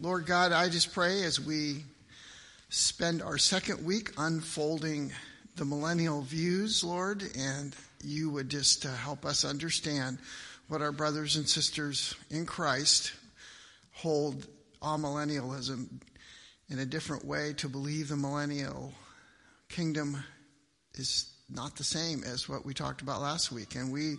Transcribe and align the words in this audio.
Lord 0.00 0.26
God, 0.26 0.52
I 0.52 0.68
just 0.68 0.92
pray 0.92 1.24
as 1.24 1.40
we 1.40 1.84
spend 2.68 3.20
our 3.20 3.36
second 3.36 3.84
week 3.84 4.12
unfolding 4.16 5.12
the 5.56 5.64
millennial 5.64 6.22
views, 6.22 6.84
Lord, 6.84 7.24
and 7.36 7.74
you 8.04 8.30
would 8.30 8.48
just 8.48 8.86
uh, 8.86 8.94
help 8.94 9.24
us 9.24 9.44
understand 9.44 10.18
what 10.68 10.82
our 10.82 10.92
brothers 10.92 11.34
and 11.34 11.48
sisters 11.48 12.14
in 12.30 12.46
Christ 12.46 13.10
hold 13.90 14.46
amillennialism 14.80 15.88
in 16.68 16.78
a 16.78 16.86
different 16.86 17.24
way 17.24 17.54
to 17.54 17.68
believe 17.68 18.10
the 18.10 18.16
millennial 18.16 18.92
kingdom 19.68 20.22
is 20.94 21.28
not 21.50 21.74
the 21.76 21.84
same 21.84 22.22
as 22.24 22.48
what 22.48 22.64
we 22.64 22.74
talked 22.74 23.00
about 23.00 23.22
last 23.22 23.50
week. 23.50 23.74
And 23.74 23.90
we, 23.90 24.16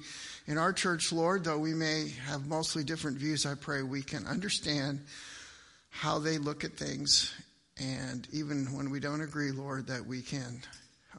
in 0.48 0.58
our 0.58 0.74
church, 0.74 1.14
Lord, 1.14 1.44
though 1.44 1.60
we 1.60 1.74
may 1.74 2.12
have 2.26 2.48
mostly 2.48 2.84
different 2.84 3.18
views, 3.18 3.46
I 3.46 3.56
pray 3.56 3.84
we 3.84 4.02
can 4.02 4.26
understand 4.26 5.00
how 5.90 6.20
they 6.20 6.38
look 6.38 6.64
at 6.64 6.74
things. 6.74 7.34
And 7.78 8.28
even 8.32 8.66
when 8.76 8.90
we 8.90 9.00
don't 9.00 9.22
agree, 9.22 9.52
Lord, 9.52 9.88
that 9.88 10.06
we 10.06 10.22
can 10.22 10.62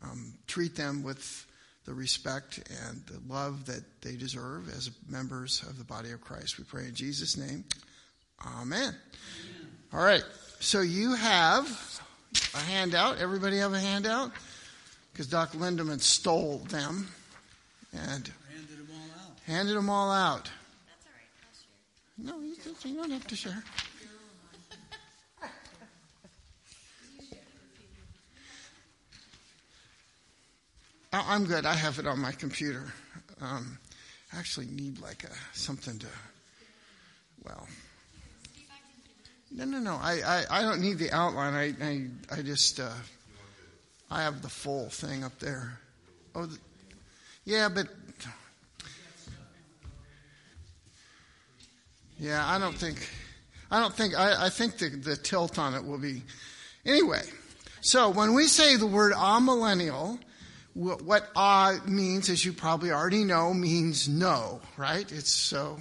um, 0.03 0.35
treat 0.47 0.77
them 0.77 1.03
with 1.03 1.47
the 1.87 1.95
respect 1.95 2.59
and 2.87 3.03
the 3.07 3.21
love 3.33 3.67
that 3.67 3.83
they 4.03 4.15
deserve 4.15 4.69
as 4.69 4.91
members 5.09 5.63
of 5.69 5.79
the 5.79 5.85
body 5.85 6.13
of 6.13 6.21
Christ. 6.21 6.59
We 6.59 6.65
pray 6.65 6.85
in 6.85 6.95
Jesus' 6.95 7.37
name. 7.37 7.65
Amen. 8.47 8.63
Amen. 8.63 8.95
All 9.93 10.01
right. 10.01 10.25
So 10.61 10.83
you 10.83 11.15
have 11.15 11.67
a 12.55 12.59
handout. 12.59 13.19
Everybody 13.19 13.59
have 13.59 13.73
a 13.73 13.81
handout? 13.81 14.33
Because 15.13 15.27
Dr. 15.27 15.59
Lindemann 15.59 16.01
stole 16.01 16.59
them 16.69 17.09
and 17.93 18.31
handed 18.49 18.79
them 18.79 18.89
all 18.93 19.11
out. 19.21 19.39
Handed 19.47 19.77
them 19.77 19.91
all 19.91 20.11
out. 20.11 20.51
That's 20.87 21.07
all 21.07 22.35
right. 22.35 22.41
No, 22.41 22.47
you, 22.47 22.57
you 22.85 22.97
don't 22.97 23.11
have 23.11 23.27
to 23.27 23.37
share. 23.37 23.65
I'm 31.13 31.45
good. 31.45 31.67
I 31.67 31.75
have 31.75 31.99
it 31.99 32.07
on 32.07 32.21
my 32.21 32.33
computer. 32.33 32.93
Um, 33.41 33.79
I 34.33 34.39
actually 34.39 34.67
need 34.67 35.01
like 35.01 35.25
a 35.25 35.59
something 35.59 35.99
to. 35.99 36.07
Well, 37.45 37.67
no, 39.51 39.65
no, 39.65 39.79
no. 39.79 39.95
I, 39.95 40.21
I, 40.25 40.59
I 40.59 40.63
don't 40.63 40.81
need 40.81 40.99
the 40.99 41.11
outline. 41.11 41.55
I, 41.55 41.85
I, 41.85 42.39
I 42.39 42.43
just, 42.43 42.79
uh, 42.79 42.93
I 44.11 44.23
have 44.23 44.43
the 44.43 44.49
full 44.49 44.89
thing 44.89 45.25
up 45.25 45.37
there. 45.41 45.79
Oh, 46.35 46.47
the, 46.47 46.59
yeah, 47.45 47.69
but 47.69 47.89
yeah, 52.19 52.47
I 52.47 52.59
don't 52.59 52.77
think, 52.77 53.09
I 53.71 53.81
don't 53.81 53.95
think, 53.95 54.17
I, 54.17 54.47
I 54.47 54.49
think 54.51 54.79
the, 54.79 54.91
the 54.91 55.17
tilt 55.17 55.59
on 55.59 55.75
it 55.75 55.85
will 55.85 55.99
be, 55.99 56.23
anyway. 56.87 57.23
So 57.81 58.11
when 58.11 58.35
we 58.35 58.47
say 58.47 58.77
the 58.77 58.87
word 58.87 59.15
amillennial, 59.15 60.21
what 60.75 61.29
ah 61.35 61.79
means, 61.87 62.29
as 62.29 62.45
you 62.45 62.53
probably 62.53 62.91
already 62.93 63.25
know, 63.25 63.53
means 63.53 64.09
no, 64.09 64.61
right? 64.77 65.11
It's 65.11 65.33
so 65.33 65.79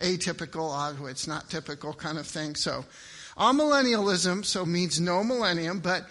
atypical, 0.00 0.70
ah, 0.72 0.94
it's 1.06 1.26
not 1.26 1.50
typical 1.50 1.92
kind 1.92 2.18
of 2.18 2.26
thing. 2.26 2.54
So, 2.54 2.84
amillennialism 3.36 4.44
so 4.44 4.64
means 4.64 5.00
no 5.00 5.22
millennium, 5.22 5.80
but 5.80 6.08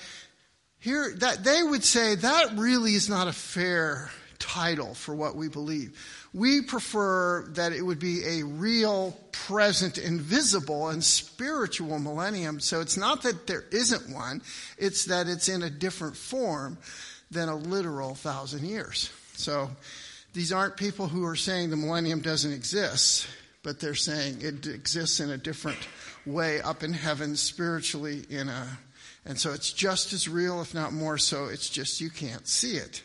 here 0.80 1.14
that 1.18 1.44
they 1.44 1.62
would 1.64 1.84
say 1.84 2.16
that 2.16 2.56
really 2.56 2.94
is 2.94 3.10
not 3.10 3.28
a 3.28 3.34
fair 3.34 4.12
title 4.38 4.94
for 4.94 5.14
what 5.14 5.36
we 5.36 5.50
believe. 5.50 5.98
We 6.34 6.62
prefer 6.62 7.48
that 7.56 7.74
it 7.74 7.82
would 7.82 8.00
be 8.00 8.24
a 8.26 8.44
real, 8.44 9.18
present, 9.32 9.98
invisible, 9.98 10.90
and 10.90 11.04
spiritual 11.04 12.00
millennium. 12.00 12.60
So 12.60 12.80
it's 12.82 12.96
not 12.96 13.24
that 13.24 13.48
there 13.48 13.66
isn't 13.72 14.14
one, 14.14 14.42
it's 14.78 15.06
that 15.06 15.28
it's 15.28 15.50
in 15.50 15.64
a 15.64 15.70
different 15.70 16.16
form 16.16 16.78
than 17.32 17.50
a 17.50 17.56
literal 17.56 18.16
thousand 18.16 18.66
years. 18.66 19.12
So 19.34 19.70
these 20.34 20.52
aren't 20.52 20.78
people 20.78 21.08
who 21.08 21.26
are 21.26 21.36
saying 21.36 21.70
the 21.70 21.78
millennium 21.78 22.22
doesn't 22.22 22.52
exist, 22.52 23.28
but 23.64 23.80
they're 23.80 23.96
saying 23.96 24.40
it 24.42 24.68
exists 24.68 25.20
in 25.20 25.30
a 25.30 25.38
different 25.38 25.80
way 26.26 26.62
up 26.62 26.84
in 26.84 26.94
heaven 26.94 27.36
spiritually 27.36 28.26
in 28.30 28.50
a 28.50 28.68
and 29.26 29.38
so 29.38 29.52
it's 29.52 29.72
just 29.72 30.14
as 30.14 30.28
real 30.28 30.62
if 30.62 30.74
not 30.74 30.94
more 30.94 31.18
so. 31.18 31.46
It's 31.46 31.70
just 31.70 32.02
you 32.02 32.10
can't 32.10 32.48
see 32.48 32.78
it. 32.78 33.04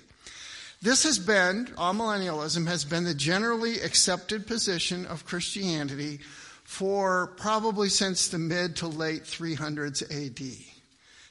This 0.80 1.02
has 1.04 1.18
been 1.18 1.66
amillennialism 1.76 2.66
has 2.66 2.84
been 2.84 3.04
the 3.04 3.14
generally 3.14 3.80
accepted 3.80 4.46
position 4.46 5.06
of 5.06 5.24
christianity 5.24 6.20
for 6.62 7.28
probably 7.38 7.88
since 7.88 8.28
the 8.28 8.38
mid 8.38 8.76
to 8.76 8.86
late 8.86 9.24
300s 9.24 10.02
ad 10.10 10.40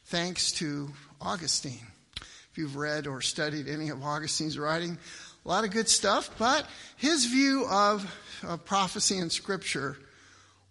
thanks 0.05 0.51
to 0.53 0.91
augustine 1.21 1.92
if 2.53 2.59
you've 2.59 2.75
read 2.75 3.07
or 3.07 3.19
studied 3.19 3.67
any 3.67 3.89
of 3.89 4.03
Augustine's 4.03 4.59
writing. 4.59 4.95
A 5.43 5.47
lot 5.47 5.63
of 5.63 5.71
good 5.71 5.89
stuff, 5.89 6.29
but 6.37 6.67
his 6.97 7.25
view 7.25 7.65
of, 7.67 8.05
of 8.47 8.63
prophecy 8.63 9.17
and 9.17 9.31
scripture 9.31 9.97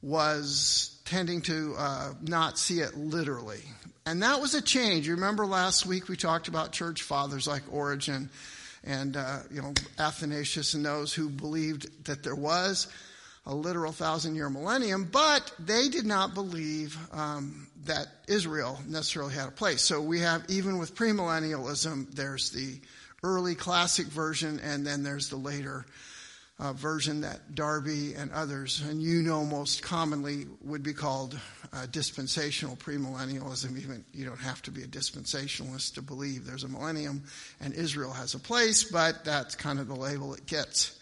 was 0.01 0.97
tending 1.05 1.43
to 1.43 1.75
uh, 1.77 2.13
not 2.23 2.57
see 2.57 2.79
it 2.79 2.97
literally. 2.97 3.63
And 4.07 4.23
that 4.23 4.41
was 4.41 4.55
a 4.55 4.63
change. 4.63 5.09
You 5.09 5.17
remember 5.17 5.45
last 5.45 5.85
week 5.85 6.09
we 6.09 6.17
talked 6.17 6.47
about 6.47 6.71
church 6.71 7.03
fathers 7.03 7.49
like 7.49 7.65
Origen 7.73 8.31
and 8.85 9.17
uh, 9.17 9.41
you 9.51 9.61
know 9.61 9.75
Athanasius 9.99 10.75
and 10.75 10.87
those 10.87 11.13
who 11.13 11.29
believed 11.29 12.05
that 12.05 12.23
there 12.23 12.37
was 12.37 12.87
a 13.47 13.55
literal 13.55 13.93
thousand 13.93 14.35
year 14.37 14.49
millennium, 14.49 15.09
but 15.11 15.53
they 15.59 15.89
did 15.89 16.07
not 16.07 16.35
believe 16.35 16.97
um, 17.13 17.67
that 17.87 18.07
Israel 18.29 18.79
necessarily 18.87 19.35
had 19.35 19.49
a 19.49 19.53
place. 19.53 19.83
So 19.83 20.01
we 20.01 20.21
have, 20.21 20.45
even 20.49 20.79
with 20.79 20.95
premillennialism, 20.95 22.15
there's 22.15 22.51
the 22.51 22.81
early 23.25 23.55
classic 23.55 24.07
version, 24.07 24.61
and 24.61 24.87
then 24.87 25.03
there's 25.03 25.29
the 25.29 25.37
later 25.37 25.85
uh, 26.61 26.73
version 26.73 27.23
that 27.23 27.55
Darby 27.57 28.15
and 28.15 28.31
others, 28.31 28.83
and 28.89 29.03
you 29.03 29.23
know 29.23 29.45
most 29.45 29.83
commonly, 29.83 30.47
would 30.63 30.85
be 30.85 30.93
called 30.93 31.37
uh, 31.73 31.87
dispensational 31.91 32.77
premillennialism. 32.77 33.77
Even 33.77 34.05
you 34.13 34.25
don't 34.25 34.39
have 34.39 34.63
to 34.63 34.71
be 34.71 34.83
a 34.83 34.87
dispensationalist 34.87 35.95
to 35.95 36.03
believe 36.03 36.47
there's 36.47 36.63
a 36.63 36.69
millennium 36.69 37.25
and 37.61 37.75
Israel 37.75 38.13
has 38.13 38.35
a 38.35 38.39
place, 38.39 38.85
but 38.85 39.25
that's 39.25 39.57
kind 39.57 39.81
of 39.81 39.89
the 39.89 39.97
label 39.97 40.35
it 40.35 40.47
gets. 40.47 41.01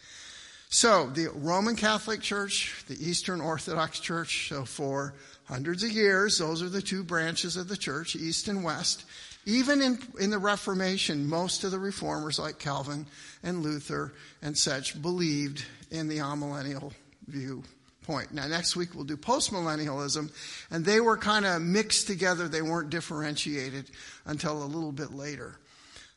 So 0.73 1.09
the 1.09 1.31
Roman 1.35 1.75
Catholic 1.75 2.21
Church, 2.21 2.85
the 2.87 2.95
Eastern 2.95 3.41
Orthodox 3.41 3.99
Church, 3.99 4.49
so 4.49 4.65
for 4.65 5.15
hundreds 5.47 5.83
of 5.83 5.91
years, 5.91 6.39
those 6.39 6.63
are 6.63 6.69
the 6.69 6.81
two 6.81 7.03
branches 7.03 7.57
of 7.57 7.67
the 7.67 7.77
church, 7.77 8.15
East 8.15 8.47
and 8.47 8.63
West. 8.63 9.05
Even 9.47 9.83
in, 9.83 9.99
in 10.21 10.31
the 10.31 10.39
Reformation, 10.39 11.29
most 11.29 11.65
of 11.65 11.73
the 11.73 11.79
reformers 11.79 12.39
like 12.39 12.61
Calvin 12.61 13.07
and 13.43 13.65
Luther 13.65 14.13
and 14.43 14.57
such 14.57 15.03
believed 15.03 15.65
in 15.91 16.07
the 16.07 16.19
amillennial 16.19 16.93
viewpoint. 17.27 18.33
Now 18.33 18.47
next 18.47 18.77
week 18.77 18.95
we'll 18.95 19.03
do 19.03 19.17
postmillennialism, 19.17 20.31
and 20.71 20.85
they 20.85 21.01
were 21.01 21.17
kind 21.17 21.47
of 21.47 21.63
mixed 21.63 22.07
together. 22.07 22.47
They 22.47 22.63
weren't 22.63 22.91
differentiated 22.91 23.91
until 24.25 24.63
a 24.63 24.65
little 24.65 24.93
bit 24.93 25.13
later. 25.13 25.59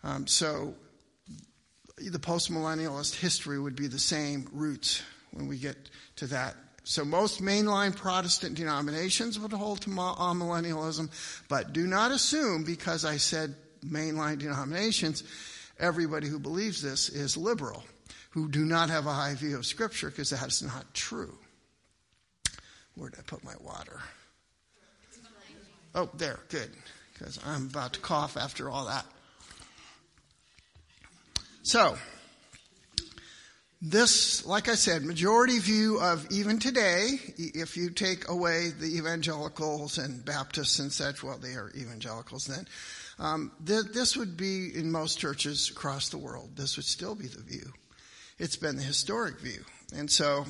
Um, 0.04 0.28
so 0.28 0.76
the 1.98 2.20
postmillennialist 2.20 3.16
history 3.16 3.60
would 3.60 3.76
be 3.76 3.88
the 3.88 4.00
same 4.00 4.48
roots 4.52 5.02
when 5.32 5.48
we 5.48 5.58
get 5.58 5.78
to 6.18 6.28
that. 6.28 6.56
So 6.84 7.06
most 7.06 7.42
mainline 7.42 7.96
Protestant 7.96 8.56
denominations 8.56 9.40
would 9.40 9.54
hold 9.54 9.82
to 9.82 9.92
uh, 9.92 10.34
millennialism, 10.34 11.10
but 11.48 11.72
do 11.72 11.88
not 11.88 12.12
assume 12.12 12.64
because 12.64 13.06
I 13.06 13.18
said 13.18 13.56
mainline 13.86 14.40
denominations, 14.40 15.24
everybody 15.80 16.28
who 16.28 16.40
believes 16.40 16.82
this 16.82 17.10
is 17.10 17.38
liberal, 17.38 17.84
who 18.32 18.50
do 18.50 18.66
not 18.66 18.90
have 18.90 19.06
a 19.06 19.14
high 19.14 19.36
view 19.36 19.56
of 19.56 19.66
Scripture 19.66 20.10
because 20.10 20.32
that 20.32 20.46
is 20.48 20.62
not 20.62 20.94
true. 20.94 21.38
Where 22.96 23.10
did 23.10 23.20
I 23.20 23.24
put 23.24 23.44
my 23.44 23.56
water? 23.62 24.00
Oh, 25.96 26.10
there, 26.16 26.40
good, 26.50 26.70
because 27.14 27.40
I'm 27.46 27.68
about 27.68 27.94
to 27.94 28.00
cough 28.00 28.36
after 28.36 28.70
all 28.70 28.86
that. 28.88 29.06
So, 31.66 31.98
this, 33.82 34.46
like 34.46 34.68
I 34.68 34.76
said, 34.76 35.04
majority 35.04 35.60
view 35.60 35.98
of 36.02 36.28
even 36.30 36.60
today, 36.60 37.12
if 37.38 37.78
you 37.78 37.90
take 37.90 38.28
away 38.28 38.72
the 38.78 38.98
evangelicals 38.98 39.98
and 39.98 40.26
Baptists 40.26 40.80
and 40.80 40.92
such, 40.92 41.24
well, 41.24 41.38
they 41.38 41.54
are 41.54 41.72
evangelicals 41.74 42.48
then, 42.48 42.68
um, 43.18 43.54
th- 43.66 43.94
this 43.94 44.18
would 44.18 44.36
be 44.36 44.76
in 44.76 44.92
most 44.92 45.20
churches 45.20 45.70
across 45.70 46.10
the 46.10 46.18
world. 46.18 46.50
This 46.58 46.76
would 46.76 46.86
still 46.86 47.16
be 47.16 47.28
the 47.28 47.42
view. 47.42 47.72
It's 48.38 48.58
been 48.58 48.76
the 48.76 48.84
historic 48.84 49.40
view. 49.40 49.64
And 49.96 50.12
so, 50.12 50.46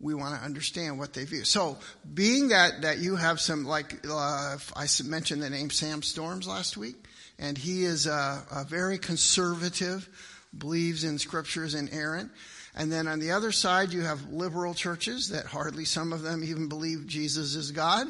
we 0.00 0.12
want 0.12 0.36
to 0.40 0.44
understand 0.44 0.98
what 0.98 1.12
they 1.12 1.24
view. 1.24 1.44
So, 1.44 1.78
being 2.14 2.48
that, 2.48 2.82
that 2.82 2.98
you 2.98 3.14
have 3.14 3.38
some, 3.38 3.64
like, 3.64 4.04
uh, 4.10 4.56
I 4.74 4.86
mentioned 5.04 5.40
the 5.40 5.50
name 5.50 5.70
Sam 5.70 6.02
Storms 6.02 6.48
last 6.48 6.76
week, 6.76 6.96
and 7.40 7.56
he 7.56 7.84
is 7.84 8.06
a, 8.06 8.44
a 8.52 8.64
very 8.68 8.98
conservative, 8.98 10.08
believes 10.56 11.04
in 11.04 11.18
scriptures 11.18 11.74
and 11.74 11.88
inerrant. 11.88 12.30
And 12.76 12.92
then 12.92 13.08
on 13.08 13.18
the 13.18 13.32
other 13.32 13.50
side, 13.50 13.92
you 13.92 14.02
have 14.02 14.30
liberal 14.30 14.74
churches 14.74 15.30
that 15.30 15.46
hardly 15.46 15.84
some 15.84 16.12
of 16.12 16.22
them 16.22 16.44
even 16.44 16.68
believe 16.68 17.06
Jesus 17.06 17.56
is 17.56 17.72
God. 17.72 18.06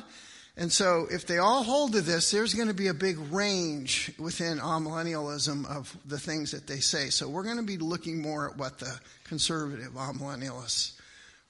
And 0.56 0.71
so 0.71 1.06
if 1.11 1.27
they 1.27 1.38
all 1.38 1.62
hold 1.62 1.93
to 1.93 2.00
this, 2.03 2.31
there's 2.31 2.53
going 2.53 2.69
to 2.69 2.75
be 2.75 2.88
a 2.88 2.94
big 2.94 3.17
range 3.32 4.12
within 4.19 4.59
amillennialism 4.59 5.65
of 5.65 5.97
the 6.05 6.19
things 6.19 6.50
that 6.50 6.67
they 6.67 6.81
say. 6.81 7.09
So 7.09 7.29
we're 7.29 7.44
going 7.44 7.56
to 7.56 7.62
be 7.62 7.79
looking 7.79 8.21
more 8.21 8.50
at 8.50 8.59
what 8.59 8.79
the 8.79 8.99
conservative 9.25 9.93
amillennialists 9.93 10.99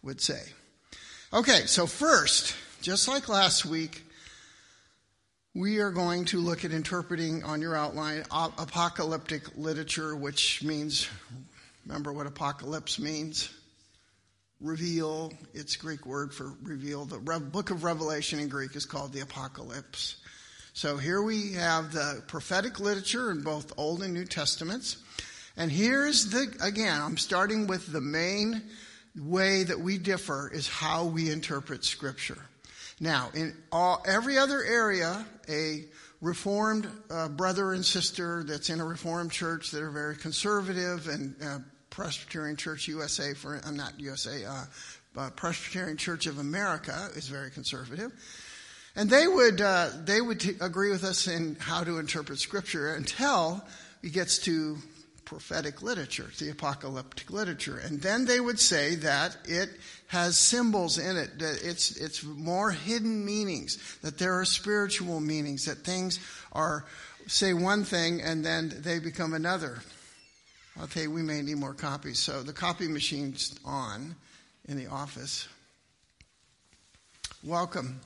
would 0.02 0.20
say. 0.20 0.42
Okay, 1.32 1.62
so 1.66 1.86
first, 1.86 2.54
just 2.82 3.08
like 3.08 3.28
last 3.28 3.64
week, 3.64 4.04
we 5.54 5.78
are 5.78 5.90
going 5.90 6.24
to 6.26 6.38
look 6.38 6.64
at 6.64 6.70
interpreting 6.70 7.42
on 7.42 7.60
your 7.60 7.76
outline 7.76 8.24
apocalyptic 8.30 9.56
literature, 9.56 10.14
which 10.14 10.62
means, 10.62 11.08
remember 11.84 12.12
what 12.12 12.26
apocalypse 12.26 13.00
means? 13.00 13.50
Reveal. 14.60 15.32
It's 15.52 15.74
Greek 15.74 16.06
word 16.06 16.32
for 16.32 16.52
reveal. 16.62 17.04
The 17.04 17.18
book 17.40 17.70
of 17.70 17.82
Revelation 17.82 18.38
in 18.38 18.48
Greek 18.48 18.76
is 18.76 18.86
called 18.86 19.12
the 19.12 19.20
Apocalypse. 19.20 20.16
So 20.72 20.98
here 20.98 21.20
we 21.20 21.54
have 21.54 21.92
the 21.92 22.22
prophetic 22.28 22.78
literature 22.78 23.32
in 23.32 23.42
both 23.42 23.72
Old 23.76 24.02
and 24.02 24.14
New 24.14 24.26
Testaments. 24.26 24.98
And 25.56 25.72
here's 25.72 26.30
the, 26.30 26.54
again, 26.62 27.00
I'm 27.00 27.16
starting 27.16 27.66
with 27.66 27.90
the 27.90 28.00
main 28.00 28.62
way 29.18 29.64
that 29.64 29.80
we 29.80 29.98
differ 29.98 30.48
is 30.52 30.68
how 30.68 31.06
we 31.06 31.28
interpret 31.28 31.84
Scripture. 31.84 32.38
Now, 33.00 33.30
in 33.34 33.56
all, 33.72 34.04
every 34.06 34.36
other 34.36 34.62
area, 34.62 35.24
a 35.48 35.84
reformed 36.20 36.86
uh, 37.10 37.28
brother 37.28 37.72
and 37.72 37.84
sister 37.84 38.44
that's 38.46 38.68
in 38.68 38.78
a 38.78 38.84
reformed 38.84 39.32
church 39.32 39.70
that 39.70 39.82
are 39.82 39.90
very 39.90 40.16
conservative 40.16 41.08
and 41.08 41.34
uh, 41.42 41.58
Presbyterian 41.88 42.56
Church 42.56 42.86
USA 42.88 43.34
for 43.34 43.60
I'm 43.66 43.76
not 43.76 43.98
USA 43.98 44.44
uh, 44.44 45.30
Presbyterian 45.30 45.96
Church 45.96 46.26
of 46.26 46.38
America 46.38 47.08
is 47.16 47.26
very 47.26 47.50
conservative, 47.50 48.12
and 48.94 49.10
they 49.10 49.26
would 49.26 49.60
uh, 49.60 49.88
they 50.04 50.20
would 50.20 50.40
t- 50.40 50.56
agree 50.60 50.90
with 50.90 51.02
us 51.02 51.26
in 51.26 51.56
how 51.58 51.82
to 51.82 51.98
interpret 51.98 52.38
Scripture 52.38 52.94
until 52.94 53.62
it 54.02 54.12
gets 54.12 54.38
to 54.40 54.78
prophetic 55.30 55.80
literature, 55.80 56.28
the 56.40 56.50
apocalyptic 56.50 57.30
literature. 57.30 57.78
And 57.78 58.02
then 58.02 58.24
they 58.24 58.40
would 58.40 58.58
say 58.58 58.96
that 58.96 59.36
it 59.44 59.70
has 60.08 60.36
symbols 60.36 60.98
in 60.98 61.16
it, 61.16 61.38
that 61.38 61.60
it's, 61.62 61.96
it's 61.96 62.24
more 62.24 62.72
hidden 62.72 63.24
meanings, 63.24 63.78
that 64.02 64.18
there 64.18 64.40
are 64.40 64.44
spiritual 64.44 65.20
meanings, 65.20 65.66
that 65.66 65.84
things 65.84 66.18
are, 66.50 66.84
say 67.28 67.52
one 67.54 67.84
thing 67.84 68.20
and 68.20 68.44
then 68.44 68.72
they 68.78 68.98
become 68.98 69.32
another. 69.32 69.78
Okay, 70.82 71.06
we 71.06 71.22
may 71.22 71.42
need 71.42 71.58
more 71.58 71.74
copies. 71.74 72.18
So 72.18 72.42
the 72.42 72.52
copy 72.52 72.88
machine's 72.88 73.56
on 73.64 74.16
in 74.64 74.76
the 74.76 74.88
office. 74.88 75.46
Welcome. 77.44 78.00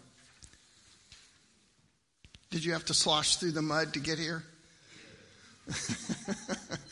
Did 2.51 2.67
you 2.67 2.75
have 2.75 2.85
to 2.85 2.95
slosh 2.95 3.37
through 3.37 3.53
the 3.53 3.63
mud 3.63 3.95
to 3.95 3.99
get 3.99 4.19
here? 4.19 4.45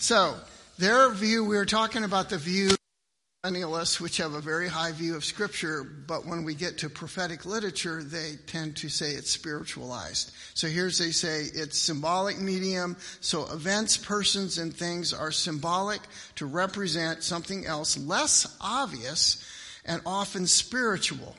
So, 0.00 0.36
their 0.78 1.10
view, 1.10 1.44
we 1.44 1.56
were 1.56 1.66
talking 1.66 2.04
about 2.04 2.30
the 2.30 2.38
view 2.38 2.70
of 2.70 2.78
millennialists, 3.44 4.00
which 4.00 4.18
have 4.18 4.34
a 4.34 4.40
very 4.40 4.68
high 4.68 4.92
view 4.92 5.16
of 5.16 5.24
Scripture, 5.24 5.82
but 5.82 6.24
when 6.24 6.44
we 6.44 6.54
get 6.54 6.78
to 6.78 6.88
prophetic 6.88 7.44
literature, 7.44 8.04
they 8.04 8.36
tend 8.46 8.76
to 8.76 8.88
say 8.88 9.10
it's 9.10 9.32
spiritualized. 9.32 10.30
So 10.54 10.68
here's 10.68 10.98
they 10.98 11.10
say 11.10 11.46
it's 11.52 11.76
symbolic 11.76 12.38
medium, 12.38 12.96
so 13.20 13.52
events, 13.52 13.96
persons, 13.96 14.58
and 14.58 14.72
things 14.72 15.12
are 15.12 15.32
symbolic 15.32 16.00
to 16.36 16.46
represent 16.46 17.24
something 17.24 17.66
else 17.66 17.98
less 17.98 18.56
obvious 18.60 19.44
and 19.84 20.00
often 20.06 20.46
spiritual. 20.46 21.34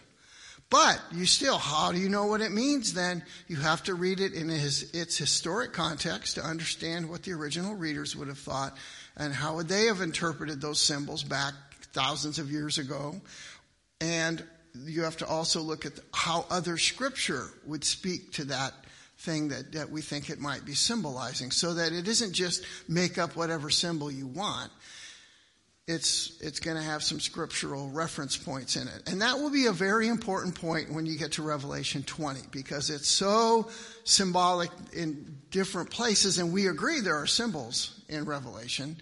But 0.70 1.02
you 1.12 1.26
still, 1.26 1.58
how 1.58 1.92
do 1.92 1.98
you 1.98 2.10
know 2.10 2.26
what 2.26 2.42
it 2.42 2.52
means 2.52 2.94
then? 2.94 3.24
You 3.48 3.56
have 3.56 3.84
to 3.84 3.96
read 3.96 4.20
it 4.20 4.34
in 4.34 4.52
its 4.52 5.18
historic 5.18 5.74
context 5.74 6.36
to 6.36 6.44
understand 6.44 7.10
what 7.10 7.24
the 7.24 7.34
original 7.34 7.74
readers 7.74 8.16
would 8.16 8.28
have 8.28 8.38
thought 8.38 8.78
and 9.18 9.34
how 9.34 9.56
would 9.56 9.68
they 9.68 9.86
have 9.86 10.02
interpreted 10.02 10.62
those 10.62 10.80
symbols 10.80 11.24
back 11.24 11.54
thousands 11.92 12.38
of 12.38 12.52
years 12.52 12.78
ago. 12.78 13.20
And 14.00 14.44
you 14.86 15.04
have 15.04 15.18
to 15.18 15.28
also 15.28 15.62
look 15.62 15.88
at 15.88 15.94
how 16.14 16.46
other 16.52 16.78
scripture 16.78 17.48
would 17.66 17.84
speak 17.84 18.34
to 18.34 18.46
that 18.46 18.74
thing 19.18 19.50
that, 19.50 19.72
that 19.74 19.90
we 19.90 20.02
think 20.02 20.30
it 20.30 20.40
might 20.40 20.66
be 20.66 20.74
symbolizing 20.74 21.52
so 21.52 21.74
that 21.74 21.92
it 21.92 22.08
isn't 22.08 22.34
just 22.34 22.64
make 22.88 23.18
up 23.18 23.36
whatever 23.36 23.70
symbol 23.70 24.12
you 24.12 24.28
want 24.28 24.72
it's, 25.90 26.38
it's 26.40 26.60
going 26.60 26.78
to 26.78 26.84
have 26.84 27.02
some 27.02 27.20
scriptural 27.20 27.90
reference 27.90 28.38
points 28.38 28.76
in 28.76 28.88
it. 28.88 29.10
And 29.10 29.24
that 29.24 29.40
will 29.40 29.50
be 29.50 29.66
a 29.66 29.72
very 29.72 30.08
important 30.08 30.54
point 30.54 30.94
when 30.94 31.08
you 31.08 31.18
get 31.18 31.32
to 31.34 31.42
Revelation 31.42 32.04
20 32.04 32.42
because 32.52 32.92
it's 32.92 33.08
so 33.08 33.72
symbolic 34.04 34.70
in 34.94 35.40
different 35.50 35.90
places 35.90 36.38
and 36.38 36.54
we 36.54 36.68
agree 36.68 37.00
there 37.00 37.20
are 37.20 37.26
symbols 37.26 38.00
in 38.08 38.26
Revelation. 38.26 38.98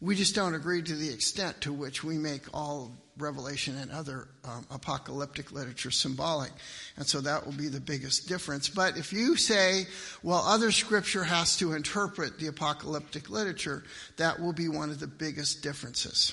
We 0.00 0.14
just 0.14 0.36
don't 0.36 0.54
agree 0.54 0.80
to 0.82 0.94
the 0.94 1.12
extent 1.12 1.62
to 1.62 1.72
which 1.72 2.04
we 2.04 2.16
make 2.16 2.42
all 2.54 2.92
Revelation 3.20 3.76
and 3.78 3.90
other 3.90 4.28
um, 4.44 4.66
apocalyptic 4.70 5.52
literature 5.52 5.90
symbolic. 5.90 6.50
And 6.96 7.06
so 7.06 7.20
that 7.20 7.44
will 7.44 7.52
be 7.52 7.68
the 7.68 7.80
biggest 7.80 8.28
difference. 8.28 8.68
But 8.68 8.96
if 8.96 9.12
you 9.12 9.36
say, 9.36 9.86
well, 10.22 10.42
other 10.46 10.72
scripture 10.72 11.24
has 11.24 11.56
to 11.58 11.72
interpret 11.72 12.38
the 12.38 12.48
apocalyptic 12.48 13.30
literature, 13.30 13.84
that 14.16 14.40
will 14.40 14.52
be 14.52 14.68
one 14.68 14.90
of 14.90 15.00
the 15.00 15.06
biggest 15.06 15.62
differences. 15.62 16.32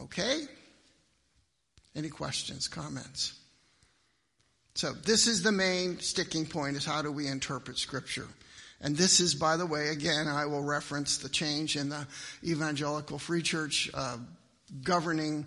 Okay? 0.00 0.42
Any 1.94 2.08
questions, 2.08 2.68
comments? 2.68 3.34
So 4.74 4.92
this 4.92 5.26
is 5.26 5.42
the 5.42 5.50
main 5.50 5.98
sticking 5.98 6.46
point 6.46 6.76
is 6.76 6.84
how 6.84 7.02
do 7.02 7.10
we 7.10 7.26
interpret 7.26 7.78
scripture? 7.78 8.28
And 8.80 8.96
this 8.96 9.18
is, 9.18 9.34
by 9.34 9.56
the 9.56 9.66
way, 9.66 9.88
again, 9.88 10.28
I 10.28 10.46
will 10.46 10.62
reference 10.62 11.18
the 11.18 11.28
change 11.28 11.76
in 11.76 11.88
the 11.88 12.06
Evangelical 12.44 13.18
Free 13.18 13.42
Church 13.42 13.90
uh, 13.92 14.18
governing 14.82 15.46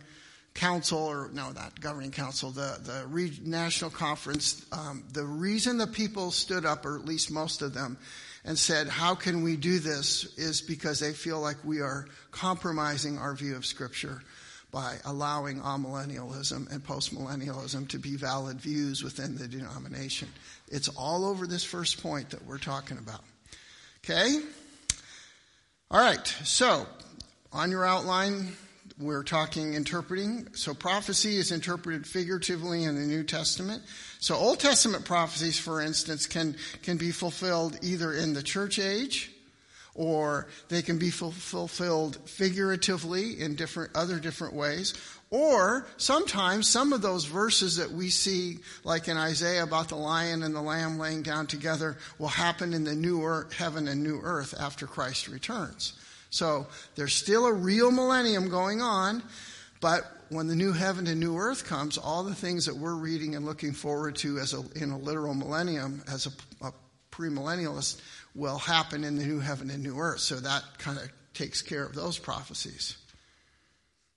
council, 0.53 0.99
or 0.99 1.29
no, 1.33 1.51
not 1.51 1.79
governing 1.79 2.11
council, 2.11 2.51
the, 2.51 2.77
the 2.83 3.07
re- 3.07 3.39
national 3.43 3.89
conference, 3.89 4.65
um, 4.71 5.03
the 5.13 5.23
reason 5.23 5.77
the 5.77 5.87
people 5.87 6.31
stood 6.31 6.65
up, 6.65 6.85
or 6.85 6.97
at 6.97 7.05
least 7.05 7.31
most 7.31 7.61
of 7.61 7.73
them, 7.73 7.97
and 8.43 8.57
said, 8.57 8.87
how 8.87 9.15
can 9.15 9.43
we 9.43 9.55
do 9.55 9.79
this 9.79 10.37
is 10.37 10.61
because 10.61 10.99
they 10.99 11.13
feel 11.13 11.39
like 11.39 11.57
we 11.63 11.79
are 11.79 12.07
compromising 12.31 13.17
our 13.17 13.33
view 13.33 13.55
of 13.55 13.65
scripture 13.65 14.21
by 14.71 14.95
allowing 15.05 15.59
amillennialism 15.59 16.71
and 16.71 16.83
postmillennialism 16.83 17.87
to 17.89 17.99
be 17.99 18.15
valid 18.15 18.59
views 18.59 19.03
within 19.03 19.37
the 19.37 19.47
denomination. 19.47 20.29
It's 20.69 20.87
all 20.89 21.25
over 21.25 21.45
this 21.45 21.63
first 21.63 22.01
point 22.01 22.29
that 22.29 22.45
we're 22.45 22.57
talking 22.57 22.97
about. 22.97 23.21
Okay? 24.03 24.39
All 25.91 25.99
right, 25.99 26.25
so 26.25 26.87
on 27.51 27.69
your 27.69 27.85
outline, 27.85 28.55
we're 29.01 29.23
talking 29.23 29.73
interpreting. 29.73 30.47
So 30.53 30.73
prophecy 30.73 31.37
is 31.37 31.51
interpreted 31.51 32.05
figuratively 32.05 32.83
in 32.83 32.95
the 32.95 33.01
New 33.01 33.23
Testament. 33.23 33.81
So 34.19 34.35
Old 34.35 34.59
Testament 34.59 35.05
prophecies, 35.05 35.59
for 35.59 35.81
instance, 35.81 36.27
can, 36.27 36.55
can 36.83 36.97
be 36.97 37.11
fulfilled 37.11 37.77
either 37.81 38.13
in 38.13 38.33
the 38.33 38.43
church 38.43 38.79
age 38.79 39.31
or 39.93 40.47
they 40.69 40.81
can 40.81 40.97
be 40.97 41.09
fulfilled 41.09 42.17
figuratively 42.25 43.41
in 43.41 43.55
different, 43.55 43.91
other 43.95 44.19
different 44.19 44.53
ways. 44.53 44.93
Or 45.29 45.87
sometimes 45.97 46.67
some 46.67 46.93
of 46.93 47.01
those 47.01 47.25
verses 47.25 47.77
that 47.77 47.91
we 47.91 48.09
see, 48.09 48.59
like 48.83 49.07
in 49.07 49.17
Isaiah 49.17 49.63
about 49.63 49.89
the 49.89 49.95
lion 49.95 50.43
and 50.43 50.55
the 50.55 50.61
lamb 50.61 50.97
laying 50.97 51.23
down 51.23 51.47
together, 51.47 51.97
will 52.19 52.27
happen 52.27 52.73
in 52.73 52.83
the 52.83 52.95
new 52.95 53.23
earth, 53.23 53.53
heaven 53.53 53.87
and 53.87 54.03
new 54.03 54.19
earth 54.21 54.53
after 54.59 54.87
Christ 54.87 55.27
returns. 55.27 55.93
So 56.31 56.65
there's 56.95 57.13
still 57.13 57.45
a 57.45 57.53
real 57.53 57.91
millennium 57.91 58.49
going 58.49 58.81
on, 58.81 59.21
but 59.81 60.05
when 60.29 60.47
the 60.47 60.55
new 60.55 60.71
heaven 60.71 61.05
and 61.07 61.19
new 61.19 61.37
earth 61.37 61.65
comes, 61.67 61.97
all 61.97 62.23
the 62.23 62.33
things 62.33 62.65
that 62.65 62.75
we're 62.75 62.95
reading 62.95 63.35
and 63.35 63.45
looking 63.45 63.73
forward 63.73 64.15
to 64.17 64.39
as 64.39 64.53
a, 64.53 64.63
in 64.75 64.91
a 64.91 64.97
literal 64.97 65.33
millennium, 65.33 66.01
as 66.11 66.25
a, 66.25 66.65
a 66.65 66.71
premillennialist, 67.11 68.01
will 68.33 68.57
happen 68.57 69.03
in 69.03 69.17
the 69.17 69.25
new 69.25 69.39
heaven 69.39 69.69
and 69.69 69.83
new 69.83 69.99
earth. 69.99 70.21
So 70.21 70.35
that 70.37 70.63
kind 70.77 70.97
of 70.97 71.11
takes 71.33 71.61
care 71.61 71.83
of 71.83 71.93
those 71.93 72.17
prophecies. 72.17 72.95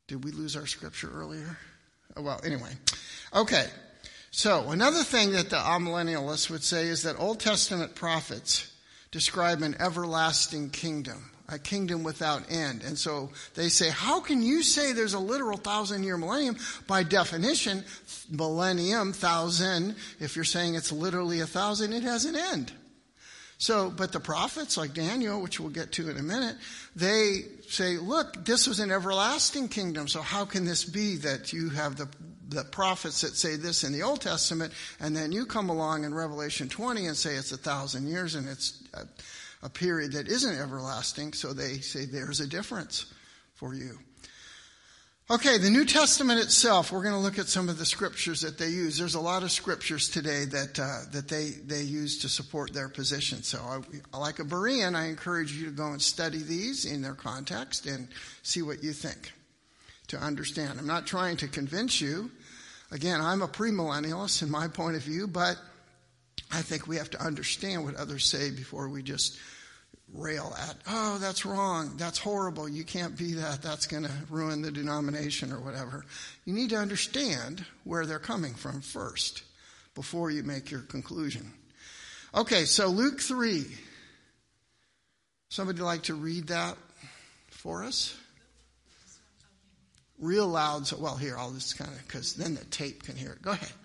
Did 0.06 0.22
we 0.22 0.30
lose 0.30 0.54
our 0.54 0.66
scripture 0.66 1.10
earlier? 1.12 1.58
Oh, 2.16 2.22
well, 2.22 2.40
anyway. 2.44 2.70
Okay. 3.34 3.66
So 4.30 4.70
another 4.70 5.02
thing 5.02 5.32
that 5.32 5.50
the 5.50 5.56
amillennialists 5.56 6.48
would 6.48 6.62
say 6.62 6.86
is 6.86 7.02
that 7.02 7.18
Old 7.18 7.40
Testament 7.40 7.96
prophets 7.96 8.70
describe 9.10 9.62
an 9.62 9.74
everlasting 9.80 10.70
kingdom 10.70 11.32
a 11.48 11.58
kingdom 11.58 12.02
without 12.02 12.50
end. 12.50 12.82
And 12.82 12.98
so 12.98 13.30
they 13.54 13.68
say, 13.68 13.90
how 13.90 14.20
can 14.20 14.42
you 14.42 14.62
say 14.62 14.92
there's 14.92 15.14
a 15.14 15.18
literal 15.18 15.58
thousand 15.58 16.04
year 16.04 16.16
millennium? 16.16 16.56
By 16.86 17.02
definition, 17.02 17.84
millennium, 18.30 19.12
thousand, 19.12 19.96
if 20.20 20.36
you're 20.36 20.44
saying 20.44 20.74
it's 20.74 20.92
literally 20.92 21.40
a 21.40 21.46
thousand, 21.46 21.92
it 21.92 22.02
has 22.02 22.24
an 22.24 22.36
end. 22.36 22.72
So, 23.58 23.90
but 23.90 24.12
the 24.12 24.20
prophets 24.20 24.76
like 24.76 24.94
Daniel, 24.94 25.40
which 25.40 25.60
we'll 25.60 25.70
get 25.70 25.92
to 25.92 26.10
in 26.10 26.16
a 26.16 26.22
minute, 26.22 26.56
they 26.96 27.42
say, 27.68 27.96
look, 27.96 28.44
this 28.44 28.66
was 28.66 28.80
an 28.80 28.90
everlasting 28.90 29.68
kingdom. 29.68 30.08
So 30.08 30.22
how 30.22 30.44
can 30.44 30.64
this 30.64 30.84
be 30.84 31.16
that 31.18 31.52
you 31.52 31.70
have 31.70 31.96
the, 31.96 32.08
the 32.48 32.64
prophets 32.64 33.20
that 33.20 33.36
say 33.36 33.56
this 33.56 33.84
in 33.84 33.92
the 33.92 34.02
Old 34.02 34.20
Testament 34.20 34.72
and 35.00 35.16
then 35.16 35.30
you 35.30 35.46
come 35.46 35.68
along 35.68 36.04
in 36.04 36.14
Revelation 36.14 36.68
20 36.68 37.06
and 37.06 37.16
say 37.16 37.36
it's 37.36 37.52
a 37.52 37.56
thousand 37.56 38.08
years 38.08 38.34
and 38.34 38.48
it's 38.48 38.82
uh, 38.92 39.04
a, 39.64 39.68
period 39.70 40.12
that 40.12 40.28
isn't 40.28 40.58
everlasting. 40.58 41.32
So 41.32 41.52
they 41.52 41.78
say 41.78 42.04
there's 42.04 42.40
a 42.40 42.46
difference 42.46 43.06
for 43.54 43.74
you. 43.74 43.98
Okay, 45.30 45.56
the 45.56 45.70
New 45.70 45.86
Testament 45.86 46.38
itself, 46.38 46.92
we're 46.92 47.02
going 47.02 47.14
to 47.14 47.20
look 47.20 47.38
at 47.38 47.46
some 47.46 47.70
of 47.70 47.78
the 47.78 47.86
scriptures 47.86 48.42
that 48.42 48.58
they 48.58 48.68
use. 48.68 48.98
There's 48.98 49.14
a 49.14 49.20
lot 49.20 49.42
of 49.42 49.50
scriptures 49.50 50.10
today 50.10 50.44
that, 50.44 50.78
uh, 50.78 51.10
that 51.12 51.28
they, 51.28 51.52
they 51.64 51.80
use 51.80 52.18
to 52.18 52.28
support 52.28 52.74
their 52.74 52.90
position. 52.90 53.42
So, 53.42 53.58
I, 53.58 54.18
like 54.18 54.38
a 54.38 54.44
Berean, 54.44 54.94
I 54.94 55.06
encourage 55.06 55.52
you 55.52 55.64
to 55.64 55.70
go 55.70 55.86
and 55.92 56.02
study 56.02 56.42
these 56.42 56.84
in 56.84 57.00
their 57.00 57.14
context 57.14 57.86
and 57.86 58.08
see 58.42 58.60
what 58.60 58.84
you 58.84 58.92
think 58.92 59.32
to 60.08 60.18
understand. 60.18 60.78
I'm 60.78 60.86
not 60.86 61.06
trying 61.06 61.38
to 61.38 61.48
convince 61.48 62.02
you. 62.02 62.30
Again, 62.90 63.22
I'm 63.22 63.40
a 63.40 63.48
premillennialist 63.48 64.42
in 64.42 64.50
my 64.50 64.68
point 64.68 64.96
of 64.96 65.02
view, 65.02 65.26
but 65.26 65.56
I 66.52 66.60
think 66.60 66.86
we 66.86 66.96
have 66.96 67.10
to 67.10 67.22
understand 67.22 67.82
what 67.82 67.94
others 67.96 68.26
say 68.26 68.50
before 68.50 68.90
we 68.90 69.02
just 69.02 69.38
rail 70.14 70.54
at, 70.68 70.76
oh, 70.88 71.18
that's 71.18 71.44
wrong, 71.44 71.92
that's 71.96 72.18
horrible, 72.18 72.68
you 72.68 72.84
can't 72.84 73.18
be 73.18 73.34
that, 73.34 73.62
that's 73.62 73.86
going 73.86 74.04
to 74.04 74.12
ruin 74.30 74.62
the 74.62 74.70
denomination 74.70 75.52
or 75.52 75.60
whatever. 75.60 76.04
You 76.44 76.54
need 76.54 76.70
to 76.70 76.76
understand 76.76 77.64
where 77.82 78.06
they're 78.06 78.18
coming 78.18 78.54
from 78.54 78.80
first 78.80 79.42
before 79.94 80.30
you 80.30 80.42
make 80.42 80.70
your 80.70 80.80
conclusion. 80.80 81.52
Okay, 82.34 82.64
so 82.64 82.88
Luke 82.88 83.20
3. 83.20 83.64
Somebody 85.48 85.82
like 85.82 86.02
to 86.04 86.14
read 86.14 86.48
that 86.48 86.76
for 87.48 87.84
us? 87.84 88.16
Real 90.18 90.48
loud. 90.48 90.86
So, 90.86 90.96
well, 90.98 91.16
here, 91.16 91.36
I'll 91.38 91.52
just 91.52 91.78
kind 91.78 91.90
of, 91.92 92.04
because 92.06 92.34
then 92.34 92.56
the 92.56 92.64
tape 92.64 93.04
can 93.04 93.14
hear 93.14 93.32
it. 93.32 93.42
Go 93.42 93.52
ahead. 93.52 93.68
Okay. 93.68 93.78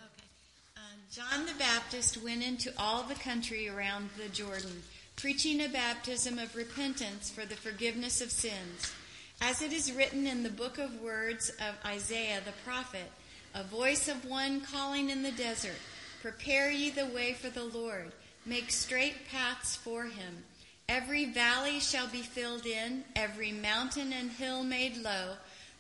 Uh, 0.78 0.82
John 1.12 1.46
the 1.46 1.54
Baptist 1.60 2.24
went 2.24 2.42
into 2.44 2.72
all 2.78 3.04
the 3.04 3.16
country 3.16 3.70
around 3.70 4.10
the 4.18 4.30
Jordan 4.30 4.82
preaching 5.20 5.60
a 5.60 5.68
baptism 5.68 6.40
of 6.40 6.56
repentance 6.56 7.30
for 7.30 7.46
the 7.46 7.56
forgiveness 7.56 8.22
of 8.22 8.32
sins. 8.32 8.94
As 9.42 9.62
it 9.62 9.74
is 9.74 9.92
written 9.92 10.26
in 10.26 10.44
the 10.44 10.50
book 10.50 10.78
of 10.78 11.02
words 11.02 11.50
of 11.50 11.76
Isaiah 11.86 12.40
the 12.46 12.54
prophet, 12.64 13.12
a 13.54 13.64
voice 13.64 14.08
of 14.08 14.24
one 14.24 14.62
calling 14.62 15.10
in 15.10 15.22
the 15.22 15.34
desert, 15.34 15.76
Prepare 16.22 16.72
ye 16.72 16.90
the 16.90 17.08
way 17.08 17.34
for 17.34 17.50
the 17.50 17.66
Lord, 17.66 18.14
make 18.46 18.72
straight 18.72 19.28
paths 19.30 19.76
for 19.76 20.06
him. 20.06 20.46
Every 20.88 21.26
valley 21.26 21.82
shall 21.82 22.08
be 22.08 22.22
filled 22.22 22.66
in, 22.66 23.04
every 23.14 23.52
mountain 23.52 24.14
and 24.14 24.32
hill 24.32 24.64
made 24.64 24.96
low. 24.96 25.34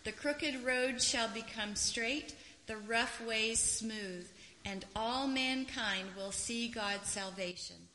The 0.03 0.11
crooked 0.11 0.65
road 0.65 1.01
shall 1.01 1.29
become 1.29 1.75
straight, 1.75 2.35
the 2.67 2.75
rough 2.75 3.25
ways 3.25 3.61
smooth, 3.61 4.27
and 4.65 4.83
all 4.97 5.27
mankind 5.27 6.09
will 6.17 6.33
see 6.33 6.67
God's 6.67 7.09
salvation. 7.09 7.88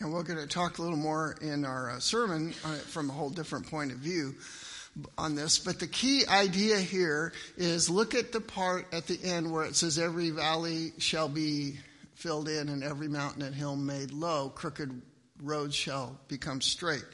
And 0.00 0.14
we're 0.14 0.22
going 0.22 0.38
to 0.38 0.46
talk 0.46 0.78
a 0.78 0.82
little 0.82 0.96
more 0.96 1.36
in 1.42 1.66
our 1.66 1.90
uh, 1.90 2.00
sermon 2.00 2.52
from 2.52 3.10
a 3.10 3.12
whole 3.12 3.28
different 3.28 3.70
point 3.70 3.92
of 3.92 3.98
view 3.98 4.34
on 5.18 5.34
this. 5.34 5.58
But 5.58 5.78
the 5.78 5.86
key 5.86 6.26
idea 6.26 6.78
here 6.78 7.34
is 7.58 7.90
look 7.90 8.14
at 8.14 8.32
the 8.32 8.40
part 8.40 8.86
at 8.94 9.06
the 9.06 9.22
end 9.22 9.52
where 9.52 9.64
it 9.64 9.76
says, 9.76 9.98
Every 9.98 10.30
valley 10.30 10.94
shall 10.96 11.28
be 11.28 11.76
filled 12.14 12.48
in, 12.48 12.70
and 12.70 12.82
every 12.82 13.08
mountain 13.08 13.42
and 13.42 13.54
hill 13.54 13.76
made 13.76 14.10
low, 14.10 14.48
crooked 14.48 15.02
roads 15.42 15.74
shall 15.74 16.18
become 16.28 16.62
straight. 16.62 17.04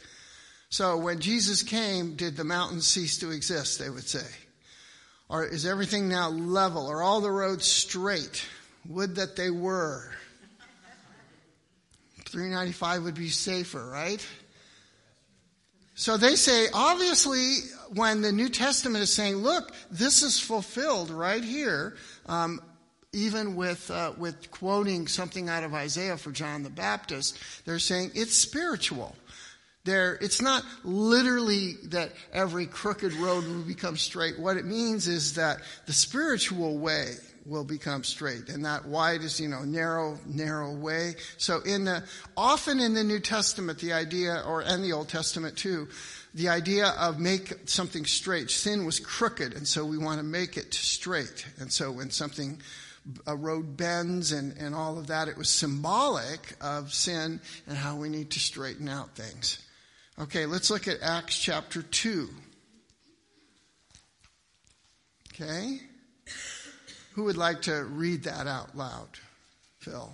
So 0.68 0.96
when 0.96 1.18
Jesus 1.18 1.64
came, 1.64 2.14
did 2.14 2.36
the 2.36 2.44
mountains 2.44 2.86
cease 2.86 3.18
to 3.18 3.30
exist, 3.30 3.80
they 3.80 3.90
would 3.90 4.08
say? 4.08 4.26
Or 5.28 5.44
is 5.44 5.66
everything 5.66 6.08
now 6.08 6.28
level? 6.28 6.86
Are 6.86 7.02
all 7.02 7.20
the 7.20 7.32
roads 7.32 7.66
straight? 7.66 8.44
Would 8.88 9.16
that 9.16 9.34
they 9.34 9.50
were. 9.50 10.08
395 12.28 13.04
would 13.04 13.14
be 13.14 13.28
safer, 13.28 13.84
right? 13.88 14.24
So 15.94 16.18
they 16.18 16.36
say, 16.36 16.66
obviously, 16.74 17.56
when 17.94 18.20
the 18.20 18.30
New 18.30 18.50
Testament 18.50 19.02
is 19.02 19.12
saying, 19.12 19.36
look, 19.36 19.72
this 19.90 20.22
is 20.22 20.38
fulfilled 20.38 21.10
right 21.10 21.42
here, 21.42 21.96
um, 22.26 22.60
even 23.12 23.56
with, 23.56 23.90
uh, 23.90 24.12
with 24.18 24.50
quoting 24.50 25.08
something 25.08 25.48
out 25.48 25.64
of 25.64 25.72
Isaiah 25.72 26.18
for 26.18 26.32
John 26.32 26.62
the 26.62 26.70
Baptist, 26.70 27.38
they're 27.64 27.78
saying 27.78 28.10
it's 28.14 28.36
spiritual. 28.36 29.16
There, 29.84 30.18
it's 30.20 30.42
not 30.42 30.64
literally 30.84 31.76
that 31.84 32.12
every 32.32 32.66
crooked 32.66 33.14
road 33.14 33.46
will 33.46 33.62
become 33.62 33.96
straight. 33.96 34.38
What 34.38 34.58
it 34.58 34.66
means 34.66 35.08
is 35.08 35.34
that 35.34 35.60
the 35.86 35.92
spiritual 35.94 36.76
way 36.76 37.14
will 37.46 37.64
become 37.64 38.02
straight. 38.02 38.48
And 38.48 38.64
that 38.64 38.86
wide 38.86 39.22
is, 39.22 39.40
you 39.40 39.48
know, 39.48 39.62
narrow, 39.62 40.18
narrow 40.26 40.74
way. 40.74 41.14
So 41.38 41.60
in 41.60 41.84
the, 41.84 42.02
often 42.36 42.80
in 42.80 42.94
the 42.94 43.04
New 43.04 43.20
Testament, 43.20 43.78
the 43.78 43.92
idea, 43.92 44.42
or 44.46 44.62
in 44.62 44.82
the 44.82 44.92
Old 44.92 45.08
Testament 45.08 45.56
too, 45.56 45.88
the 46.34 46.48
idea 46.48 46.88
of 46.98 47.18
make 47.18 47.54
something 47.64 48.04
straight. 48.04 48.50
Sin 48.50 48.84
was 48.84 49.00
crooked, 49.00 49.54
and 49.54 49.66
so 49.66 49.84
we 49.84 49.96
want 49.96 50.18
to 50.18 50.24
make 50.24 50.56
it 50.56 50.74
straight. 50.74 51.46
And 51.58 51.72
so 51.72 51.90
when 51.92 52.10
something, 52.10 52.60
a 53.26 53.36
road 53.36 53.76
bends 53.76 54.32
and, 54.32 54.56
and 54.58 54.74
all 54.74 54.98
of 54.98 55.06
that, 55.06 55.28
it 55.28 55.36
was 55.36 55.48
symbolic 55.48 56.54
of 56.60 56.92
sin 56.92 57.40
and 57.66 57.76
how 57.76 57.96
we 57.96 58.08
need 58.08 58.30
to 58.32 58.40
straighten 58.40 58.88
out 58.88 59.16
things. 59.16 59.64
Okay, 60.18 60.46
let's 60.46 60.70
look 60.70 60.88
at 60.88 61.00
Acts 61.02 61.38
chapter 61.38 61.82
2. 61.82 62.28
Okay? 65.34 65.80
Who 67.16 67.24
would 67.24 67.38
like 67.38 67.62
to 67.62 67.84
read 67.84 68.24
that 68.24 68.46
out 68.46 68.76
loud? 68.76 69.08
Phil. 69.78 70.12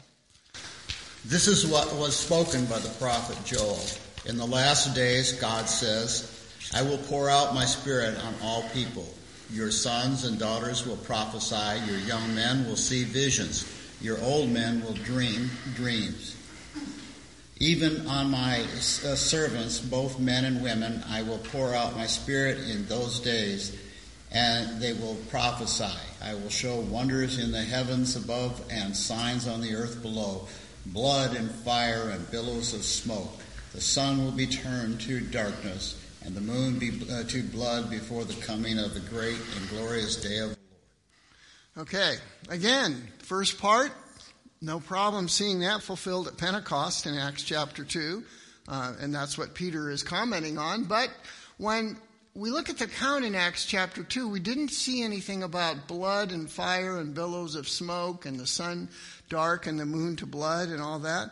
This 1.25 1.49
is 1.49 1.66
what 1.66 1.92
was 1.97 2.14
spoken 2.14 2.64
by 2.66 2.78
the 2.78 2.94
prophet 3.00 3.44
Joel. 3.44 3.80
In 4.25 4.37
the 4.37 4.47
last 4.47 4.94
days, 4.94 5.32
God 5.32 5.68
says, 5.68 6.30
I 6.73 6.82
will 6.82 6.99
pour 6.99 7.28
out 7.28 7.56
my 7.56 7.64
spirit 7.64 8.16
on 8.25 8.35
all 8.40 8.62
people. 8.73 9.12
Your 9.50 9.73
sons 9.73 10.25
and 10.25 10.38
daughters 10.38 10.87
will 10.87 10.97
prophesy, 10.99 11.85
your 11.90 11.99
young 11.99 12.37
men 12.37 12.66
will 12.66 12.76
see 12.76 13.02
visions, 13.02 13.66
your 14.00 14.21
old 14.21 14.50
men 14.50 14.85
will 14.85 14.94
dream 14.94 15.50
dreams. 15.75 16.37
Even 17.59 18.06
on 18.06 18.30
my 18.30 18.61
uh, 18.61 19.16
servants, 19.16 19.80
both 19.80 20.21
men 20.21 20.44
and 20.44 20.62
women, 20.62 21.02
I 21.09 21.23
will 21.23 21.38
pour 21.38 21.75
out 21.75 21.97
my 21.97 22.06
spirit 22.06 22.59
in 22.71 22.87
those 22.87 23.18
days 23.18 23.76
and 24.32 24.80
they 24.80 24.92
will 24.94 25.16
prophesy. 25.30 25.98
I 26.22 26.34
will 26.34 26.48
show 26.48 26.80
wonders 26.80 27.38
in 27.38 27.52
the 27.52 27.62
heavens 27.62 28.16
above 28.16 28.62
and 28.70 28.96
signs 28.96 29.46
on 29.46 29.60
the 29.60 29.74
earth 29.74 30.02
below 30.02 30.48
blood 30.86 31.36
and 31.36 31.50
fire 31.50 32.08
and 32.10 32.30
billows 32.30 32.74
of 32.74 32.82
smoke. 32.82 33.40
The 33.72 33.80
sun 33.80 34.24
will 34.24 34.32
be 34.32 34.46
turned 34.46 35.00
to 35.02 35.20
darkness 35.20 35.98
and 36.24 36.34
the 36.34 36.40
moon 36.40 36.78
be 36.78 36.90
uh, 37.10 37.24
to 37.24 37.42
blood 37.42 37.90
before 37.90 38.24
the 38.24 38.40
coming 38.42 38.78
of 38.78 38.94
the 38.94 39.00
great 39.00 39.38
and 39.56 39.68
glorious 39.70 40.16
day 40.16 40.38
of 40.38 40.50
the 40.50 40.56
Lord. 41.76 41.88
Okay, 41.88 42.14
again, 42.48 43.08
first 43.18 43.58
part, 43.58 43.92
no 44.60 44.78
problem 44.78 45.28
seeing 45.28 45.60
that 45.60 45.82
fulfilled 45.82 46.28
at 46.28 46.36
Pentecost 46.36 47.06
in 47.06 47.14
Acts 47.14 47.42
chapter 47.42 47.84
2, 47.84 48.22
uh, 48.68 48.94
and 49.00 49.14
that's 49.14 49.36
what 49.36 49.54
Peter 49.54 49.90
is 49.90 50.02
commenting 50.02 50.58
on. 50.58 50.84
But 50.84 51.08
when 51.58 51.96
we 52.34 52.50
look 52.50 52.70
at 52.70 52.78
the 52.78 52.86
account 52.86 53.24
in 53.24 53.34
Acts 53.34 53.66
chapter 53.66 54.02
2, 54.02 54.28
we 54.28 54.40
didn't 54.40 54.70
see 54.70 55.02
anything 55.02 55.42
about 55.42 55.86
blood 55.86 56.32
and 56.32 56.50
fire 56.50 56.98
and 56.98 57.14
billows 57.14 57.54
of 57.54 57.68
smoke 57.68 58.24
and 58.24 58.40
the 58.40 58.46
sun 58.46 58.88
dark 59.28 59.66
and 59.66 59.78
the 59.78 59.84
moon 59.84 60.16
to 60.16 60.26
blood 60.26 60.68
and 60.70 60.80
all 60.80 61.00
that. 61.00 61.30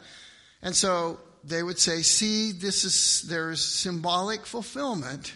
And 0.62 0.76
so 0.76 1.18
they 1.42 1.62
would 1.62 1.78
say, 1.78 2.02
see, 2.02 2.52
this 2.52 2.84
is, 2.84 3.22
there's 3.28 3.64
symbolic 3.64 4.44
fulfillment 4.44 5.32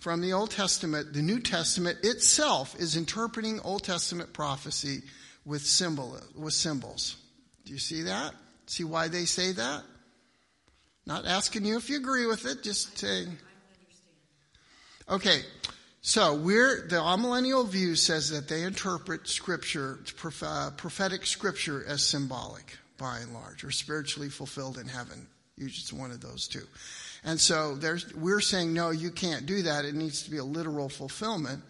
from 0.00 0.20
the 0.20 0.32
Old 0.32 0.50
Testament. 0.50 1.12
The 1.12 1.22
New 1.22 1.40
Testament 1.40 1.98
itself 2.02 2.74
is 2.78 2.96
interpreting 2.96 3.60
Old 3.60 3.84
Testament 3.84 4.32
prophecy 4.32 5.02
with 5.44 5.62
symbol, 5.62 6.16
with 6.36 6.54
symbols. 6.54 7.16
Do 7.64 7.72
you 7.72 7.78
see 7.78 8.02
that? 8.02 8.32
See 8.66 8.84
why 8.84 9.06
they 9.06 9.24
say 9.24 9.52
that? 9.52 9.82
Not 11.06 11.26
asking 11.26 11.64
you 11.64 11.76
if 11.76 11.88
you 11.88 11.96
agree 11.96 12.26
with 12.26 12.44
it, 12.44 12.62
just 12.62 12.98
saying, 12.98 13.36
Okay, 15.10 15.40
so 16.02 16.36
we're 16.36 16.86
the 16.86 16.94
amillennial 16.94 17.66
view 17.66 17.96
says 17.96 18.30
that 18.30 18.46
they 18.46 18.62
interpret 18.62 19.26
scripture, 19.26 19.98
uh, 20.40 20.70
prophetic 20.76 21.26
scripture, 21.26 21.84
as 21.84 22.06
symbolic 22.06 22.78
by 22.96 23.18
and 23.18 23.34
large, 23.34 23.64
or 23.64 23.72
spiritually 23.72 24.28
fulfilled 24.28 24.78
in 24.78 24.86
heaven. 24.86 25.26
Usually, 25.56 25.80
it's 25.80 25.92
one 25.92 26.12
of 26.12 26.20
those 26.20 26.46
two. 26.46 26.62
And 27.24 27.40
so 27.40 27.76
we're 28.14 28.40
saying 28.40 28.72
no, 28.72 28.90
you 28.90 29.10
can't 29.10 29.46
do 29.46 29.62
that. 29.62 29.84
It 29.84 29.96
needs 29.96 30.22
to 30.22 30.30
be 30.30 30.36
a 30.36 30.44
literal 30.44 30.88
fulfillment. 30.88 31.54
And 31.54 31.62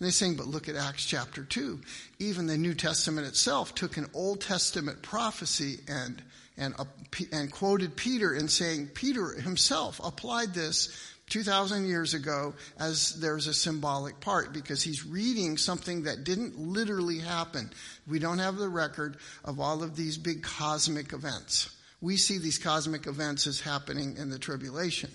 they're 0.00 0.10
saying, 0.10 0.36
but 0.36 0.46
look 0.46 0.70
at 0.70 0.76
Acts 0.76 1.04
chapter 1.04 1.44
2. 1.44 1.78
Even 2.18 2.46
the 2.46 2.56
New 2.56 2.72
Testament 2.72 3.26
itself 3.26 3.74
took 3.74 3.98
an 3.98 4.06
Old 4.14 4.40
Testament 4.40 5.02
prophecy 5.02 5.80
and 5.86 6.22
and, 6.58 6.74
uh, 6.78 6.84
and 7.32 7.52
quoted 7.52 7.96
Peter 7.96 8.34
in 8.34 8.48
saying 8.48 8.86
Peter 8.94 9.32
himself 9.32 10.00
applied 10.02 10.54
this 10.54 11.15
2,000 11.30 11.88
years 11.88 12.14
ago 12.14 12.54
as 12.78 13.18
there's 13.20 13.48
a 13.48 13.54
symbolic 13.54 14.20
part 14.20 14.52
because 14.52 14.82
he's 14.82 15.04
reading 15.04 15.56
something 15.56 16.04
that 16.04 16.22
didn't 16.22 16.56
literally 16.56 17.18
happen. 17.18 17.70
We 18.06 18.20
don't 18.20 18.38
have 18.38 18.56
the 18.56 18.68
record 18.68 19.16
of 19.44 19.58
all 19.58 19.82
of 19.82 19.96
these 19.96 20.18
big 20.18 20.42
cosmic 20.42 21.12
events. 21.12 21.70
We 22.00 22.16
see 22.16 22.38
these 22.38 22.58
cosmic 22.58 23.06
events 23.06 23.46
as 23.48 23.60
happening 23.60 24.16
in 24.18 24.30
the 24.30 24.38
tribulation. 24.38 25.10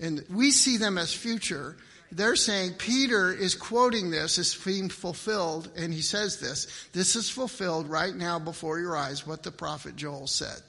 And 0.00 0.24
we 0.30 0.50
see 0.50 0.78
them 0.78 0.98
as 0.98 1.12
future. 1.12 1.76
They're 2.10 2.36
saying 2.36 2.74
Peter 2.74 3.32
is 3.32 3.54
quoting 3.54 4.10
this 4.10 4.38
as 4.38 4.54
being 4.54 4.88
fulfilled, 4.88 5.70
and 5.76 5.92
he 5.92 6.00
says 6.00 6.40
this 6.40 6.88
this 6.92 7.16
is 7.16 7.28
fulfilled 7.28 7.88
right 7.88 8.14
now 8.14 8.38
before 8.38 8.80
your 8.80 8.96
eyes, 8.96 9.26
what 9.26 9.42
the 9.42 9.50
prophet 9.50 9.96
Joel 9.96 10.26
said. 10.26 10.60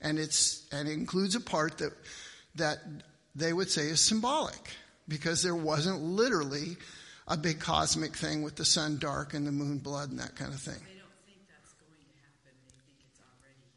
And 0.00 0.18
it's 0.18 0.66
and 0.70 0.88
it 0.88 0.92
includes 0.92 1.34
a 1.34 1.40
part 1.40 1.78
that 1.78 1.92
that 2.56 2.78
they 3.38 3.52
would 3.52 3.70
say 3.70 3.82
is 3.82 4.00
symbolic 4.00 4.70
because 5.06 5.42
there 5.42 5.54
wasn't 5.54 6.00
literally 6.00 6.76
a 7.26 7.36
big 7.36 7.60
cosmic 7.60 8.16
thing 8.16 8.42
with 8.42 8.56
the 8.56 8.64
sun 8.64 8.98
dark 8.98 9.34
and 9.34 9.46
the 9.46 9.52
moon 9.52 9.78
blood 9.78 10.10
and 10.10 10.18
that 10.18 10.34
kind 10.36 10.52
of 10.52 10.60
thing. 10.60 10.80
They. 10.86 10.98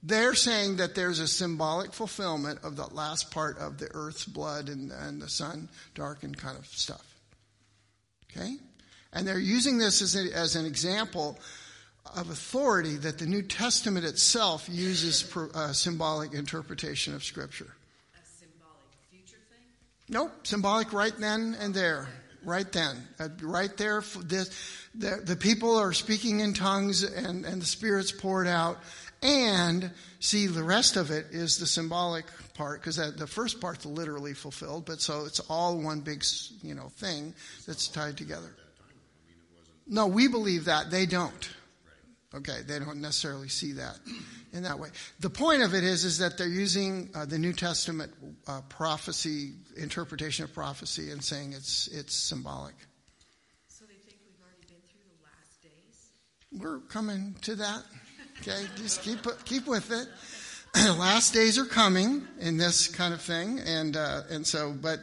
They're 0.03 0.33
saying 0.33 0.77
that 0.77 0.95
there's 0.95 1.19
a 1.19 1.27
symbolic 1.27 1.93
fulfillment 1.93 2.59
of 2.63 2.75
the 2.75 2.87
last 2.87 3.29
part 3.29 3.59
of 3.59 3.77
the 3.77 3.87
earth's 3.93 4.25
blood 4.25 4.67
and, 4.67 4.91
and 4.91 5.21
the 5.21 5.29
sun 5.29 5.69
darkened 5.93 6.37
kind 6.37 6.57
of 6.57 6.65
stuff. 6.65 7.05
Okay? 8.31 8.55
And 9.13 9.27
they're 9.27 9.37
using 9.37 9.77
this 9.77 10.01
as, 10.01 10.15
a, 10.15 10.35
as 10.35 10.55
an 10.55 10.65
example 10.65 11.37
of 12.15 12.31
authority 12.31 12.97
that 12.97 13.19
the 13.19 13.27
New 13.27 13.43
Testament 13.43 14.05
itself 14.05 14.67
uses 14.69 15.35
uh, 15.35 15.71
symbolic 15.71 16.33
interpretation 16.33 17.13
of 17.13 17.23
Scripture. 17.23 17.75
Nope, 20.11 20.45
symbolic 20.45 20.91
right 20.91 21.13
then 21.17 21.55
and 21.59 21.73
there. 21.73 22.09
Right 22.43 22.69
then. 22.69 22.97
Uh, 23.17 23.29
right 23.41 23.75
there. 23.77 24.03
This, 24.23 24.49
the, 24.93 25.21
the 25.23 25.37
people 25.37 25.77
are 25.77 25.93
speaking 25.93 26.41
in 26.41 26.53
tongues 26.53 27.03
and, 27.03 27.45
and 27.45 27.61
the 27.61 27.65
Spirit's 27.65 28.11
poured 28.11 28.47
out. 28.47 28.77
And 29.23 29.89
see, 30.19 30.47
the 30.47 30.63
rest 30.63 30.97
of 30.97 31.11
it 31.11 31.27
is 31.31 31.59
the 31.59 31.67
symbolic 31.67 32.25
part, 32.55 32.81
because 32.81 32.97
the 32.97 33.27
first 33.27 33.61
part's 33.61 33.85
literally 33.85 34.33
fulfilled, 34.33 34.85
but 34.85 34.99
so 34.99 35.25
it's 35.25 35.39
all 35.39 35.77
one 35.79 36.01
big, 36.01 36.25
you 36.61 36.75
know, 36.75 36.89
thing 36.89 37.33
that's 37.65 37.87
tied 37.87 38.17
together. 38.17 38.53
No, 39.87 40.07
we 40.07 40.27
believe 40.27 40.65
that. 40.65 40.91
They 40.91 41.05
don't. 41.05 41.49
Okay, 42.33 42.61
they 42.65 42.79
don't 42.79 42.99
necessarily 42.99 43.49
see 43.49 43.73
that 43.73 43.99
in 44.53 44.63
that 44.63 44.79
way. 44.79 44.89
The 45.19 45.29
point 45.29 45.61
of 45.61 45.73
it 45.73 45.83
is, 45.83 46.03
is 46.03 46.17
that 46.19 46.37
they're 46.37 46.47
using 46.47 47.09
uh, 47.15 47.25
the 47.25 47.37
New 47.37 47.53
Testament 47.53 48.13
uh, 48.47 48.61
prophecy, 48.69 49.53
interpretation 49.77 50.43
of 50.43 50.53
prophecy, 50.53 51.11
and 51.11 51.23
saying 51.23 51.53
it's 51.53 51.87
it's 51.87 52.13
symbolic. 52.13 52.75
So 53.67 53.85
they 53.85 53.93
think 53.93 54.17
we've 54.25 54.35
already 54.41 54.67
been 54.67 54.81
through 54.91 55.01
the 55.07 55.23
last 55.23 55.61
days. 55.61 56.61
We're 56.61 56.79
coming 56.87 57.35
to 57.41 57.55
that. 57.55 57.83
Okay, 58.41 58.65
just 58.75 59.01
keep 59.03 59.19
keep 59.45 59.67
with 59.67 59.91
it. 59.91 60.07
last 60.97 61.33
days 61.33 61.57
are 61.57 61.65
coming 61.65 62.25
in 62.39 62.57
this 62.57 62.87
kind 62.87 63.13
of 63.13 63.21
thing, 63.21 63.59
and 63.59 63.97
uh, 63.97 64.21
and 64.29 64.45
so, 64.47 64.71
but 64.71 64.99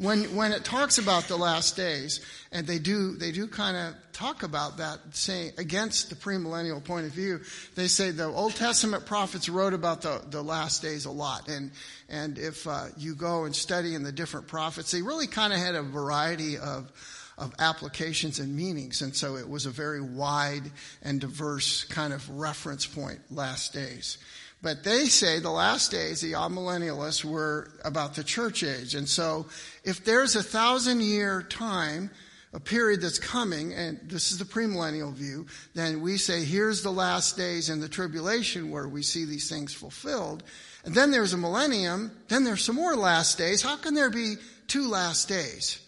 when 0.00 0.34
when 0.34 0.52
it 0.52 0.64
talks 0.64 0.96
about 0.96 1.24
the 1.24 1.36
last 1.36 1.76
days, 1.76 2.20
and 2.52 2.66
they 2.66 2.78
do 2.78 3.16
they 3.16 3.32
do 3.32 3.46
kind 3.46 3.76
of 3.76 3.94
talk 4.14 4.42
about 4.42 4.78
that, 4.78 4.98
saying 5.12 5.52
against 5.58 6.08
the 6.08 6.16
premillennial 6.16 6.82
point 6.82 7.06
of 7.06 7.12
view. 7.12 7.40
They 7.74 7.86
say 7.86 8.10
the 8.10 8.24
Old 8.24 8.54
Testament 8.56 9.04
prophets 9.04 9.48
wrote 9.50 9.74
about 9.74 10.00
the, 10.00 10.22
the 10.30 10.42
last 10.42 10.80
days 10.80 11.04
a 11.04 11.10
lot, 11.10 11.48
and 11.48 11.70
and 12.08 12.38
if 12.38 12.66
uh, 12.66 12.86
you 12.96 13.14
go 13.14 13.44
and 13.44 13.54
study 13.54 13.94
in 13.94 14.02
the 14.02 14.12
different 14.12 14.48
prophets, 14.48 14.90
they 14.90 15.02
really 15.02 15.26
kind 15.26 15.52
of 15.52 15.58
had 15.58 15.74
a 15.74 15.82
variety 15.82 16.56
of 16.56 16.90
of 17.36 17.52
applications 17.58 18.38
and 18.38 18.56
meanings, 18.56 19.02
and 19.02 19.14
so 19.14 19.36
it 19.36 19.48
was 19.48 19.66
a 19.66 19.70
very 19.70 20.00
wide 20.00 20.70
and 21.02 21.20
diverse 21.20 21.84
kind 21.84 22.14
of 22.14 22.26
reference 22.30 22.86
point. 22.86 23.20
Last 23.30 23.74
days. 23.74 24.16
But 24.62 24.84
they 24.84 25.06
say 25.06 25.38
the 25.38 25.50
last 25.50 25.90
days, 25.90 26.20
the 26.20 26.32
amillennialists, 26.32 27.24
were 27.24 27.70
about 27.84 28.14
the 28.14 28.24
church 28.24 28.62
age. 28.62 28.94
And 28.94 29.08
so 29.08 29.46
if 29.84 30.04
there's 30.04 30.36
a 30.36 30.42
thousand 30.42 31.00
year 31.00 31.42
time, 31.42 32.10
a 32.52 32.60
period 32.60 33.00
that's 33.00 33.18
coming, 33.18 33.72
and 33.72 33.98
this 34.02 34.32
is 34.32 34.38
the 34.38 34.44
premillennial 34.44 35.14
view, 35.14 35.46
then 35.74 36.02
we 36.02 36.18
say 36.18 36.44
here's 36.44 36.82
the 36.82 36.92
last 36.92 37.36
days 37.36 37.70
and 37.70 37.82
the 37.82 37.88
tribulation 37.88 38.70
where 38.70 38.88
we 38.88 39.02
see 39.02 39.24
these 39.24 39.48
things 39.48 39.72
fulfilled. 39.72 40.42
And 40.84 40.94
then 40.94 41.10
there's 41.10 41.32
a 41.32 41.38
millennium, 41.38 42.10
then 42.28 42.44
there's 42.44 42.64
some 42.64 42.76
more 42.76 42.96
last 42.96 43.38
days. 43.38 43.62
How 43.62 43.76
can 43.76 43.94
there 43.94 44.10
be 44.10 44.34
two 44.66 44.88
last 44.88 45.28
days? 45.28 45.78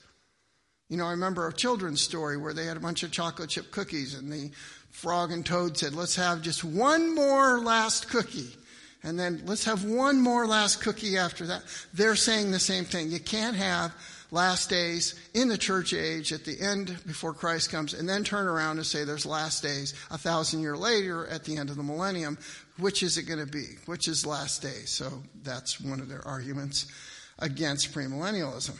You 0.89 0.97
know, 0.97 1.07
I 1.07 1.13
remember 1.13 1.47
a 1.47 1.53
children's 1.53 2.01
story 2.01 2.37
where 2.37 2.55
they 2.55 2.67
had 2.67 2.77
a 2.77 2.81
bunch 2.81 3.03
of 3.03 3.11
chocolate 3.11 3.51
chip 3.51 3.71
cookies 3.71 4.15
and 4.15 4.31
the 4.31 4.51
frog 4.91 5.33
and 5.33 5.45
toad 5.45 5.77
said, 5.77 5.95
let's 5.95 6.17
have 6.17 6.43
just 6.43 6.65
one 6.65 7.15
more 7.15 7.61
last 7.61 8.09
cookie 8.09 8.55
and 9.03 9.19
then 9.19 9.43
let's 9.47 9.65
have 9.65 9.85
one 9.85 10.21
more 10.21 10.47
last 10.47 10.81
cookie 10.81 11.17
after 11.17 11.47
that. 11.47 11.62
They're 11.93 12.17
saying 12.17 12.51
the 12.51 12.59
same 12.59 12.85
thing. 12.85 13.11
You 13.11 13.19
can't 13.19 13.57
have 13.57 13.95
last 14.31 14.71
days 14.71 15.15
in 15.35 15.49
the 15.49 15.59
church 15.59 15.93
age 15.93 16.33
at 16.33 16.45
the 16.45 16.61
end 16.61 16.97
before 17.07 17.35
Christ 17.35 17.71
comes 17.71 17.95
and 17.95 18.09
then 18.09 18.25
turn 18.25 18.47
around 18.47 18.79
and 18.79 18.87
say 18.87 19.05
there's 19.05 19.27
last 19.27 19.62
days 19.62 19.95
a 20.11 20.19
thousand 20.19 20.61
year 20.61 20.77
later 20.77 21.27
at 21.27 21.45
the 21.45 21.57
end 21.57 21.69
of 21.69 21.77
the 21.77 21.83
millennium. 21.83 22.38
Which 22.79 23.03
is 23.03 23.19
it 23.19 23.25
going 23.25 23.45
to 23.45 23.47
be? 23.47 23.67
Which 23.87 24.09
is 24.09 24.25
last 24.25 24.62
days? 24.62 24.91
So 24.91 25.23
that's 25.43 25.81
one 25.81 26.01
of 26.01 26.09
their 26.09 26.27
arguments 26.27 26.87
against 27.38 27.93
premillennialism. 27.93 28.79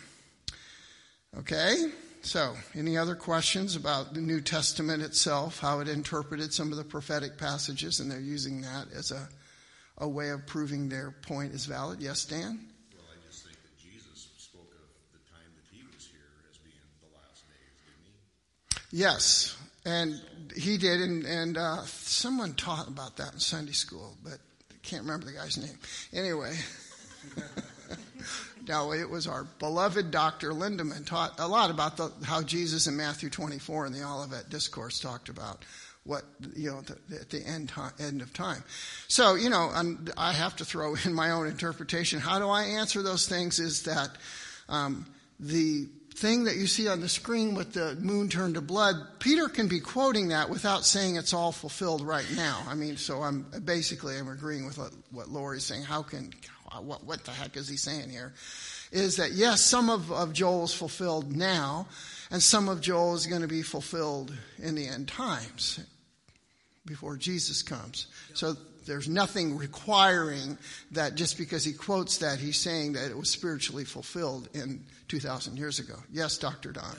Okay? 1.39 1.93
So, 2.25 2.55
any 2.77 2.97
other 2.97 3.17
questions 3.17 3.75
about 3.75 4.15
the 4.15 4.21
New 4.21 4.41
Testament 4.41 5.03
itself, 5.03 5.59
how 5.59 5.81
it 5.81 5.89
interpreted 5.89 6.55
some 6.55 6.71
of 6.71 6.79
the 6.79 6.85
prophetic 6.85 7.37
passages, 7.37 7.99
and 7.99 8.09
they're 8.09 8.21
using 8.21 8.61
that 8.61 8.87
as 8.95 9.11
a 9.11 9.29
a 9.99 10.09
way 10.09 10.31
of 10.31 10.47
proving 10.47 10.89
their 10.89 11.11
point 11.11 11.53
is 11.53 11.67
valid. 11.67 12.01
Yes, 12.01 12.25
Dan? 12.25 12.61
Well, 12.95 13.05
I 13.11 13.27
just 13.29 13.45
think 13.45 13.57
that 13.63 13.79
Jesus 13.79 14.29
spoke 14.37 14.71
of 14.73 14.89
the 15.13 15.31
time 15.31 15.51
that 15.57 15.77
he 15.77 15.83
was 15.95 16.07
here 16.07 16.21
as 16.51 16.59
being 16.59 16.75
the 17.01 17.17
last 17.17 17.45
days, 17.49 17.79
didn't 17.87 18.91
he? 18.91 18.99
Yes, 18.99 19.57
and 19.85 20.21
he 20.57 20.77
did, 20.79 21.01
and, 21.01 21.25
and 21.25 21.59
uh, 21.59 21.83
someone 21.85 22.55
taught 22.55 22.89
about 22.89 23.17
that 23.17 23.33
in 23.33 23.39
Sunday 23.39 23.73
school, 23.73 24.17
but 24.25 24.39
I 24.71 24.75
can't 24.83 25.03
remember 25.03 25.27
the 25.27 25.33
guy's 25.33 25.59
name. 25.59 25.79
Anyway. 26.13 26.57
no, 28.69 28.93
it 28.93 29.09
was 29.09 29.27
our 29.27 29.45
beloved 29.59 30.11
Dr. 30.11 30.51
Lindemann 30.51 31.07
taught 31.07 31.39
a 31.39 31.49
lot 31.49 31.71
about 31.71 31.97
the, 31.97 32.13
how 32.25 32.43
Jesus 32.43 32.87
in 32.87 32.97
Matthew 32.97 33.31
24 33.31 33.87
in 33.87 33.93
the 33.93 34.05
Olivet 34.05 34.49
Discourse 34.51 35.01
talked 35.01 35.29
about 35.29 35.65
what 36.05 36.25
you 36.57 36.71
know 36.71 36.81
the, 36.81 37.21
at 37.21 37.31
the 37.31 37.45
end 37.47 37.73
end 38.01 38.23
of 38.23 38.33
time. 38.33 38.63
So 39.09 39.35
you 39.35 39.51
know, 39.51 39.71
i 40.17 40.33
have 40.33 40.57
to 40.57 40.65
throw 40.65 40.95
in 41.05 41.15
my 41.15 41.31
own 41.31 41.47
interpretation. 41.47 42.21
How 42.21 42.39
do 42.39 42.49
I 42.49 42.65
answer 42.65 43.03
those 43.03 43.29
things? 43.29 43.59
Is 43.59 43.85
that 43.85 44.11
um, 44.69 45.07
the 45.39 45.87
thing 46.15 46.45
that 46.45 46.57
you 46.57 46.67
see 46.67 46.89
on 46.89 47.01
the 47.01 47.09
screen 47.09 47.55
with 47.55 47.73
the 47.73 47.95
moon 47.97 48.29
turned 48.29 48.55
to 48.55 48.61
blood? 48.61 48.97
Peter 49.19 49.49
can 49.49 49.69
be 49.69 49.81
quoting 49.81 50.29
that 50.29 50.51
without 50.51 50.85
saying 50.85 51.17
it's 51.17 51.33
all 51.33 51.53
fulfilled 51.53 52.03
right 52.03 52.27
now. 52.35 52.63
I 52.69 52.75
mean, 52.75 52.97
so 52.97 53.23
I'm 53.23 53.47
basically 53.65 54.19
I'm 54.19 54.29
agreeing 54.29 54.67
with 54.67 54.79
what, 54.79 54.93
what 55.11 55.29
Lori's 55.29 55.65
saying. 55.65 55.85
How 55.85 56.03
can 56.03 56.33
what 56.81 57.05
what 57.05 57.25
the 57.25 57.31
heck 57.31 57.57
is 57.57 57.69
he 57.69 57.77
saying 57.77 58.11
here? 58.11 58.35
Is 58.91 59.17
that 59.17 59.33
yes, 59.33 59.63
some 59.63 59.89
of, 59.89 60.11
of 60.13 60.33
Joel 60.33 60.65
is 60.65 60.75
fulfilled 60.75 61.35
now, 61.35 61.87
and 62.31 62.43
some 62.43 62.69
of 62.69 62.81
Joel 62.81 63.15
is 63.15 63.27
going 63.27 63.41
to 63.41 63.49
be 63.49 63.63
fulfilled 63.63 64.35
in 64.59 64.75
the 64.75 64.87
end 64.87 65.09
times 65.09 65.81
before 66.87 67.17
Jesus 67.17 67.63
comes. 67.63 68.07
So 68.35 68.55
there's 68.87 69.09
nothing 69.09 69.57
requiring 69.57 70.59
that 70.93 71.15
just 71.15 71.39
because 71.39 71.65
he 71.65 71.73
quotes 71.73 72.19
that, 72.19 72.39
he's 72.39 72.57
saying 72.57 72.95
that 72.95 73.11
it 73.11 73.17
was 73.17 73.31
spiritually 73.31 73.85
fulfilled 73.85 74.49
in 74.55 74.85
2,000 75.09 75.57
years 75.57 75.79
ago. 75.79 75.95
Yes, 76.11 76.39
Dr. 76.39 76.73
Don. 76.73 76.97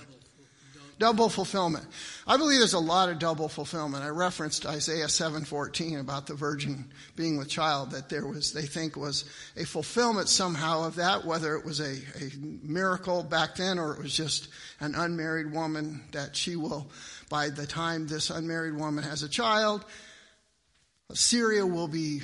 Double 0.99 1.27
fulfillment. 1.27 1.85
I 2.27 2.37
believe 2.37 2.59
there's 2.59 2.73
a 2.73 2.79
lot 2.79 3.09
of 3.09 3.17
double 3.17 3.49
fulfillment. 3.49 4.03
I 4.03 4.09
referenced 4.09 4.65
Isaiah 4.65 5.07
7:14 5.07 5.99
about 5.99 6.27
the 6.27 6.35
virgin 6.35 6.85
being 7.15 7.37
with 7.37 7.49
child 7.49 7.91
that 7.91 8.09
there 8.09 8.27
was 8.27 8.53
they 8.53 8.61
think 8.61 8.95
was 8.95 9.25
a 9.57 9.65
fulfillment 9.65 10.29
somehow 10.29 10.83
of 10.83 10.95
that 10.95 11.25
whether 11.25 11.55
it 11.55 11.65
was 11.65 11.79
a, 11.79 11.95
a 12.23 12.31
miracle 12.37 13.23
back 13.23 13.55
then 13.55 13.79
or 13.79 13.93
it 13.95 14.03
was 14.03 14.15
just 14.15 14.49
an 14.79 14.93
unmarried 14.93 15.51
woman 15.51 16.03
that 16.11 16.35
she 16.35 16.55
will 16.55 16.89
by 17.33 17.49
the 17.49 17.65
time 17.65 18.05
this 18.05 18.29
unmarried 18.29 18.75
woman 18.75 19.03
has 19.03 19.23
a 19.23 19.27
child, 19.27 19.83
Syria 21.13 21.65
will 21.65 21.87
be 21.87 22.21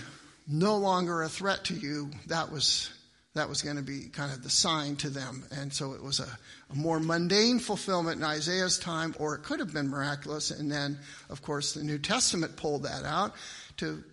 no 0.47 0.77
longer 0.77 1.23
a 1.23 1.27
threat 1.27 1.63
to 1.63 1.73
you. 1.73 2.11
That 2.27 2.51
was 2.51 2.91
that 3.33 3.49
was 3.49 3.63
going 3.63 3.77
to 3.77 3.81
be 3.81 4.01
kind 4.09 4.31
of 4.31 4.43
the 4.43 4.51
sign 4.51 4.97
to 4.97 5.09
them. 5.09 5.45
And 5.49 5.73
so 5.73 5.93
it 5.93 6.03
was 6.03 6.19
a, 6.19 6.27
a, 6.69 6.75
more 6.75 6.99
mundane 6.99 7.57
fulfillment 7.57 8.17
in 8.17 8.23
Isaiah's 8.23 8.77
time, 8.77 9.15
or 9.17 9.33
it 9.33 9.41
could 9.41 9.59
have 9.59 9.73
been 9.73 9.89
miraculous. 9.89 10.51
And 10.51 10.71
then, 10.71 10.99
of 11.31 11.41
course, 11.41 11.73
the 11.73 11.83
New 11.83 11.97
Testament 11.97 12.55
pulled 12.55 12.83
that 12.83 13.03
out 13.03 13.33
to 13.77 14.03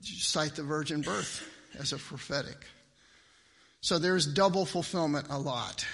cite 0.00 0.56
the 0.56 0.62
virgin 0.62 1.02
birth 1.02 1.46
as 1.78 1.92
a 1.92 1.98
prophetic. 1.98 2.64
So 3.82 3.98
there's 3.98 4.26
double 4.26 4.64
fulfillment 4.64 5.26
a 5.28 5.38
lot. 5.38 5.84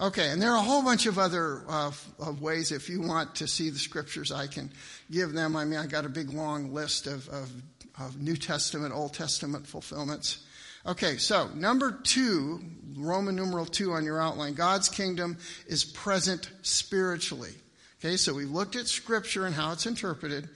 Okay, 0.00 0.30
and 0.30 0.42
there 0.42 0.50
are 0.50 0.58
a 0.58 0.62
whole 0.62 0.82
bunch 0.82 1.06
of 1.06 1.18
other 1.18 1.62
uh, 1.68 1.92
of 2.18 2.42
ways. 2.42 2.72
If 2.72 2.88
you 2.88 3.02
want 3.02 3.36
to 3.36 3.46
see 3.46 3.70
the 3.70 3.78
scriptures, 3.78 4.32
I 4.32 4.46
can 4.46 4.70
give 5.10 5.32
them. 5.32 5.54
I 5.54 5.64
mean, 5.64 5.78
I 5.78 5.86
got 5.86 6.04
a 6.04 6.08
big 6.08 6.30
long 6.30 6.72
list 6.72 7.06
of, 7.06 7.28
of, 7.28 7.52
of 8.00 8.20
New 8.20 8.36
Testament, 8.36 8.92
Old 8.94 9.14
Testament 9.14 9.66
fulfillments. 9.66 10.44
Okay, 10.84 11.18
so 11.18 11.48
number 11.54 11.92
two, 12.02 12.60
Roman 12.96 13.36
numeral 13.36 13.66
two 13.66 13.92
on 13.92 14.04
your 14.04 14.20
outline, 14.20 14.54
God's 14.54 14.88
kingdom 14.88 15.38
is 15.68 15.84
present 15.84 16.50
spiritually. 16.62 17.52
Okay, 18.00 18.16
so 18.16 18.34
we 18.34 18.44
looked 18.44 18.74
at 18.74 18.88
scripture 18.88 19.46
and 19.46 19.54
how 19.54 19.70
it's 19.72 19.86
interpreted. 19.86 20.48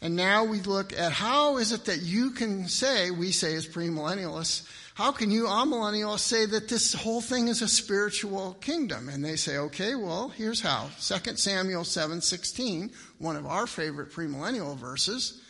And 0.00 0.14
now 0.14 0.44
we 0.44 0.60
look 0.60 0.92
at 0.92 1.10
how 1.10 1.56
is 1.56 1.72
it 1.72 1.86
that 1.86 2.02
you 2.02 2.30
can 2.30 2.68
say, 2.68 3.10
we 3.10 3.32
say 3.32 3.56
as 3.56 3.66
premillennialists, 3.66 4.68
how 4.94 5.10
can 5.10 5.30
you 5.30 5.44
amillennialists 5.44 6.20
say 6.20 6.46
that 6.46 6.68
this 6.68 6.94
whole 6.94 7.20
thing 7.20 7.48
is 7.48 7.62
a 7.62 7.68
spiritual 7.68 8.56
kingdom? 8.60 9.08
And 9.08 9.24
they 9.24 9.34
say, 9.34 9.58
okay, 9.58 9.96
well, 9.96 10.28
here's 10.28 10.60
how. 10.60 10.88
2 11.00 11.36
Samuel 11.36 11.82
7:16, 11.82 12.92
one 13.18 13.36
of 13.36 13.44
our 13.44 13.66
favorite 13.66 14.12
premillennial 14.12 14.76
verses, 14.76 15.40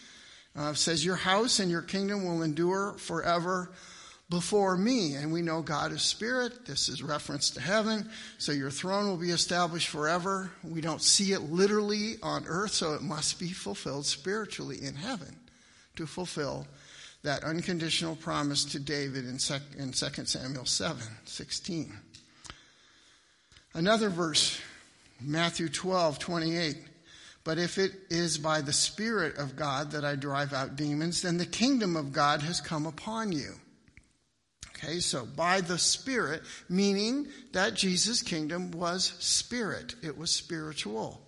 uh, 0.57 0.73
says, 0.73 1.05
"Your 1.05 1.17
house 1.17 1.59
and 1.59 1.71
your 1.71 1.83
kingdom 1.83 2.25
will 2.25 2.43
endure 2.43 2.95
forever." 2.99 3.71
before 4.31 4.77
me. 4.77 5.15
And 5.15 5.33
we 5.33 5.43
know 5.43 5.63
God 5.63 5.93
is 5.93 6.03
spirit. 6.03 6.67
This 6.67 6.89
is 6.89 7.03
reference 7.03 7.51
to 7.51 7.61
heaven. 7.61 8.09
So 8.39 8.53
your 8.53 8.71
throne 8.71 9.07
will 9.07 9.19
be 9.19 9.31
established 9.31 9.89
forever. 9.89 10.51
We 10.63 10.81
don't 10.81 11.03
see 11.03 11.33
it 11.33 11.41
literally 11.41 12.17
on 12.23 12.45
earth, 12.47 12.73
so 12.73 12.95
it 12.95 13.03
must 13.03 13.39
be 13.39 13.51
fulfilled 13.51 14.07
spiritually 14.07 14.83
in 14.83 14.95
heaven 14.95 15.37
to 15.97 16.07
fulfill 16.07 16.67
that 17.25 17.43
unconditional 17.43 18.17
promise 18.17 18.65
to 18.67 18.79
David 18.79 19.25
in 19.25 19.39
2 19.39 20.25
Samuel 20.25 20.67
7 20.67 21.03
16. 21.25 21.93
Another 23.73 24.09
verse, 24.09 24.61
Matthew 25.21 25.69
12 25.69 26.19
28. 26.19 26.77
But 27.43 27.59
if 27.59 27.77
it 27.77 27.93
is 28.09 28.39
by 28.39 28.63
the 28.63 28.73
Spirit 28.73 29.37
of 29.37 29.57
God 29.57 29.91
that 29.91 30.05
I 30.05 30.15
drive 30.17 30.55
out 30.55 30.77
demons, 30.77 31.21
then 31.21 31.37
the 31.37 31.45
kingdom 31.45 31.97
of 31.97 32.13
God 32.13 32.41
has 32.41 32.61
come 32.61 32.87
upon 32.87 33.33
you. 33.33 33.53
Okay, 34.71 35.01
so 35.01 35.27
by 35.27 35.61
the 35.61 35.79
Spirit, 35.79 36.43
meaning 36.69 37.29
that 37.53 37.75
Jesus' 37.75 38.23
kingdom 38.23 38.71
was 38.71 39.15
spirit, 39.19 39.95
it 40.03 40.17
was 40.17 40.31
spiritual. 40.31 41.21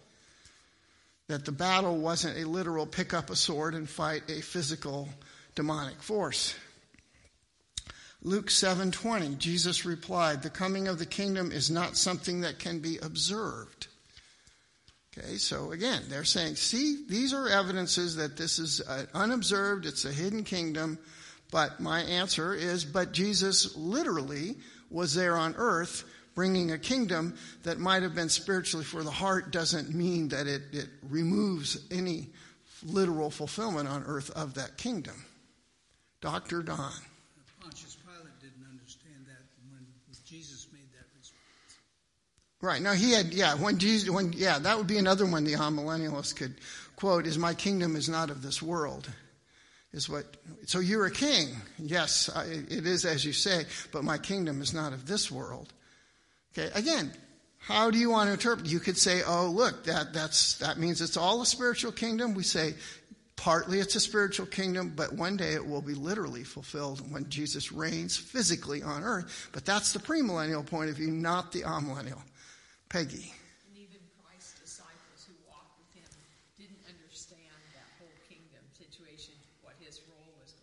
That 1.28 1.44
the 1.44 1.52
battle 1.52 1.98
wasn't 1.98 2.38
a 2.38 2.48
literal 2.48 2.86
pick 2.86 3.12
up 3.12 3.30
a 3.30 3.36
sword 3.36 3.74
and 3.74 3.88
fight 3.88 4.30
a 4.30 4.40
physical 4.40 5.08
demonic 5.56 6.00
force. 6.00 6.54
Luke 8.22 8.50
7:20 8.50 9.36
Jesus 9.36 9.84
replied, 9.84 10.42
"The 10.42 10.50
coming 10.50 10.86
of 10.86 10.98
the 10.98 11.06
kingdom 11.06 11.50
is 11.50 11.70
not 11.70 11.96
something 11.96 12.42
that 12.42 12.60
can 12.60 12.78
be 12.78 12.98
observed." 12.98 13.88
Okay, 15.18 15.38
so 15.38 15.72
again, 15.72 16.04
they're 16.08 16.24
saying, 16.24 16.56
"See, 16.56 17.04
these 17.08 17.32
are 17.32 17.48
evidences 17.48 18.16
that 18.16 18.36
this 18.36 18.58
is 18.58 18.80
unobserved, 18.80 19.86
it's 19.86 20.04
a 20.04 20.12
hidden 20.12 20.44
kingdom." 20.44 20.98
But 21.50 21.80
my 21.80 22.00
answer 22.00 22.54
is, 22.54 22.84
but 22.84 23.12
Jesus 23.12 23.76
literally 23.76 24.58
was 24.90 25.14
there 25.14 25.36
on 25.36 25.54
earth 25.56 26.04
bringing 26.34 26.70
a 26.70 26.78
kingdom 26.78 27.34
that 27.62 27.78
might 27.78 28.02
have 28.02 28.14
been 28.14 28.28
spiritually 28.28 28.84
for 28.84 29.02
the 29.02 29.10
heart 29.10 29.52
doesn't 29.52 29.94
mean 29.94 30.28
that 30.28 30.46
it, 30.46 30.62
it 30.72 30.88
removes 31.02 31.78
any 31.90 32.30
literal 32.82 33.30
fulfillment 33.30 33.88
on 33.88 34.04
earth 34.04 34.30
of 34.30 34.54
that 34.54 34.76
kingdom. 34.76 35.25
Dr. 36.20 36.62
Don. 36.62 36.92
Pontius 37.60 37.96
Pilate 38.04 38.40
didn't 38.40 38.66
understand 38.70 39.26
that 39.26 39.42
when 39.70 39.86
Jesus 40.24 40.66
made 40.72 40.90
that 40.92 41.06
response. 41.18 41.78
Right. 42.60 42.82
Now 42.82 42.92
he 42.92 43.12
had, 43.12 43.34
yeah, 43.34 43.54
when 43.54 43.78
Jesus, 43.78 44.10
when, 44.10 44.32
yeah, 44.32 44.58
that 44.58 44.78
would 44.78 44.86
be 44.86 44.98
another 44.98 45.26
one 45.26 45.44
the 45.44 45.54
amillennialists 45.54 46.34
could 46.34 46.54
quote 46.96 47.26
is, 47.26 47.38
My 47.38 47.54
kingdom 47.54 47.96
is 47.96 48.08
not 48.08 48.30
of 48.30 48.42
this 48.42 48.62
world 48.62 49.08
is 49.96 50.08
what, 50.10 50.36
so 50.66 50.78
you're 50.78 51.06
a 51.06 51.10
king. 51.10 51.48
Yes, 51.78 52.28
it 52.68 52.86
is 52.86 53.04
as 53.04 53.24
you 53.24 53.32
say, 53.32 53.64
but 53.92 54.04
my 54.04 54.18
kingdom 54.18 54.60
is 54.60 54.74
not 54.74 54.92
of 54.92 55.06
this 55.06 55.30
world. 55.30 55.72
Okay, 56.52 56.70
again, 56.74 57.12
how 57.58 57.90
do 57.90 57.98
you 57.98 58.10
want 58.10 58.28
to 58.28 58.34
interpret? 58.34 58.66
You 58.66 58.78
could 58.78 58.98
say, 58.98 59.22
oh, 59.26 59.48
look, 59.48 59.84
that, 59.84 60.12
that's, 60.12 60.58
that 60.58 60.78
means 60.78 61.00
it's 61.00 61.16
all 61.16 61.40
a 61.40 61.46
spiritual 61.46 61.92
kingdom. 61.92 62.34
We 62.34 62.42
say, 62.42 62.74
partly 63.36 63.78
it's 63.80 63.94
a 63.94 64.00
spiritual 64.00 64.46
kingdom, 64.46 64.92
but 64.96 65.12
one 65.12 65.36
day 65.36 65.52
it 65.52 65.66
will 65.66 65.82
be 65.82 65.94
literally 65.94 66.42
fulfilled 66.42 67.12
when 67.12 67.28
Jesus 67.28 67.70
reigns 67.70 68.16
physically 68.16 68.82
on 68.82 69.04
earth. 69.04 69.50
But 69.52 69.64
that's 69.64 69.92
the 69.92 69.98
premillennial 69.98 70.64
point 70.64 70.90
of 70.90 70.96
view, 70.96 71.10
not 71.10 71.52
the 71.52 71.62
amillennial. 71.62 72.22
Peggy. 72.88 73.34
And 73.68 73.76
even 73.76 74.00
Christ's 74.24 74.58
disciples 74.60 75.26
who 75.26 75.34
walked 75.46 75.76
with 75.78 76.02
him 76.02 76.10
didn't 76.56 76.80
understand 76.88 77.52
that 77.74 77.86
whole 77.98 78.14
kingdom 78.28 78.64
situation, 78.72 79.34
what 79.62 79.74
his 79.80 80.00
role 80.08 80.32
was. 80.40 80.54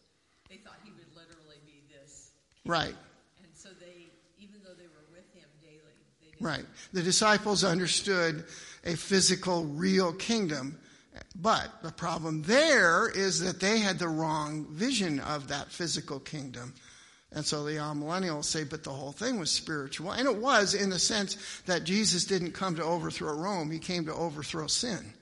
They 0.49 0.57
thought 0.57 0.79
he 0.83 0.91
would 0.91 1.11
literally 1.15 1.61
be 1.65 1.83
this. 1.93 2.31
King. 2.63 2.71
Right. 2.71 2.95
And 3.43 3.51
so 3.53 3.69
they, 3.79 4.09
even 4.39 4.61
though 4.63 4.73
they 4.73 4.87
were 4.87 5.05
with 5.13 5.29
him 5.35 5.47
daily, 5.61 5.99
they 6.21 6.31
didn't. 6.31 6.45
Right. 6.45 6.65
The 6.91 7.03
disciples 7.03 7.63
understood 7.63 8.45
a 8.83 8.95
physical, 8.95 9.65
real 9.65 10.13
kingdom. 10.13 10.79
But 11.35 11.81
the 11.81 11.91
problem 11.91 12.43
there 12.43 13.09
is 13.09 13.39
that 13.39 13.59
they 13.59 13.79
had 13.79 13.97
the 13.97 14.07
wrong 14.07 14.67
vision 14.69 15.19
of 15.19 15.47
that 15.47 15.71
physical 15.71 16.19
kingdom. 16.19 16.73
And 17.31 17.43
so 17.43 17.63
the 17.63 17.79
uh, 17.79 17.93
millennials 17.93 18.45
say, 18.45 18.63
but 18.63 18.83
the 18.83 18.91
whole 18.91 19.11
thing 19.11 19.39
was 19.39 19.49
spiritual. 19.49 20.11
And 20.11 20.27
it 20.27 20.35
was 20.35 20.75
in 20.75 20.91
the 20.91 20.99
sense 20.99 21.61
that 21.65 21.83
Jesus 21.83 22.25
didn't 22.25 22.51
come 22.51 22.75
to 22.75 22.83
overthrow 22.83 23.33
Rome, 23.33 23.71
he 23.71 23.79
came 23.79 24.05
to 24.05 24.13
overthrow 24.13 24.67
sin 24.67 25.13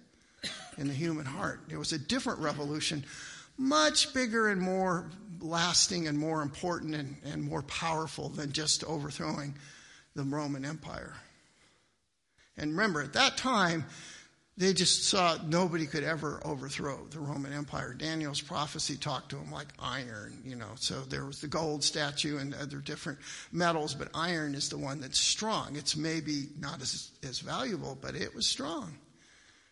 in 0.78 0.88
the 0.88 0.94
human 0.94 1.26
heart. 1.26 1.62
It 1.70 1.78
was 1.78 1.94
a 1.94 2.00
different 2.00 2.40
revolution, 2.40 3.06
much 3.58 4.14
bigger 4.14 4.50
and 4.50 4.60
more 4.60 5.10
lasting 5.40 6.08
and 6.08 6.18
more 6.18 6.42
important 6.42 6.96
and, 6.96 7.16
and 7.24 7.42
more 7.42 7.62
powerful 7.64 8.30
than 8.30 8.52
just 8.52 8.84
overthrowing 8.84 9.56
the 10.16 10.24
Roman 10.24 10.66
Empire. 10.66 11.14
And 12.58 12.72
remember, 12.72 13.02
at 13.02 13.14
that 13.14 13.38
time, 13.38 13.86
they 14.58 14.74
just 14.74 15.06
saw 15.06 15.38
nobody 15.48 15.88
could 15.88 16.04
ever 16.04 16.42
overthrow 16.44 17.06
the 17.10 17.20
Roman 17.20 17.54
Empire. 17.54 17.94
Daniel's 17.94 18.42
prophecy 18.42 18.98
talked 18.98 19.30
to 19.30 19.38
them 19.38 19.52
like 19.52 19.68
iron, 19.80 20.38
you 20.46 20.56
know. 20.56 20.72
So 20.76 21.00
there 21.02 21.26
was 21.26 21.40
the 21.42 21.48
gold 21.48 21.84
statue 21.84 22.38
and 22.38 22.54
other 22.54 22.78
different 22.80 23.20
metals, 23.52 23.96
but 23.96 24.10
iron 24.14 24.54
is 24.54 24.70
the 24.70 24.78
one 24.78 25.00
that's 25.00 25.20
strong. 25.20 25.76
It's 25.76 25.96
maybe 25.96 26.50
not 26.60 26.82
as, 26.82 27.12
as 27.28 27.40
valuable, 27.40 27.98
but 28.02 28.16
it 28.16 28.36
was 28.36 28.46
strong. 28.46 28.98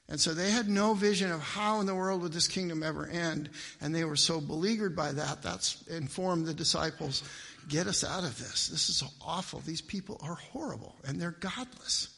And 0.07 0.19
so 0.19 0.33
they 0.33 0.49
had 0.49 0.67
no 0.67 0.95
vision 0.95 1.31
of 1.31 1.39
how 1.39 1.81
in 1.81 1.85
the 1.85 1.93
world 1.93 2.23
would 2.23 2.33
this 2.33 2.47
kingdom 2.47 2.81
ever 2.81 3.05
end. 3.05 3.49
And 3.79 3.93
they 3.93 4.05
were 4.05 4.15
so 4.15 4.41
beleaguered 4.41 4.95
by 4.95 5.11
that, 5.11 5.43
that's 5.43 5.83
informed 5.87 6.47
the 6.47 6.53
disciples, 6.53 7.21
get 7.67 7.85
us 7.85 8.03
out 8.03 8.23
of 8.23 8.39
this. 8.39 8.69
This 8.69 8.89
is 8.89 9.03
awful. 9.21 9.59
These 9.59 9.81
people 9.81 10.19
are 10.23 10.33
horrible 10.33 10.95
and 11.05 11.21
they're 11.21 11.31
godless. 11.31 12.09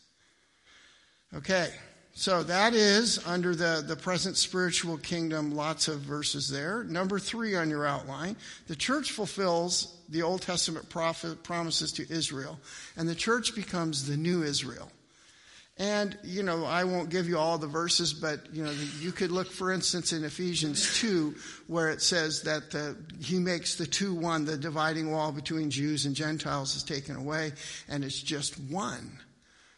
Okay. 1.34 1.70
So 2.14 2.44
that 2.44 2.74
is 2.74 3.26
under 3.26 3.56
the, 3.56 3.84
the 3.86 3.96
present 3.96 4.36
spiritual 4.36 4.98
kingdom, 4.98 5.56
lots 5.56 5.88
of 5.88 6.00
verses 6.02 6.50
there. 6.50 6.84
Number 6.84 7.20
three 7.20 7.56
on 7.56 7.70
your 7.70 7.86
outline, 7.86 8.36
the 8.68 8.76
church 8.76 9.12
fulfills 9.12 9.98
the 10.10 10.22
Old 10.22 10.42
Testament 10.42 10.90
prophet 10.90 11.42
promises 11.42 11.94
to 11.94 12.12
Israel, 12.12 12.60
and 12.98 13.08
the 13.08 13.16
church 13.16 13.56
becomes 13.56 14.08
the 14.08 14.18
new 14.18 14.44
Israel. 14.44 14.92
And, 15.78 16.18
you 16.24 16.44
know, 16.44 16.66
I 16.66 16.84
won't 16.84 17.10
give 17.10 17.28
you 17.28 17.40
all 17.40 17.58
the 17.58 17.66
verses, 17.66 18.14
but, 18.14 18.54
you 18.54 18.64
know, 18.64 18.72
you 19.00 19.12
could 19.12 19.32
look, 19.32 19.50
for 19.50 19.72
instance, 19.72 20.12
in 20.14 20.24
Ephesians 20.24 21.00
2, 21.00 21.34
where 21.68 21.90
it 21.90 22.02
says 22.02 22.44
that 22.44 22.70
the, 22.72 22.96
he 23.20 23.40
makes 23.40 23.76
the 23.76 23.88
two 23.88 24.14
one, 24.14 24.46
the 24.46 24.58
dividing 24.58 25.12
wall 25.12 25.32
between 25.32 25.72
Jews 25.72 26.06
and 26.06 26.14
Gentiles 26.14 26.76
is 26.76 26.84
taken 26.84 27.16
away, 27.16 27.54
and 27.88 28.04
it's 28.04 28.22
just 28.22 28.60
one. 28.60 29.18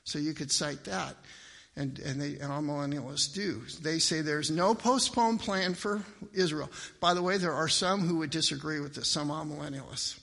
So 0.04 0.19
you 0.19 0.34
could 0.34 0.52
cite 0.52 0.84
that. 0.86 1.15
And, 1.76 1.98
and, 2.00 2.22
they, 2.22 2.38
and 2.38 2.52
amillennialists 2.52 3.34
do. 3.34 3.64
They 3.82 3.98
say 3.98 4.22
there's 4.22 4.52
no 4.52 4.76
postponed 4.76 5.40
plan 5.40 5.74
for 5.74 6.04
Israel. 6.32 6.70
By 7.00 7.16
the 7.16 7.24
way, 7.24 7.38
there 7.38 7.54
are 7.54 7.68
some 7.68 8.02
who 8.02 8.18
would 8.18 8.30
disagree 8.30 8.80
with 8.80 8.94
this, 8.94 9.08
some 9.08 9.30
millennialists. 9.30 10.20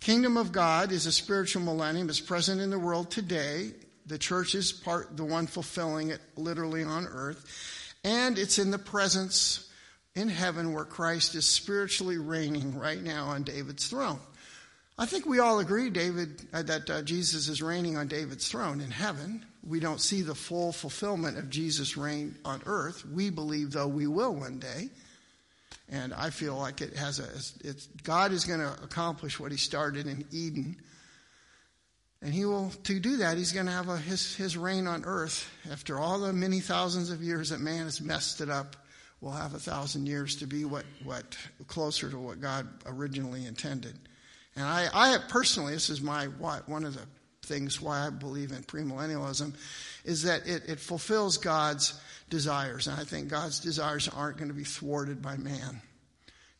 Kingdom 0.00 0.36
of 0.36 0.52
God 0.52 0.92
is 0.92 1.06
a 1.06 1.12
spiritual 1.12 1.62
millennium, 1.62 2.08
It's 2.08 2.20
present 2.20 2.60
in 2.60 2.70
the 2.70 2.78
world 2.78 3.10
today, 3.10 3.72
the 4.06 4.18
church 4.18 4.54
is 4.54 4.70
part, 4.70 5.16
the 5.16 5.24
one 5.24 5.46
fulfilling 5.46 6.10
it 6.10 6.20
literally 6.36 6.84
on 6.84 7.06
earth. 7.06 7.94
And 8.04 8.38
it's 8.38 8.58
in 8.58 8.70
the 8.70 8.78
presence 8.78 9.70
in 10.14 10.28
heaven 10.28 10.72
where 10.72 10.84
Christ 10.84 11.34
is 11.34 11.46
spiritually 11.46 12.18
reigning 12.18 12.78
right 12.78 13.02
now 13.02 13.26
on 13.26 13.42
David's 13.42 13.88
throne. 13.88 14.20
I 14.96 15.06
think 15.06 15.26
we 15.26 15.40
all 15.40 15.58
agree, 15.58 15.90
David, 15.90 16.42
uh, 16.52 16.62
that 16.62 16.88
uh, 16.88 17.02
Jesus 17.02 17.48
is 17.48 17.62
reigning 17.62 17.96
on 17.96 18.06
David's 18.06 18.48
throne 18.48 18.80
in 18.80 18.90
heaven. 18.90 19.44
We 19.66 19.80
don't 19.80 20.00
see 20.00 20.22
the 20.22 20.34
full 20.34 20.72
fulfillment 20.72 21.38
of 21.38 21.48
Jesus' 21.48 21.96
reign 21.96 22.36
on 22.44 22.62
earth. 22.66 23.04
We 23.06 23.30
believe, 23.30 23.72
though, 23.72 23.88
we 23.88 24.06
will 24.06 24.34
one 24.34 24.58
day. 24.58 24.90
And 25.88 26.14
I 26.14 26.30
feel 26.30 26.56
like 26.56 26.80
it 26.80 26.96
has 26.96 27.18
a, 27.18 27.68
it's, 27.68 27.86
God 28.02 28.32
is 28.32 28.44
going 28.44 28.60
to 28.60 28.72
accomplish 28.82 29.38
what 29.38 29.52
he 29.52 29.58
started 29.58 30.06
in 30.06 30.24
Eden. 30.30 30.76
And 32.22 32.32
he 32.32 32.44
will, 32.46 32.70
to 32.84 32.98
do 33.00 33.18
that, 33.18 33.36
he's 33.36 33.52
going 33.52 33.66
to 33.66 33.72
have 33.72 33.88
a, 33.88 33.98
his, 33.98 34.34
his 34.34 34.56
reign 34.56 34.86
on 34.86 35.04
earth. 35.04 35.50
After 35.70 35.98
all 35.98 36.18
the 36.18 36.32
many 36.32 36.60
thousands 36.60 37.10
of 37.10 37.22
years 37.22 37.50
that 37.50 37.60
man 37.60 37.84
has 37.84 38.00
messed 38.00 38.40
it 38.40 38.48
up, 38.48 38.76
we'll 39.20 39.32
have 39.32 39.54
a 39.54 39.58
thousand 39.58 40.06
years 40.06 40.36
to 40.36 40.46
be 40.46 40.64
what, 40.64 40.84
what 41.04 41.36
closer 41.66 42.10
to 42.10 42.18
what 42.18 42.40
God 42.40 42.66
originally 42.86 43.44
intended. 43.46 43.98
And 44.56 44.64
I, 44.64 44.88
I 44.92 45.18
personally, 45.28 45.74
this 45.74 45.90
is 45.90 46.00
my, 46.00 46.26
what, 46.26 46.68
one 46.68 46.84
of 46.84 46.94
the 46.94 47.02
things 47.44 47.80
why 47.80 48.06
I 48.06 48.10
believe 48.10 48.52
in 48.52 48.62
premillennialism, 48.62 49.54
is 50.04 50.22
that 50.24 50.46
it, 50.46 50.68
it 50.68 50.80
fulfills 50.80 51.38
God's 51.38 51.98
desires. 52.30 52.88
And 52.88 52.98
I 52.98 53.04
think 53.04 53.28
God's 53.28 53.60
desires 53.60 54.08
aren't 54.08 54.38
going 54.38 54.48
to 54.48 54.54
be 54.54 54.64
thwarted 54.64 55.22
by 55.22 55.36
man. 55.36 55.80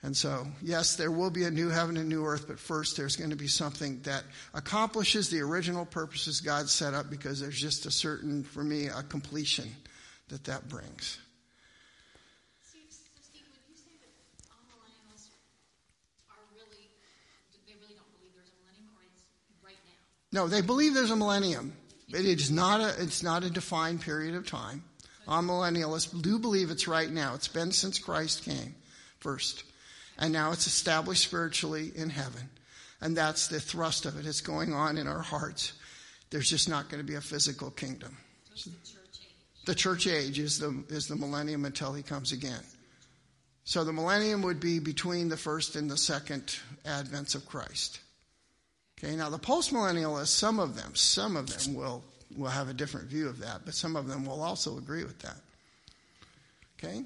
And 0.04 0.14
so, 0.14 0.46
yes, 0.60 0.96
there 0.96 1.10
will 1.10 1.30
be 1.30 1.44
a 1.44 1.50
new 1.50 1.70
heaven 1.70 1.96
and 1.96 2.10
new 2.10 2.26
earth, 2.26 2.44
but 2.46 2.60
first 2.60 2.98
there's 2.98 3.16
going 3.16 3.30
to 3.30 3.36
be 3.36 3.48
something 3.48 4.00
that 4.02 4.22
accomplishes 4.52 5.30
the 5.30 5.40
original 5.40 5.86
purposes 5.86 6.42
God 6.42 6.68
set 6.68 6.92
up 6.92 7.08
because 7.08 7.40
there's 7.40 7.58
just 7.58 7.86
a 7.86 7.90
certain, 7.90 8.44
for 8.44 8.62
me, 8.62 8.88
a 8.88 9.02
completion 9.02 9.64
that 10.28 10.44
that 10.44 10.68
brings. 10.68 11.16
Steve, 12.60 12.92
Steve, 13.16 13.48
would 13.48 13.64
you 13.64 13.80
say 13.80 13.96
that 13.96 14.12
amillennialists 14.52 15.32
are 16.28 16.44
really, 16.52 16.92
they 17.64 17.72
really 17.80 17.96
don't 17.96 18.12
believe 18.20 18.36
there's 18.36 18.52
a 18.52 18.60
millennium, 18.60 18.92
or 18.92 19.08
it's 19.08 19.24
right 19.64 19.80
now? 19.88 20.04
No, 20.34 20.48
they 20.48 20.62
believe 20.62 20.94
there's 20.94 21.12
a 21.12 21.16
millennium. 21.16 21.72
It 22.08 22.24
is 22.24 22.50
not 22.50 22.80
a, 22.80 23.00
it's 23.00 23.22
not 23.22 23.44
a 23.44 23.50
defined 23.50 24.00
period 24.00 24.34
of 24.34 24.44
time. 24.44 24.82
Amillennialists 25.28 26.20
do 26.20 26.40
believe 26.40 26.72
it's 26.72 26.88
right 26.88 27.08
now. 27.08 27.34
It's 27.36 27.46
been 27.46 27.70
since 27.70 28.00
Christ 28.00 28.42
came 28.42 28.74
first. 29.20 29.62
And 30.18 30.32
now 30.32 30.50
it's 30.50 30.66
established 30.66 31.22
spiritually 31.22 31.92
in 31.94 32.10
heaven. 32.10 32.50
And 33.00 33.16
that's 33.16 33.46
the 33.46 33.60
thrust 33.60 34.06
of 34.06 34.18
it. 34.18 34.26
It's 34.26 34.40
going 34.40 34.74
on 34.74 34.98
in 34.98 35.06
our 35.06 35.22
hearts. 35.22 35.72
There's 36.30 36.50
just 36.50 36.68
not 36.68 36.88
going 36.88 37.00
to 37.00 37.06
be 37.06 37.14
a 37.14 37.20
physical 37.20 37.70
kingdom. 37.70 38.16
So 38.56 38.70
the 38.70 38.76
church 38.84 39.20
age. 39.20 39.66
The 39.66 39.74
church 39.76 40.06
age 40.08 40.38
is 40.40 40.58
the, 40.58 40.82
is 40.88 41.06
the 41.06 41.14
millennium 41.14 41.64
until 41.64 41.92
he 41.92 42.02
comes 42.02 42.32
again. 42.32 42.64
So 43.62 43.84
the 43.84 43.92
millennium 43.92 44.42
would 44.42 44.58
be 44.58 44.80
between 44.80 45.28
the 45.28 45.36
first 45.36 45.76
and 45.76 45.88
the 45.88 45.96
second 45.96 46.58
advents 46.84 47.36
of 47.36 47.46
Christ. 47.46 48.00
Okay, 48.98 49.16
now 49.16 49.28
the 49.28 49.38
postmillennialists, 49.38 50.28
some 50.28 50.58
of 50.58 50.76
them, 50.76 50.94
some 50.94 51.36
of 51.36 51.48
them 51.48 51.74
will, 51.74 52.02
will 52.36 52.48
have 52.48 52.68
a 52.68 52.74
different 52.74 53.08
view 53.08 53.28
of 53.28 53.38
that, 53.40 53.62
but 53.64 53.74
some 53.74 53.96
of 53.96 54.06
them 54.06 54.24
will 54.24 54.42
also 54.42 54.78
agree 54.78 55.04
with 55.04 55.18
that. 55.20 55.36
Okay? 56.78 57.04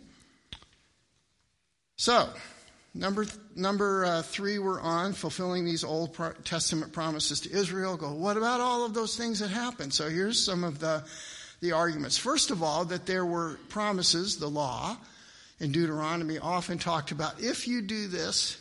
So, 1.97 2.29
number 2.95 3.27
number 3.57 4.05
uh, 4.05 4.23
three, 4.23 4.59
we're 4.59 4.81
on 4.81 5.13
fulfilling 5.13 5.65
these 5.65 5.83
Old 5.83 6.17
Testament 6.45 6.93
promises 6.93 7.41
to 7.41 7.51
Israel. 7.51 7.97
Go, 7.97 8.13
what 8.13 8.37
about 8.37 8.61
all 8.61 8.85
of 8.85 8.95
those 8.95 9.17
things 9.17 9.41
that 9.41 9.49
happened? 9.49 9.93
So 9.93 10.09
here's 10.09 10.41
some 10.41 10.65
of 10.65 10.79
the 10.79 11.05
the 11.61 11.73
arguments. 11.73 12.17
First 12.17 12.51
of 12.51 12.63
all, 12.63 12.85
that 12.87 13.07
there 13.07 13.27
were 13.27 13.59
promises, 13.69 14.37
the 14.37 14.49
law 14.49 14.97
in 15.59 15.73
Deuteronomy 15.73 16.39
often 16.39 16.79
talked 16.79 17.11
about 17.11 17.41
if 17.41 17.67
you 17.67 17.83
do 17.83 18.07
this, 18.07 18.59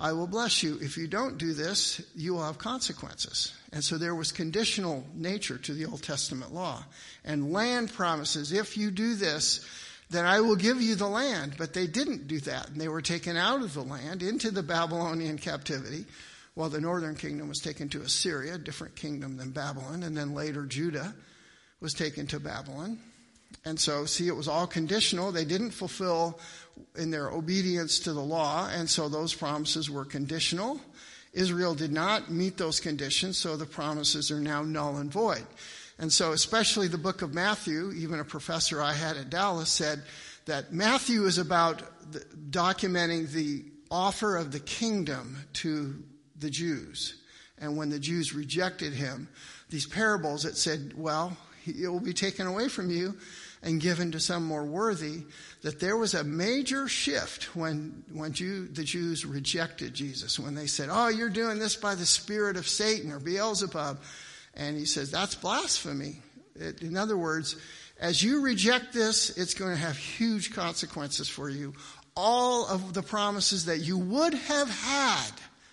I 0.00 0.14
will 0.14 0.26
bless 0.26 0.62
you. 0.62 0.78
If 0.80 0.96
you 0.96 1.06
don't 1.06 1.36
do 1.36 1.52
this, 1.52 2.00
you 2.16 2.32
will 2.32 2.44
have 2.44 2.56
consequences. 2.56 3.52
And 3.70 3.84
so 3.84 3.98
there 3.98 4.14
was 4.14 4.32
conditional 4.32 5.04
nature 5.14 5.58
to 5.58 5.74
the 5.74 5.84
Old 5.84 6.02
Testament 6.02 6.54
law. 6.54 6.82
And 7.22 7.52
land 7.52 7.92
promises, 7.92 8.50
if 8.50 8.78
you 8.78 8.90
do 8.90 9.14
this, 9.14 9.64
then 10.08 10.24
I 10.24 10.40
will 10.40 10.56
give 10.56 10.80
you 10.80 10.94
the 10.94 11.06
land. 11.06 11.56
But 11.58 11.74
they 11.74 11.86
didn't 11.86 12.28
do 12.28 12.40
that. 12.40 12.70
And 12.70 12.80
they 12.80 12.88
were 12.88 13.02
taken 13.02 13.36
out 13.36 13.60
of 13.60 13.74
the 13.74 13.82
land 13.82 14.22
into 14.22 14.50
the 14.50 14.62
Babylonian 14.62 15.36
captivity 15.36 16.06
while 16.54 16.70
the 16.70 16.80
northern 16.80 17.14
kingdom 17.14 17.48
was 17.48 17.58
taken 17.58 17.90
to 17.90 18.00
Assyria, 18.00 18.54
a 18.54 18.58
different 18.58 18.96
kingdom 18.96 19.36
than 19.36 19.50
Babylon. 19.50 20.02
And 20.02 20.16
then 20.16 20.34
later 20.34 20.64
Judah 20.64 21.14
was 21.80 21.92
taken 21.92 22.26
to 22.28 22.40
Babylon. 22.40 22.98
And 23.64 23.78
so, 23.78 24.06
see, 24.06 24.26
it 24.26 24.36
was 24.36 24.48
all 24.48 24.66
conditional. 24.66 25.32
They 25.32 25.44
didn't 25.44 25.72
fulfill 25.72 26.40
in 26.96 27.10
their 27.10 27.30
obedience 27.30 27.98
to 28.00 28.12
the 28.12 28.20
law. 28.20 28.68
And 28.72 28.88
so 28.88 29.08
those 29.08 29.34
promises 29.34 29.90
were 29.90 30.04
conditional. 30.04 30.80
Israel 31.32 31.74
did 31.74 31.92
not 31.92 32.30
meet 32.30 32.56
those 32.56 32.80
conditions, 32.80 33.38
so 33.38 33.56
the 33.56 33.66
promises 33.66 34.30
are 34.30 34.40
now 34.40 34.62
null 34.62 34.96
and 34.96 35.12
void. 35.12 35.46
And 35.98 36.12
so, 36.12 36.32
especially 36.32 36.88
the 36.88 36.98
book 36.98 37.22
of 37.22 37.34
Matthew, 37.34 37.92
even 37.92 38.20
a 38.20 38.24
professor 38.24 38.80
I 38.80 38.94
had 38.94 39.16
at 39.16 39.30
Dallas 39.30 39.68
said 39.68 40.02
that 40.46 40.72
Matthew 40.72 41.26
is 41.26 41.38
about 41.38 41.82
the, 42.10 42.20
documenting 42.50 43.30
the 43.30 43.64
offer 43.90 44.36
of 44.36 44.50
the 44.50 44.60
kingdom 44.60 45.36
to 45.54 46.02
the 46.36 46.50
Jews. 46.50 47.22
And 47.58 47.76
when 47.76 47.90
the 47.90 47.98
Jews 47.98 48.34
rejected 48.34 48.94
him, 48.94 49.28
these 49.68 49.86
parables 49.86 50.44
that 50.44 50.56
said, 50.56 50.94
well, 50.96 51.36
it 51.70 51.88
will 51.88 52.00
be 52.00 52.12
taken 52.12 52.46
away 52.46 52.68
from 52.68 52.90
you 52.90 53.16
and 53.62 53.80
given 53.80 54.12
to 54.12 54.20
some 54.20 54.44
more 54.44 54.64
worthy, 54.64 55.22
that 55.62 55.80
there 55.80 55.96
was 55.96 56.14
a 56.14 56.24
major 56.24 56.88
shift 56.88 57.54
when, 57.54 58.02
when 58.12 58.32
Jew, 58.32 58.66
the 58.68 58.84
Jews 58.84 59.26
rejected 59.26 59.92
Jesus, 59.92 60.38
when 60.40 60.54
they 60.54 60.66
said, 60.66 60.88
oh, 60.90 61.08
you're 61.08 61.28
doing 61.28 61.58
this 61.58 61.76
by 61.76 61.94
the 61.94 62.06
spirit 62.06 62.56
of 62.56 62.66
Satan 62.66 63.12
or 63.12 63.18
Beelzebub. 63.18 63.98
And 64.54 64.78
he 64.78 64.86
says, 64.86 65.10
that's 65.10 65.34
blasphemy. 65.34 66.16
It, 66.54 66.80
in 66.82 66.96
other 66.96 67.18
words, 67.18 67.56
as 68.00 68.22
you 68.22 68.40
reject 68.40 68.94
this, 68.94 69.36
it's 69.36 69.52
going 69.52 69.72
to 69.72 69.80
have 69.80 69.96
huge 69.96 70.54
consequences 70.54 71.28
for 71.28 71.50
you. 71.50 71.74
All 72.16 72.66
of 72.66 72.94
the 72.94 73.02
promises 73.02 73.66
that 73.66 73.80
you 73.80 73.98
would 73.98 74.32
have 74.32 74.70
had 74.70 75.32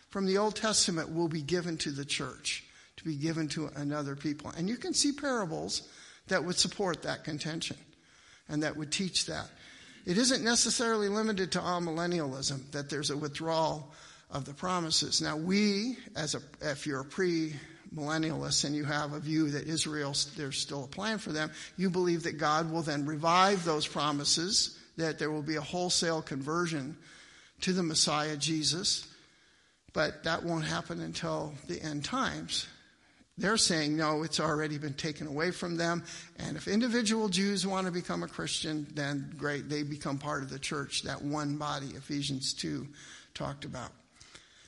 from 0.10 0.26
the 0.26 0.38
Old 0.38 0.56
Testament 0.56 1.14
will 1.14 1.30
be 1.30 1.42
given 1.42 1.78
to 1.78 1.92
the 1.92 2.06
church, 2.06 2.66
be 3.08 3.16
given 3.16 3.48
to 3.50 3.70
another 3.76 4.16
people. 4.16 4.52
And 4.58 4.70
you 4.70 4.78
can 4.78 4.94
see 4.94 5.14
parables 5.14 5.88
that 6.28 6.44
would 6.44 6.58
support 6.58 7.04
that 7.04 7.24
contention 7.24 7.78
and 8.50 8.62
that 8.64 8.76
would 8.76 8.92
teach 8.92 9.26
that. 9.28 9.50
It 10.06 10.18
isn't 10.18 10.44
necessarily 10.44 11.10
limited 11.10 11.52
to 11.54 11.60
amillennialism 11.60 12.72
that 12.72 12.90
there's 12.90 13.10
a 13.10 13.18
withdrawal 13.18 13.92
of 14.30 14.46
the 14.46 14.54
promises. 14.54 15.22
Now, 15.22 15.38
we, 15.38 15.98
as 16.16 16.36
a, 16.36 16.42
if 16.62 16.86
you're 16.86 17.02
a 17.02 17.06
pre 17.06 17.54
millennialists 17.96 18.66
and 18.66 18.76
you 18.76 18.84
have 18.84 19.14
a 19.14 19.20
view 19.20 19.50
that 19.52 19.68
Israel, 19.68 20.14
there's 20.36 20.58
still 20.58 20.84
a 20.84 20.88
plan 20.88 21.18
for 21.18 21.32
them, 21.32 21.52
you 21.78 21.90
believe 21.90 22.24
that 22.24 22.38
God 22.38 22.72
will 22.72 22.82
then 22.82 23.06
revive 23.06 23.64
those 23.64 23.88
promises, 23.88 24.78
that 24.98 25.20
there 25.20 25.32
will 25.32 25.42
be 25.42 25.56
a 25.56 25.62
wholesale 25.62 26.22
conversion 26.22 26.98
to 27.62 27.72
the 27.72 27.84
Messiah 27.84 28.36
Jesus. 28.36 29.08
But 29.94 30.26
that 30.26 30.44
won't 30.44 30.66
happen 30.66 31.02
until 31.02 31.54
the 31.68 31.82
end 31.82 32.04
times. 32.04 32.68
They're 33.38 33.58
saying, 33.58 33.96
no, 33.96 34.24
it's 34.24 34.40
already 34.40 34.78
been 34.80 34.96
taken 34.96 35.28
away 35.28 35.52
from 35.52 35.78
them. 35.78 36.04
And 36.40 36.58
if 36.58 36.68
individual 36.68 37.30
Jews 37.30 37.68
want 37.68 37.86
to 37.86 37.94
become 37.94 38.24
a 38.24 38.28
Christian, 38.28 38.88
then 38.94 39.32
great, 39.38 39.70
they 39.70 39.84
become 39.84 40.18
part 40.18 40.42
of 40.42 40.50
the 40.50 40.58
church, 40.58 41.04
that 41.04 41.22
one 41.22 41.58
body 41.58 41.88
Ephesians 41.96 42.54
2 42.54 42.88
talked 43.36 43.64
about. 43.64 43.92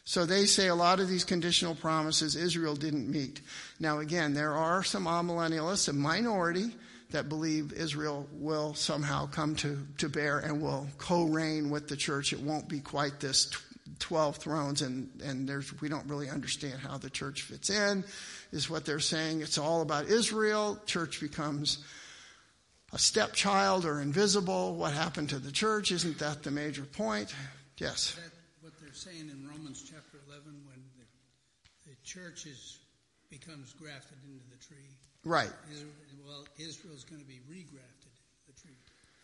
So 0.05 0.25
they 0.25 0.45
say 0.45 0.67
a 0.67 0.75
lot 0.75 0.99
of 0.99 1.07
these 1.07 1.23
conditional 1.23 1.75
promises 1.75 2.35
Israel 2.35 2.75
didn't 2.75 3.09
meet. 3.09 3.41
Now, 3.79 3.99
again, 3.99 4.33
there 4.33 4.53
are 4.53 4.83
some 4.83 5.05
amillennialists, 5.05 5.87
a 5.89 5.93
minority, 5.93 6.71
that 7.11 7.27
believe 7.27 7.73
Israel 7.73 8.27
will 8.33 8.73
somehow 8.75 9.25
come 9.25 9.55
to, 9.55 9.79
to 9.97 10.09
bear 10.09 10.39
and 10.39 10.61
will 10.61 10.87
co 10.97 11.23
reign 11.25 11.69
with 11.69 11.87
the 11.87 11.95
church. 11.95 12.33
It 12.33 12.39
won't 12.39 12.67
be 12.67 12.79
quite 12.79 13.19
this 13.19 13.49
12 13.99 14.37
thrones, 14.37 14.81
and, 14.81 15.09
and 15.23 15.47
there's, 15.47 15.79
we 15.81 15.89
don't 15.89 16.07
really 16.07 16.29
understand 16.29 16.79
how 16.79 16.97
the 16.97 17.09
church 17.09 17.41
fits 17.41 17.69
in, 17.69 18.03
is 18.51 18.69
what 18.69 18.85
they're 18.85 18.99
saying. 18.99 19.41
It's 19.41 19.57
all 19.57 19.81
about 19.81 20.05
Israel. 20.07 20.79
Church 20.85 21.19
becomes 21.19 21.83
a 22.91 22.99
stepchild 22.99 23.85
or 23.85 24.01
invisible. 24.01 24.75
What 24.75 24.93
happened 24.93 25.29
to 25.29 25.39
the 25.39 25.51
church? 25.51 25.91
Isn't 25.91 26.19
that 26.19 26.43
the 26.43 26.51
major 26.51 26.83
point? 26.83 27.33
Yes. 27.77 28.15
That 28.15 28.31
what 28.61 28.73
they're 28.81 28.93
saying 28.93 29.29
in 29.29 29.47
Romans 29.47 29.83
chapter 29.87 30.19
11 30.27 30.43
when 30.65 30.83
the, 30.97 31.89
the 31.89 31.95
church 32.03 32.45
is, 32.45 32.79
becomes 33.29 33.73
grafted 33.73 34.17
into 34.27 34.43
the 34.49 34.57
tree. 34.65 34.77
Right. 35.23 35.51
Israel, 35.71 35.91
well, 36.25 36.45
Israel's 36.57 37.03
going 37.03 37.21
to 37.21 37.27
be 37.27 37.39
regrafted 37.49 38.13
the 38.47 38.61
tree. 38.61 38.75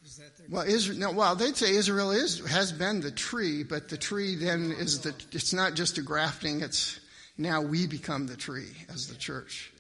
Is 0.06 0.18
that 0.18 0.38
their 0.38 0.48
Well, 0.50 0.68
Israel, 0.68 1.00
no, 1.00 1.12
well, 1.12 1.36
they'd 1.36 1.56
say 1.56 1.76
Israel 1.76 2.12
is, 2.12 2.46
has 2.48 2.72
been 2.72 3.02
the 3.02 3.12
tree, 3.12 3.64
but 3.64 3.90
the 3.90 3.98
tree 3.98 4.36
then 4.36 4.72
is 4.72 5.02
the, 5.02 5.16
it's 5.32 5.54
not 5.54 5.74
just 5.74 5.98
a 5.98 6.02
grafting, 6.02 6.62
it's 6.62 7.00
now 7.38 7.62
we 7.62 7.88
become 7.88 8.28
the 8.28 8.38
tree 8.38 8.72
as 8.94 9.08
the 9.08 9.16
church 9.16 9.72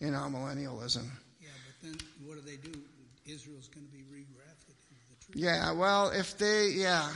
in 0.00 0.12
amillennialism. 0.12 1.06
Yeah, 1.40 1.48
but 1.66 1.82
then 1.82 1.96
what 2.24 2.34
do 2.34 2.40
they 2.40 2.56
do? 2.56 2.78
Israel's 3.26 3.68
going 3.68 3.86
to 3.86 3.92
be 3.92 4.00
regrafted 4.00 4.74
into 4.90 5.08
the 5.10 5.32
tree. 5.32 5.42
Yeah, 5.42 5.72
well, 5.72 6.10
if 6.10 6.36
they, 6.36 6.68
yeah, 6.68 7.08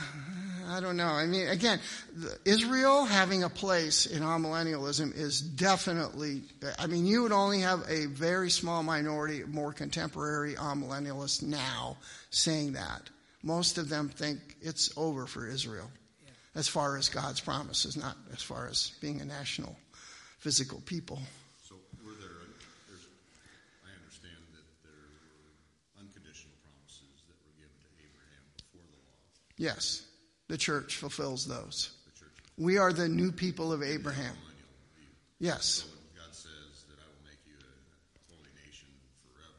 I 0.67 0.79
don't 0.79 0.97
know. 0.97 1.07
I 1.07 1.25
mean, 1.25 1.47
again, 1.47 1.79
Israel 2.45 3.05
having 3.05 3.43
a 3.43 3.49
place 3.49 4.05
in 4.05 4.23
amillennialism 4.23 5.15
is 5.15 5.41
definitely, 5.41 6.43
I 6.77 6.87
mean, 6.87 7.05
you 7.05 7.23
would 7.23 7.31
only 7.31 7.61
have 7.61 7.83
a 7.87 8.05
very 8.07 8.49
small 8.49 8.83
minority, 8.83 9.41
of 9.41 9.49
more 9.49 9.73
contemporary 9.73 10.55
amillennialists 10.55 11.43
now 11.43 11.97
saying 12.29 12.73
that. 12.73 13.09
Most 13.43 13.77
of 13.77 13.87
them 13.87 14.09
think 14.09 14.39
it's 14.61 14.91
over 14.97 15.25
for 15.25 15.47
Israel 15.47 15.89
as 16.55 16.67
far 16.67 16.97
as 16.97 17.09
God's 17.09 17.39
promises, 17.39 17.95
not 17.95 18.17
as 18.33 18.41
far 18.41 18.67
as 18.67 18.91
being 18.99 19.21
a 19.21 19.25
national 19.25 19.75
physical 20.39 20.81
people. 20.85 21.19
So 21.61 21.75
were 22.03 22.13
there, 22.13 22.29
there's, 22.87 23.05
I 23.83 23.91
understand 23.99 24.39
that 24.55 24.65
there 24.83 24.91
were 24.95 25.99
unconditional 25.99 26.55
promises 26.63 27.23
that 27.27 27.35
were 27.43 27.53
given 27.59 27.75
to 27.83 27.89
Abraham 27.99 28.43
before 28.55 28.87
the 28.87 28.97
law. 29.03 29.19
Yes, 29.57 30.07
the 30.47 30.57
church 30.57 30.95
fulfills 30.95 31.45
those. 31.45 31.91
The 32.07 32.19
church 32.19 32.35
We 32.57 32.77
are 32.77 32.93
the 32.93 33.09
new 33.09 33.31
people 33.31 33.71
of 33.71 33.83
Abraham. 33.83 34.35
Yes, 35.39 35.65
So 35.65 35.87
when 35.87 36.23
God 36.25 36.33
says 36.35 36.83
that 36.89 36.99
I 36.99 37.07
will 37.07 37.23
make 37.23 37.39
you 37.47 37.55
a 37.55 38.33
holy 38.33 38.51
nation 38.65 38.89
forever, 39.23 39.55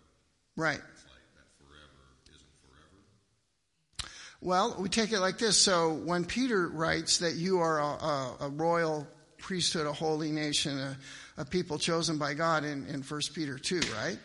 right. 0.56 0.80
it's 0.92 1.04
like 1.08 1.24
that 1.36 1.48
forever 1.56 2.04
isn't 2.28 2.56
forever. 2.60 4.12
Well, 4.42 4.76
we 4.78 4.90
take 4.90 5.12
it 5.12 5.20
like 5.20 5.38
this. 5.38 5.56
So 5.56 5.94
when 5.94 6.26
Peter 6.26 6.68
writes 6.68 7.18
that 7.18 7.34
you 7.36 7.60
are 7.60 7.80
a, 7.80 7.84
a, 7.84 8.36
a 8.40 8.48
royal 8.50 9.06
priesthood, 9.40 9.87
a 9.87 9.92
holy 9.92 10.31
nation, 10.31 10.79
a, 10.79 10.96
a 11.38 11.44
people 11.44 11.79
chosen 11.79 12.18
by 12.18 12.35
God 12.35 12.64
in, 12.64 12.87
in 12.87 13.03
1 13.03 13.20
Peter 13.35 13.59
2, 13.59 13.81
right? 13.96 14.18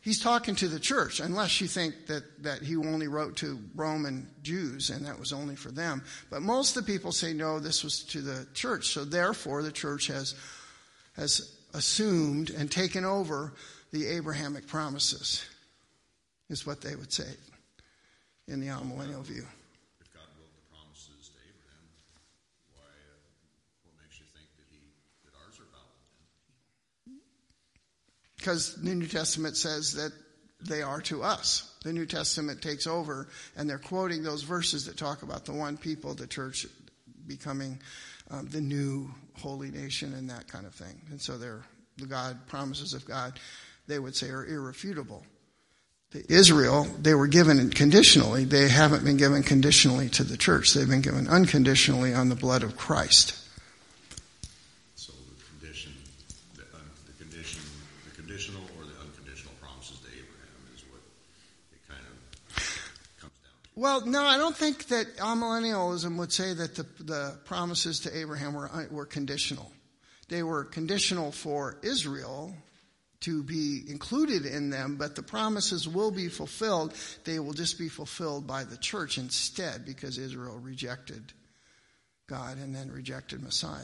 He's 0.00 0.20
talking 0.20 0.54
to 0.56 0.68
the 0.68 0.80
church, 0.80 1.20
unless 1.20 1.60
you 1.60 1.66
think 1.66 2.06
that, 2.06 2.42
that 2.42 2.62
he 2.62 2.76
only 2.76 3.08
wrote 3.08 3.36
to 3.38 3.58
Roman 3.74 4.26
Jews 4.42 4.90
and 4.90 5.04
that 5.04 5.18
was 5.18 5.32
only 5.32 5.56
for 5.56 5.70
them. 5.70 6.02
But 6.30 6.42
most 6.42 6.76
of 6.76 6.86
the 6.86 6.92
people 6.92 7.12
say, 7.12 7.34
no, 7.34 7.58
this 7.58 7.84
was 7.84 8.02
to 8.04 8.22
the 8.22 8.46
church. 8.54 8.88
So 8.88 9.04
therefore, 9.04 9.62
the 9.62 9.72
church 9.72 10.06
has, 10.06 10.34
has 11.16 11.54
assumed 11.74 12.50
and 12.50 12.70
taken 12.70 13.04
over 13.04 13.52
the 13.92 14.06
Abrahamic 14.06 14.66
promises, 14.66 15.44
is 16.48 16.66
what 16.66 16.80
they 16.80 16.96
would 16.96 17.12
say 17.12 17.28
in 18.48 18.60
the 18.60 18.68
amillennial 18.68 19.22
view. 19.22 19.44
If 20.00 20.12
God 20.14 20.26
wrote 20.38 20.54
the 20.54 20.66
promises 20.70 21.30
to 21.34 21.38
Abraham, 21.42 21.86
why, 22.74 22.86
uh, 22.86 23.18
what 23.84 23.94
makes 24.00 24.18
you 24.18 24.26
think 24.34 24.46
that 24.56 24.66
he, 24.70 24.78
that 25.26 25.34
ours 25.42 25.58
are 25.58 25.66
valid 25.74 25.98
then? 27.06 27.18
Because 28.46 28.76
the 28.76 28.94
New 28.94 29.08
Testament 29.08 29.56
says 29.56 29.94
that 29.94 30.12
they 30.60 30.80
are 30.80 31.00
to 31.00 31.24
us. 31.24 31.74
The 31.82 31.92
New 31.92 32.06
Testament 32.06 32.62
takes 32.62 32.86
over, 32.86 33.26
and 33.56 33.68
they're 33.68 33.76
quoting 33.76 34.22
those 34.22 34.44
verses 34.44 34.86
that 34.86 34.96
talk 34.96 35.24
about 35.24 35.44
the 35.46 35.52
one 35.52 35.76
people, 35.76 36.14
the 36.14 36.28
church 36.28 36.64
becoming 37.26 37.80
um, 38.30 38.46
the 38.46 38.60
new 38.60 39.10
holy 39.34 39.72
nation, 39.72 40.14
and 40.14 40.30
that 40.30 40.46
kind 40.46 40.64
of 40.64 40.72
thing. 40.72 41.02
And 41.10 41.20
so 41.20 41.36
they're 41.36 41.64
the 41.98 42.06
God 42.06 42.38
promises 42.46 42.94
of 42.94 43.04
God, 43.04 43.40
they 43.88 43.98
would 43.98 44.14
say, 44.14 44.30
are 44.30 44.46
irrefutable. 44.46 45.24
Israel, 46.28 46.84
they 47.02 47.14
were 47.14 47.26
given 47.26 47.68
conditionally. 47.70 48.44
They 48.44 48.68
haven't 48.68 49.04
been 49.04 49.16
given 49.16 49.42
conditionally 49.42 50.08
to 50.10 50.22
the 50.22 50.36
church. 50.36 50.72
They've 50.72 50.88
been 50.88 51.00
given 51.00 51.26
unconditionally 51.26 52.14
on 52.14 52.28
the 52.28 52.36
blood 52.36 52.62
of 52.62 52.76
Christ. 52.76 53.42
So 54.94 55.12
the 55.12 55.42
condition, 55.58 55.92
the, 56.54 56.62
un, 56.74 56.80
the 57.06 57.24
condition, 57.24 57.60
the 58.08 58.14
conditional 58.16 58.62
or 58.78 58.84
the 58.84 58.98
unconditional 59.00 59.52
promises 59.60 59.98
to 60.00 60.08
Abraham 60.08 60.60
is 60.74 60.82
what 60.90 61.00
it 61.72 61.80
kind 61.88 62.00
of 62.00 62.16
comes 63.20 63.36
down 63.44 63.56
to. 63.64 63.65
Well, 63.78 64.06
no, 64.06 64.24
I 64.24 64.38
don't 64.38 64.56
think 64.56 64.86
that 64.86 65.18
amillennialism 65.18 66.16
would 66.16 66.32
say 66.32 66.54
that 66.54 66.76
the, 66.76 66.86
the 66.98 67.38
promises 67.44 68.00
to 68.00 68.18
Abraham 68.18 68.54
were, 68.54 68.70
uh, 68.72 68.84
were 68.90 69.04
conditional. 69.04 69.70
They 70.28 70.42
were 70.42 70.64
conditional 70.64 71.30
for 71.30 71.78
Israel 71.82 72.54
to 73.20 73.42
be 73.42 73.82
included 73.86 74.46
in 74.46 74.70
them, 74.70 74.96
but 74.96 75.14
the 75.14 75.22
promises 75.22 75.86
will 75.86 76.10
be 76.10 76.28
fulfilled. 76.28 76.94
They 77.24 77.38
will 77.38 77.52
just 77.52 77.78
be 77.78 77.90
fulfilled 77.90 78.46
by 78.46 78.64
the 78.64 78.78
church 78.78 79.18
instead 79.18 79.84
because 79.84 80.16
Israel 80.16 80.58
rejected 80.58 81.34
God 82.26 82.56
and 82.56 82.74
then 82.74 82.90
rejected 82.90 83.42
Messiah. 83.42 83.82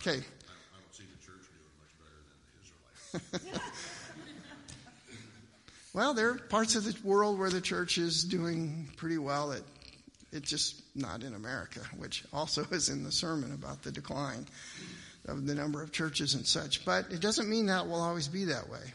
Okay. 0.00 0.10
I, 0.10 0.14
I 0.14 0.18
don't 0.18 0.92
see 0.92 1.04
the 1.04 1.24
church 1.24 1.46
doing 1.54 1.70
much 1.78 1.94
better 1.98 2.18
than 2.26 3.22
the 3.22 3.38
Israelites. 3.42 3.70
Well, 5.94 6.14
there 6.14 6.30
are 6.30 6.38
parts 6.38 6.74
of 6.74 6.84
the 6.84 6.96
world 7.02 7.38
where 7.38 7.50
the 7.50 7.60
church 7.60 7.98
is 7.98 8.22
doing 8.22 8.88
pretty 8.96 9.18
well. 9.18 9.52
It, 9.52 9.62
it's 10.32 10.50
just 10.50 10.82
not 10.94 11.22
in 11.22 11.34
America, 11.34 11.80
which 11.96 12.24
also 12.32 12.64
is 12.70 12.88
in 12.88 13.04
the 13.04 13.12
sermon 13.12 13.52
about 13.52 13.82
the 13.82 13.90
decline 13.90 14.46
of 15.26 15.46
the 15.46 15.54
number 15.54 15.82
of 15.82 15.92
churches 15.92 16.34
and 16.34 16.46
such. 16.46 16.84
But 16.84 17.10
it 17.10 17.20
doesn't 17.20 17.48
mean 17.48 17.66
that 17.66 17.86
will 17.86 18.00
always 18.00 18.28
be 18.28 18.44
that 18.44 18.68
way. 18.68 18.92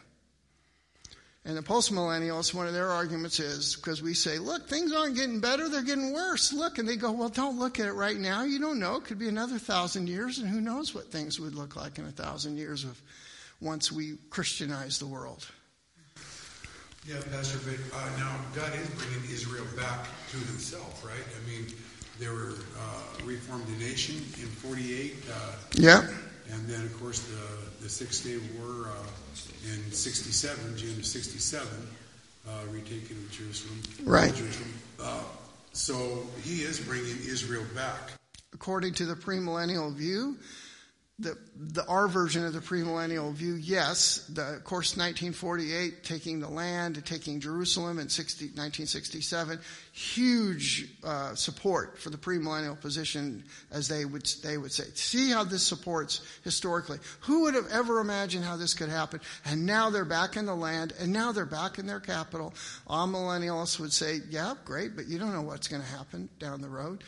And 1.46 1.56
the 1.58 1.62
postmillennialists, 1.62 2.54
one 2.54 2.66
of 2.66 2.72
their 2.72 2.90
arguments 2.90 3.38
is 3.38 3.76
because 3.76 4.00
we 4.00 4.14
say, 4.14 4.38
look, 4.38 4.66
things 4.66 4.94
aren't 4.94 5.16
getting 5.16 5.40
better, 5.40 5.68
they're 5.68 5.82
getting 5.82 6.14
worse. 6.14 6.54
Look, 6.54 6.78
and 6.78 6.88
they 6.88 6.96
go, 6.96 7.12
well, 7.12 7.28
don't 7.28 7.58
look 7.58 7.78
at 7.78 7.86
it 7.86 7.92
right 7.92 8.16
now. 8.16 8.44
You 8.44 8.58
don't 8.58 8.78
know. 8.78 8.96
It 8.96 9.04
could 9.04 9.18
be 9.18 9.28
another 9.28 9.58
thousand 9.58 10.08
years, 10.08 10.38
and 10.38 10.48
who 10.48 10.62
knows 10.62 10.94
what 10.94 11.12
things 11.12 11.38
would 11.38 11.54
look 11.54 11.76
like 11.76 11.98
in 11.98 12.06
a 12.06 12.12
thousand 12.12 12.56
years 12.56 12.84
of 12.84 13.00
once 13.60 13.92
we 13.92 14.14
Christianize 14.30 14.98
the 14.98 15.06
world. 15.06 15.46
Yeah, 17.06 17.16
Pastor, 17.30 17.58
but 17.64 17.76
uh, 17.96 18.16
now 18.16 18.34
God 18.54 18.72
is 18.74 18.88
bringing 18.90 19.30
Israel 19.30 19.66
back 19.76 20.06
to 20.30 20.36
himself, 20.38 21.04
right? 21.04 21.12
I 21.20 21.50
mean, 21.50 21.66
they 22.18 22.28
were 22.28 22.54
uh, 22.78 23.24
reformed 23.26 23.66
a 23.68 23.78
nation 23.78 24.16
in 24.40 24.48
48, 24.48 25.14
uh, 25.30 25.52
Yeah. 25.74 26.06
and 26.50 26.66
then, 26.66 26.80
of 26.82 26.98
course, 26.98 27.20
the, 27.20 27.82
the 27.82 27.88
Six 27.90 28.20
Day 28.20 28.38
War 28.58 28.86
uh, 28.88 29.72
in 29.74 29.92
67, 29.92 30.76
June 30.78 30.98
of 30.98 31.04
67, 31.04 31.68
uh, 32.48 32.50
retaking 32.70 33.16
of 33.18 33.30
Jerusalem. 33.30 33.82
Right. 34.04 34.34
Jerusalem. 34.34 34.72
Uh, 34.98 35.22
so 35.72 36.22
he 36.42 36.62
is 36.62 36.80
bringing 36.80 37.16
Israel 37.26 37.64
back. 37.74 38.12
according 38.54 38.94
to 38.94 39.04
the 39.04 39.14
premillennial 39.14 39.92
view, 39.92 40.36
the, 41.20 41.38
the 41.56 41.86
our 41.86 42.08
version 42.08 42.44
of 42.44 42.52
the 42.52 42.58
premillennial 42.58 43.32
view, 43.32 43.54
yes, 43.54 44.26
the, 44.32 44.54
of 44.54 44.64
course, 44.64 44.96
1948, 44.96 46.02
taking 46.02 46.40
the 46.40 46.48
land, 46.48 47.00
taking 47.06 47.38
Jerusalem 47.38 48.00
in 48.00 48.08
60, 48.08 48.46
1967, 48.46 49.60
huge 49.92 50.88
uh, 51.04 51.36
support 51.36 52.00
for 52.00 52.10
the 52.10 52.16
premillennial 52.16 52.80
position, 52.80 53.44
as 53.70 53.86
they 53.86 54.04
would 54.04 54.26
they 54.42 54.58
would 54.58 54.72
say. 54.72 54.84
See 54.94 55.30
how 55.30 55.44
this 55.44 55.64
supports 55.64 56.20
historically. 56.42 56.98
Who 57.20 57.42
would 57.42 57.54
have 57.54 57.70
ever 57.70 58.00
imagined 58.00 58.44
how 58.44 58.56
this 58.56 58.74
could 58.74 58.88
happen? 58.88 59.20
And 59.44 59.64
now 59.64 59.90
they're 59.90 60.04
back 60.04 60.36
in 60.36 60.46
the 60.46 60.56
land, 60.56 60.94
and 60.98 61.12
now 61.12 61.30
they're 61.30 61.46
back 61.46 61.78
in 61.78 61.86
their 61.86 62.00
capital. 62.00 62.52
Amillennialists 62.90 63.78
would 63.78 63.92
say, 63.92 64.20
"Yeah, 64.30 64.54
great, 64.64 64.96
but 64.96 65.06
you 65.06 65.20
don't 65.20 65.32
know 65.32 65.42
what's 65.42 65.68
going 65.68 65.82
to 65.82 65.88
happen 65.88 66.28
down 66.40 66.60
the 66.60 66.68
road." 66.68 67.04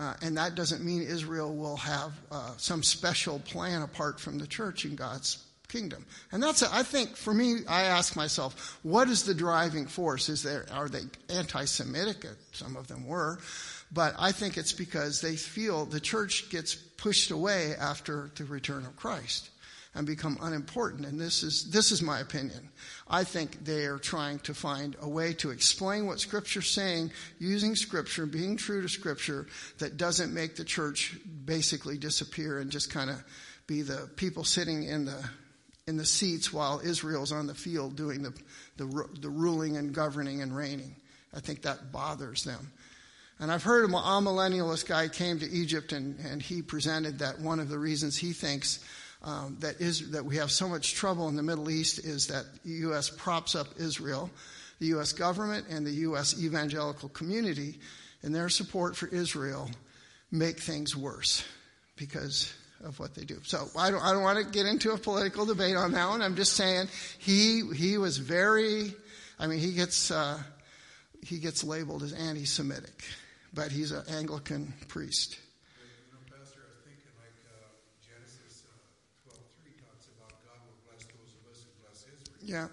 Uh, 0.00 0.14
and 0.22 0.38
that 0.38 0.54
doesn't 0.54 0.82
mean 0.82 1.02
Israel 1.02 1.54
will 1.54 1.76
have 1.76 2.12
uh, 2.32 2.52
some 2.56 2.82
special 2.82 3.38
plan 3.40 3.82
apart 3.82 4.18
from 4.18 4.38
the 4.38 4.46
church 4.46 4.86
in 4.86 4.96
God's 4.96 5.44
kingdom. 5.68 6.06
And 6.32 6.42
that's, 6.42 6.62
I 6.62 6.82
think, 6.82 7.16
for 7.16 7.34
me, 7.34 7.58
I 7.68 7.82
ask 7.82 8.16
myself, 8.16 8.78
what 8.82 9.10
is 9.10 9.24
the 9.24 9.34
driving 9.34 9.86
force? 9.86 10.30
Is 10.30 10.42
there, 10.42 10.64
are 10.72 10.88
they 10.88 11.02
anti-Semitic? 11.28 12.24
Some 12.52 12.76
of 12.76 12.88
them 12.88 13.06
were. 13.06 13.40
But 13.92 14.14
I 14.18 14.32
think 14.32 14.56
it's 14.56 14.72
because 14.72 15.20
they 15.20 15.36
feel 15.36 15.84
the 15.84 16.00
church 16.00 16.48
gets 16.48 16.74
pushed 16.74 17.30
away 17.30 17.74
after 17.78 18.30
the 18.36 18.44
return 18.44 18.86
of 18.86 18.96
Christ 18.96 19.50
and 19.94 20.06
become 20.06 20.38
unimportant. 20.40 21.04
And 21.04 21.20
this 21.20 21.42
is, 21.42 21.70
this 21.70 21.90
is 21.90 22.00
my 22.00 22.20
opinion. 22.20 22.70
I 23.08 23.24
think 23.24 23.64
they 23.64 23.86
are 23.86 23.98
trying 23.98 24.38
to 24.40 24.54
find 24.54 24.96
a 25.00 25.08
way 25.08 25.32
to 25.34 25.50
explain 25.50 26.06
what 26.06 26.20
Scripture's 26.20 26.70
saying 26.70 27.10
using 27.38 27.74
Scripture, 27.74 28.26
being 28.26 28.56
true 28.56 28.82
to 28.82 28.88
Scripture, 28.88 29.46
that 29.78 29.96
doesn't 29.96 30.32
make 30.32 30.54
the 30.54 30.64
church 30.64 31.18
basically 31.44 31.98
disappear 31.98 32.60
and 32.60 32.70
just 32.70 32.90
kind 32.90 33.10
of 33.10 33.22
be 33.66 33.82
the 33.82 34.08
people 34.16 34.44
sitting 34.44 34.84
in 34.84 35.06
the, 35.06 35.28
in 35.88 35.96
the 35.96 36.06
seats 36.06 36.52
while 36.52 36.80
Israel's 36.84 37.32
on 37.32 37.48
the 37.48 37.54
field 37.54 37.96
doing 37.96 38.22
the, 38.22 38.32
the, 38.76 39.08
the 39.20 39.28
ruling 39.28 39.76
and 39.76 39.92
governing 39.92 40.40
and 40.40 40.56
reigning. 40.56 40.94
I 41.34 41.40
think 41.40 41.62
that 41.62 41.90
bothers 41.90 42.44
them. 42.44 42.72
And 43.40 43.50
I've 43.50 43.62
heard 43.62 43.88
a 43.88 43.88
millennialist 43.88 44.86
guy 44.86 45.08
came 45.08 45.38
to 45.38 45.50
Egypt 45.50 45.92
and, 45.92 46.18
and 46.20 46.42
he 46.42 46.62
presented 46.62 47.20
that 47.20 47.40
one 47.40 47.58
of 47.58 47.68
the 47.68 47.78
reasons 47.78 48.16
he 48.16 48.32
thinks 48.32 48.84
um, 49.22 49.56
that 49.60 49.80
is 49.80 50.10
that 50.12 50.24
we 50.24 50.36
have 50.36 50.50
so 50.50 50.68
much 50.68 50.94
trouble 50.94 51.28
in 51.28 51.36
the 51.36 51.42
Middle 51.42 51.70
East 51.70 51.98
is 51.98 52.28
that 52.28 52.44
the 52.64 52.70
U.S. 52.70 53.10
props 53.10 53.54
up 53.54 53.68
Israel, 53.78 54.30
the 54.78 54.86
U.S. 54.86 55.12
government, 55.12 55.66
and 55.68 55.86
the 55.86 55.92
U.S. 55.92 56.42
evangelical 56.42 57.08
community, 57.10 57.78
and 58.22 58.34
their 58.34 58.48
support 58.48 58.96
for 58.96 59.08
Israel 59.08 59.70
make 60.30 60.58
things 60.60 60.96
worse 60.96 61.44
because 61.96 62.52
of 62.84 62.98
what 62.98 63.14
they 63.14 63.24
do. 63.24 63.38
So 63.44 63.68
I 63.76 63.90
don't 63.90 64.02
I 64.02 64.12
don't 64.12 64.22
want 64.22 64.44
to 64.44 64.50
get 64.50 64.66
into 64.66 64.92
a 64.92 64.98
political 64.98 65.44
debate 65.44 65.76
on 65.76 65.92
that 65.92 66.08
one. 66.08 66.22
I'm 66.22 66.36
just 66.36 66.54
saying 66.54 66.88
he 67.18 67.62
he 67.74 67.98
was 67.98 68.18
very. 68.18 68.94
I 69.38 69.46
mean 69.46 69.58
he 69.58 69.72
gets 69.72 70.10
uh, 70.10 70.38
he 71.22 71.38
gets 71.38 71.62
labeled 71.64 72.02
as 72.02 72.12
anti-Semitic, 72.12 73.04
but 73.52 73.70
he's 73.70 73.92
an 73.92 74.04
Anglican 74.08 74.72
priest. 74.88 75.38
You 75.76 76.12
know, 76.12 76.18
Pastor, 76.24 76.60
I 76.64 76.72
was 76.72 76.80
thinking 76.84 77.12
like 77.20 77.36
uh, 77.48 77.68
Genesis 78.00 78.64
uh, 78.68 79.28
12.3 79.28 79.76
talks 79.84 80.08
about 80.16 80.32
God 80.44 80.60
will 80.64 80.80
bless 80.88 81.04
those 81.04 81.36
of 81.36 81.44
us 81.52 81.64
who 81.64 81.72
bless 81.84 82.04
Israel. 82.08 82.39
Yeah. 82.50 82.62
right? 82.62 82.70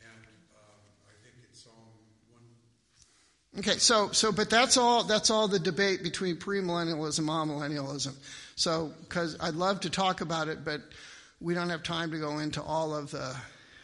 And 0.00 0.24
um, 0.54 0.62
I 1.08 1.10
Okay, 3.58 3.78
so 3.78 4.12
so 4.12 4.30
but 4.30 4.48
that's 4.48 4.76
all 4.76 5.02
that's 5.02 5.28
all 5.28 5.48
the 5.48 5.58
debate 5.58 6.04
between 6.04 6.36
premillennialism 6.36 7.18
and 7.18 7.28
amillennialism. 7.28 8.14
So 8.54 8.92
because 9.00 9.36
I'd 9.40 9.54
love 9.54 9.80
to 9.80 9.90
talk 9.90 10.20
about 10.20 10.46
it, 10.46 10.64
but 10.64 10.82
we 11.40 11.52
don't 11.52 11.70
have 11.70 11.82
time 11.82 12.12
to 12.12 12.18
go 12.18 12.38
into 12.38 12.62
all 12.62 12.94
of 12.94 13.10
the 13.10 13.34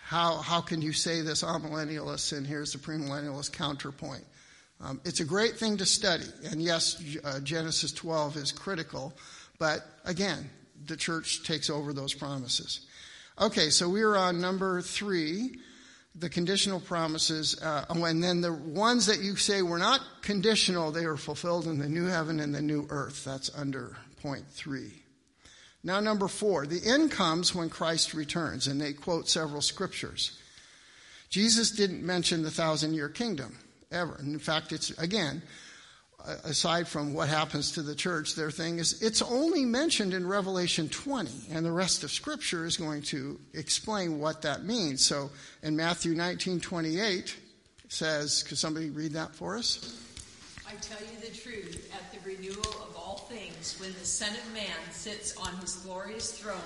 how 0.05 0.37
how 0.37 0.61
can 0.61 0.83
you 0.83 0.93
say 0.93 1.23
this 1.23 1.43
amillennialist 1.43 2.33
and 2.37 2.47
here's 2.47 2.73
the 2.73 2.79
premillennialist 2.79 3.51
counterpoint. 3.51 4.23
Um, 4.81 5.01
it's 5.05 5.19
a 5.19 5.25
great 5.25 5.57
thing 5.57 5.79
to 5.79 5.85
study, 5.85 6.27
and 6.45 6.63
yes, 6.63 7.03
uh, 7.25 7.41
Genesis 7.41 7.91
12 7.91 8.37
is 8.37 8.53
critical, 8.53 9.15
but 9.59 9.85
again, 10.05 10.49
the 10.87 10.97
church 10.97 11.43
takes 11.43 11.69
over 11.69 11.93
those 11.93 12.15
promises. 12.15 12.87
Okay, 13.41 13.71
so 13.71 13.89
we 13.89 14.03
are 14.03 14.19
on 14.19 14.39
number 14.39 14.83
three 14.83 15.59
the 16.15 16.29
conditional 16.29 16.81
promises, 16.81 17.59
uh, 17.63 17.87
and 17.89 18.23
then 18.23 18.43
the 18.43 18.53
ones 18.53 19.07
that 19.07 19.21
you 19.21 19.37
say 19.37 19.63
were 19.63 19.79
not 19.79 20.03
conditional, 20.21 20.91
they 20.91 21.05
are 21.05 21.17
fulfilled 21.17 21.67
in 21.67 21.79
the 21.79 21.89
new 21.89 22.05
heaven 22.05 22.41
and 22.41 22.55
the 22.55 22.61
new 22.61 22.87
earth. 22.91 23.25
That's 23.25 23.51
under 23.57 23.97
point 24.21 24.45
three. 24.47 25.03
Now, 25.83 26.01
number 26.01 26.29
four, 26.29 26.67
the 26.67 26.85
end 26.85 27.13
comes 27.13 27.55
when 27.55 27.71
Christ 27.71 28.13
returns, 28.13 28.67
and 28.67 28.79
they 28.79 28.93
quote 28.93 29.29
several 29.29 29.63
scriptures. 29.63 30.39
Jesus 31.31 31.71
didn't 31.71 32.05
mention 32.05 32.43
the 32.43 32.51
thousand 32.51 32.93
year 32.93 33.09
kingdom 33.09 33.57
ever. 33.91 34.19
In 34.21 34.39
fact, 34.39 34.73
it's, 34.73 34.91
again, 34.99 35.43
aside 36.45 36.89
from 36.89 37.15
what 37.15 37.29
happens 37.29 37.73
to 37.73 37.83
the 37.83 37.95
church, 37.95 38.35
their 38.35 38.51
thing 38.51 38.79
is 38.79 39.03
it's 39.03 39.23
only 39.23 39.65
mentioned 39.65 40.15
in 40.15 40.27
Revelation 40.27 40.89
20, 40.89 41.53
and 41.53 41.65
the 41.65 41.73
rest 41.73 42.05
of 42.05 42.11
Scripture 42.11 42.67
is 42.67 42.77
going 42.77 43.03
to 43.03 43.39
explain 43.55 44.19
what 44.19 44.43
that 44.43 44.65
means. 44.65 45.05
So 45.05 45.31
in 45.63 45.77
Matthew 45.77 46.15
19 46.15 46.61
28, 46.61 47.37
it 47.85 47.93
says, 47.93 48.43
could 48.43 48.59
somebody 48.59 48.91
read 48.91 49.13
that 49.13 49.35
for 49.35 49.57
us? 49.57 50.07
I 50.69 50.73
tell 50.81 51.01
you 51.01 51.21
the 51.21 51.37
truth, 51.37 51.93
at 51.93 52.13
the 52.13 52.29
renewal 52.29 52.61
of 52.61 52.97
all 52.97 53.27
things, 53.29 53.77
when 53.81 53.93
the 53.95 54.07
Son 54.07 54.31
of 54.31 54.55
Man 54.55 54.93
sits 54.93 55.37
on 55.37 55.57
his 55.57 55.77
glorious 55.77 56.33
throne, 56.39 56.61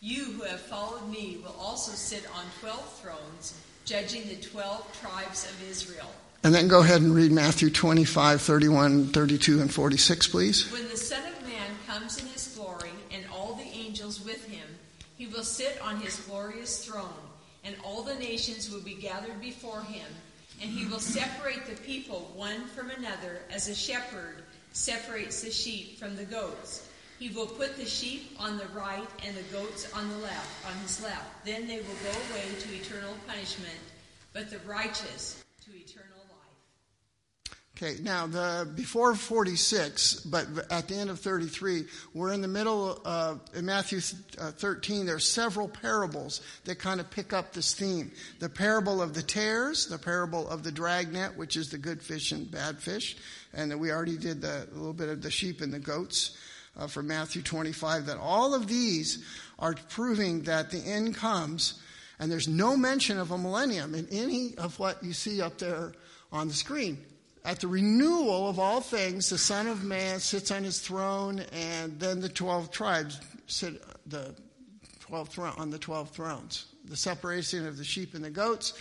you 0.00 0.24
who 0.24 0.42
have 0.42 0.60
followed 0.60 1.08
me 1.08 1.40
will 1.44 1.54
also 1.60 1.92
sit 1.92 2.26
on 2.34 2.44
twelve 2.60 2.92
thrones, 3.00 3.60
judging 3.84 4.26
the 4.28 4.36
twelve 4.36 4.84
tribes 5.00 5.44
of 5.44 5.70
Israel. 5.70 6.10
And 6.42 6.54
then 6.54 6.68
go 6.68 6.80
ahead 6.80 7.02
and 7.02 7.14
read 7.14 7.32
Matthew 7.32 7.68
25, 7.68 8.40
31, 8.40 9.08
32, 9.08 9.60
and 9.60 9.72
46, 9.72 10.28
please. 10.28 10.72
When 10.72 10.88
the 10.88 10.96
Son 10.96 11.20
of 11.26 11.46
Man 11.46 11.70
comes 11.86 12.18
in 12.18 12.26
his 12.28 12.48
glory 12.56 12.92
and 13.12 13.24
all 13.30 13.54
the 13.54 13.78
angels 13.78 14.24
with 14.24 14.46
him, 14.48 14.66
he 15.18 15.26
will 15.26 15.42
sit 15.42 15.78
on 15.82 16.00
his 16.00 16.16
glorious 16.20 16.82
throne, 16.82 17.12
and 17.62 17.76
all 17.84 18.02
the 18.02 18.14
nations 18.14 18.70
will 18.70 18.80
be 18.80 18.94
gathered 18.94 19.38
before 19.38 19.82
him, 19.82 20.06
and 20.62 20.70
he 20.70 20.86
will 20.86 20.98
separate 20.98 21.66
the 21.66 21.76
people 21.82 22.32
one 22.34 22.64
from 22.68 22.88
another 22.90 23.40
as 23.52 23.68
a 23.68 23.74
shepherd 23.74 24.36
separates 24.72 25.42
the 25.42 25.50
sheep 25.50 25.98
from 25.98 26.16
the 26.16 26.24
goats. 26.24 26.88
He 27.18 27.28
will 27.28 27.48
put 27.48 27.76
the 27.76 27.84
sheep 27.84 28.34
on 28.38 28.56
the 28.56 28.68
right 28.68 29.06
and 29.26 29.36
the 29.36 29.42
goats 29.52 29.92
on 29.92 30.08
the 30.08 30.18
left, 30.18 30.66
on 30.66 30.74
his 30.80 31.02
left. 31.02 31.44
Then 31.44 31.66
they 31.66 31.76
will 31.76 32.00
go 32.02 32.18
away 32.32 32.46
to 32.60 32.74
eternal 32.74 33.14
punishment, 33.26 33.78
but 34.32 34.50
the 34.50 34.58
righteous 34.60 35.44
Okay, 37.82 37.96
now 38.02 38.26
the 38.26 38.70
before 38.76 39.14
46, 39.14 40.26
but 40.26 40.46
at 40.70 40.86
the 40.86 40.96
end 40.96 41.08
of 41.08 41.18
33, 41.18 41.84
we're 42.12 42.30
in 42.30 42.42
the 42.42 42.48
middle 42.48 43.00
of 43.06 43.40
in 43.54 43.64
Matthew 43.64 44.00
uh, 44.38 44.50
13. 44.50 45.06
There's 45.06 45.26
several 45.26 45.66
parables 45.66 46.42
that 46.66 46.78
kind 46.78 47.00
of 47.00 47.10
pick 47.10 47.32
up 47.32 47.54
this 47.54 47.72
theme. 47.72 48.10
The 48.38 48.50
parable 48.50 49.00
of 49.00 49.14
the 49.14 49.22
tares, 49.22 49.86
the 49.86 49.96
parable 49.96 50.46
of 50.46 50.62
the 50.62 50.70
dragnet, 50.70 51.38
which 51.38 51.56
is 51.56 51.70
the 51.70 51.78
good 51.78 52.02
fish 52.02 52.32
and 52.32 52.50
bad 52.50 52.78
fish, 52.80 53.16
and 53.54 53.80
we 53.80 53.90
already 53.90 54.18
did 54.18 54.42
the, 54.42 54.68
a 54.70 54.74
little 54.74 54.92
bit 54.92 55.08
of 55.08 55.22
the 55.22 55.30
sheep 55.30 55.62
and 55.62 55.72
the 55.72 55.78
goats 55.78 56.36
uh, 56.76 56.86
from 56.86 57.06
Matthew 57.06 57.40
25. 57.40 58.04
That 58.04 58.18
all 58.18 58.54
of 58.54 58.66
these 58.66 59.24
are 59.58 59.74
proving 59.88 60.42
that 60.42 60.70
the 60.70 60.80
end 60.80 61.14
comes, 61.14 61.80
and 62.18 62.30
there's 62.30 62.46
no 62.46 62.76
mention 62.76 63.16
of 63.16 63.30
a 63.30 63.38
millennium 63.38 63.94
in 63.94 64.06
any 64.10 64.54
of 64.58 64.78
what 64.78 65.02
you 65.02 65.14
see 65.14 65.40
up 65.40 65.56
there 65.56 65.94
on 66.30 66.48
the 66.48 66.54
screen 66.54 66.98
at 67.44 67.60
the 67.60 67.68
renewal 67.68 68.48
of 68.48 68.58
all 68.58 68.80
things, 68.80 69.30
the 69.30 69.38
Son 69.38 69.66
of 69.66 69.84
Man 69.84 70.20
sits 70.20 70.50
on 70.50 70.64
his 70.64 70.80
throne, 70.80 71.40
and 71.52 71.98
then 71.98 72.20
the 72.20 72.28
12 72.28 72.70
tribes 72.70 73.20
sit 73.46 73.82
the 74.06 74.34
12 75.00 75.28
thro- 75.28 75.54
on 75.56 75.70
the 75.70 75.78
12 75.78 76.10
thrones. 76.10 76.66
The 76.84 76.96
separation 76.96 77.66
of 77.66 77.76
the 77.76 77.84
sheep 77.84 78.14
and 78.14 78.24
the 78.24 78.30
goats. 78.30 78.74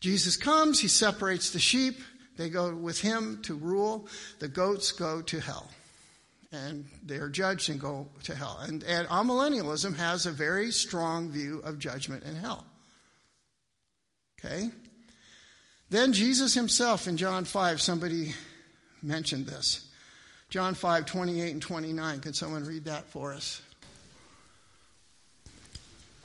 Jesus 0.00 0.36
comes, 0.36 0.80
he 0.80 0.88
separates 0.88 1.50
the 1.50 1.58
sheep, 1.58 2.00
they 2.40 2.48
go 2.48 2.74
with 2.74 2.98
him 2.98 3.42
to 3.42 3.54
rule. 3.54 4.08
The 4.38 4.48
goats 4.48 4.92
go 4.92 5.20
to 5.20 5.40
hell. 5.40 5.68
And 6.52 6.86
they 7.04 7.16
are 7.16 7.28
judged 7.28 7.68
and 7.68 7.78
go 7.78 8.08
to 8.24 8.34
hell. 8.34 8.58
And, 8.62 8.82
and 8.84 9.06
amillennialism 9.08 9.94
has 9.96 10.24
a 10.24 10.30
very 10.30 10.70
strong 10.70 11.28
view 11.28 11.60
of 11.64 11.78
judgment 11.78 12.24
and 12.24 12.38
hell. 12.38 12.64
Okay? 14.38 14.70
Then 15.90 16.12
Jesus 16.12 16.54
himself 16.54 17.08
in 17.08 17.16
John 17.16 17.44
5, 17.44 17.82
somebody 17.82 18.32
mentioned 19.02 19.46
this. 19.46 19.88
John 20.48 20.74
5, 20.74 21.04
28 21.04 21.50
and 21.50 21.62
29. 21.62 22.20
Can 22.20 22.32
someone 22.32 22.64
read 22.64 22.84
that 22.84 23.06
for 23.06 23.32
us? 23.32 23.60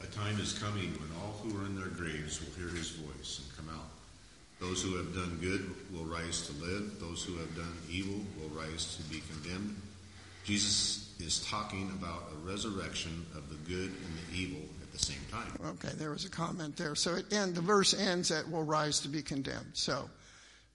A 0.01 0.07
time 0.07 0.39
is 0.39 0.53
coming 0.53 0.91
when 0.93 1.09
all 1.21 1.33
who 1.41 1.59
are 1.59 1.65
in 1.65 1.75
their 1.75 1.89
graves 1.89 2.39
will 2.39 2.53
hear 2.55 2.75
his 2.75 2.91
voice 2.91 3.41
and 3.41 3.57
come 3.57 3.75
out. 3.75 3.89
Those 4.59 4.83
who 4.83 4.97
have 4.97 5.13
done 5.15 5.39
good 5.41 5.75
will 5.91 6.05
rise 6.05 6.47
to 6.47 6.53
live. 6.63 6.99
Those 6.99 7.23
who 7.23 7.35
have 7.37 7.55
done 7.55 7.73
evil 7.89 8.21
will 8.39 8.49
rise 8.49 8.95
to 8.97 9.03
be 9.03 9.23
condemned. 9.31 9.75
Jesus 10.43 11.11
is 11.19 11.43
talking 11.49 11.89
about 11.99 12.29
a 12.33 12.47
resurrection 12.47 13.25
of 13.35 13.49
the 13.49 13.55
good 13.67 13.89
and 13.89 14.13
the 14.17 14.37
evil 14.37 14.64
the 14.97 15.05
same 15.05 15.17
time. 15.31 15.51
Okay, 15.65 15.93
there 15.97 16.11
was 16.11 16.25
a 16.25 16.29
comment 16.29 16.77
there. 16.77 16.95
So 16.95 17.15
it, 17.15 17.31
and 17.31 17.55
the 17.55 17.61
verse 17.61 17.93
ends 17.93 18.31
at 18.31 18.49
will 18.49 18.63
rise 18.63 18.99
to 19.01 19.07
be 19.07 19.21
condemned. 19.21 19.71
So, 19.73 20.09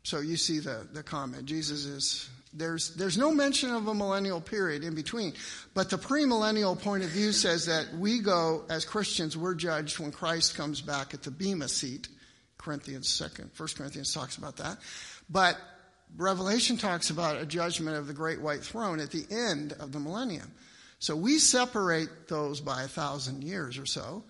so 0.02 0.20
you 0.20 0.36
see 0.36 0.58
the, 0.58 0.86
the 0.92 1.02
comment. 1.02 1.46
Jesus 1.46 1.84
is, 1.84 2.28
there's, 2.52 2.94
there's 2.96 3.16
no 3.16 3.32
mention 3.32 3.70
of 3.70 3.86
a 3.86 3.94
millennial 3.94 4.40
period 4.40 4.84
in 4.84 4.94
between. 4.94 5.34
But 5.74 5.90
the 5.90 5.96
premillennial 5.96 6.80
point 6.80 7.04
of 7.04 7.10
view 7.10 7.32
says 7.32 7.66
that 7.66 7.88
we 7.98 8.20
go, 8.20 8.64
as 8.68 8.84
Christians, 8.84 9.36
we're 9.36 9.54
judged 9.54 9.98
when 9.98 10.12
Christ 10.12 10.56
comes 10.56 10.80
back 10.80 11.14
at 11.14 11.22
the 11.22 11.30
Bema 11.30 11.68
seat. 11.68 12.08
Corinthians 12.58 13.08
second, 13.08 13.50
First 13.52 13.78
Corinthians 13.78 14.12
talks 14.12 14.36
about 14.36 14.58
that. 14.58 14.78
But 15.30 15.56
Revelation 16.16 16.76
talks 16.76 17.10
about 17.10 17.40
a 17.40 17.46
judgment 17.46 17.96
of 17.96 18.06
the 18.06 18.12
great 18.12 18.40
white 18.40 18.62
throne 18.62 19.00
at 19.00 19.10
the 19.10 19.24
end 19.30 19.72
of 19.74 19.92
the 19.92 20.00
millennium. 20.00 20.50
So 21.00 21.16
we 21.16 21.38
separate 21.38 22.28
those 22.28 22.60
by 22.60 22.82
a 22.82 22.88
thousand 22.88 23.42
years 23.42 23.78
or 23.78 23.86
so. 23.86 24.22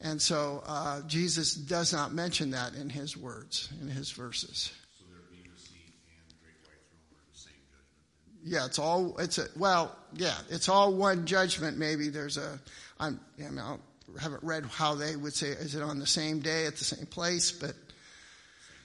And 0.00 0.22
so 0.22 0.62
uh, 0.66 1.02
Jesus 1.08 1.54
does 1.54 1.92
not 1.92 2.14
mention 2.14 2.52
that 2.52 2.74
in 2.74 2.88
his 2.88 3.16
words, 3.16 3.68
in 3.80 3.88
his 3.88 4.12
verses. 4.12 4.72
So 4.98 5.04
their 5.10 5.20
Bema 5.30 5.58
seat 5.58 5.94
and 6.06 6.28
the 6.28 6.34
great 6.40 6.54
white 6.62 6.78
throne 6.86 7.18
are 7.18 7.32
the 7.32 7.38
same 7.38 7.52
judgment. 7.70 8.44
Yeah, 8.44 8.66
it's 8.66 8.78
all 8.78 9.18
it's 9.18 9.38
a 9.38 9.46
well, 9.56 9.96
yeah, 10.14 10.36
it's 10.48 10.68
all 10.68 10.94
one 10.94 11.26
judgment. 11.26 11.76
Maybe 11.76 12.08
there's 12.08 12.36
a 12.36 12.58
I'm 13.00 13.20
I, 13.38 13.48
mean, 13.48 13.58
I 13.58 13.76
haven't 14.20 14.44
read 14.44 14.64
how 14.66 14.94
they 14.94 15.16
would 15.16 15.34
say 15.34 15.48
is 15.48 15.74
it 15.74 15.82
on 15.82 15.98
the 15.98 16.06
same 16.06 16.38
day 16.38 16.66
at 16.66 16.76
the 16.76 16.84
same 16.84 17.06
place, 17.06 17.50
but 17.50 17.74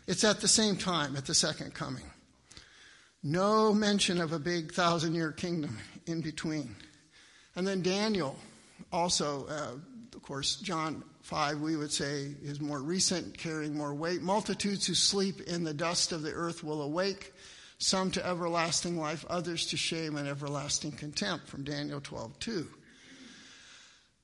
it's 0.07 0.23
at 0.23 0.41
the 0.41 0.47
same 0.47 0.75
time 0.75 1.15
at 1.15 1.27
the 1.27 1.35
second 1.35 1.75
coming. 1.75 2.05
No 3.21 3.73
mention 3.73 4.21
of 4.21 4.33
a 4.33 4.39
big 4.39 4.73
thousand 4.73 5.13
year 5.13 5.31
kingdom 5.31 5.77
in 6.07 6.21
between. 6.21 6.75
And 7.57 7.65
then 7.65 7.81
Daniel, 7.81 8.37
also, 8.93 9.47
uh, 9.47 9.71
of 10.15 10.21
course, 10.21 10.57
John 10.57 11.03
5, 11.23 11.59
we 11.59 11.75
would 11.75 11.91
say, 11.91 12.27
is 12.43 12.61
more 12.61 12.79
recent, 12.79 13.35
carrying 13.35 13.75
more 13.75 13.95
weight. 13.95 14.21
Multitudes 14.21 14.85
who 14.85 14.93
sleep 14.93 15.41
in 15.41 15.63
the 15.63 15.73
dust 15.73 16.11
of 16.11 16.21
the 16.21 16.31
earth 16.31 16.63
will 16.63 16.83
awake, 16.83 17.33
some 17.79 18.11
to 18.11 18.23
everlasting 18.23 18.99
life, 18.99 19.25
others 19.27 19.65
to 19.67 19.77
shame 19.77 20.17
and 20.17 20.27
everlasting 20.27 20.91
contempt, 20.91 21.47
from 21.47 21.63
Daniel 21.63 21.99
12, 21.99 22.37
2. 22.39 22.67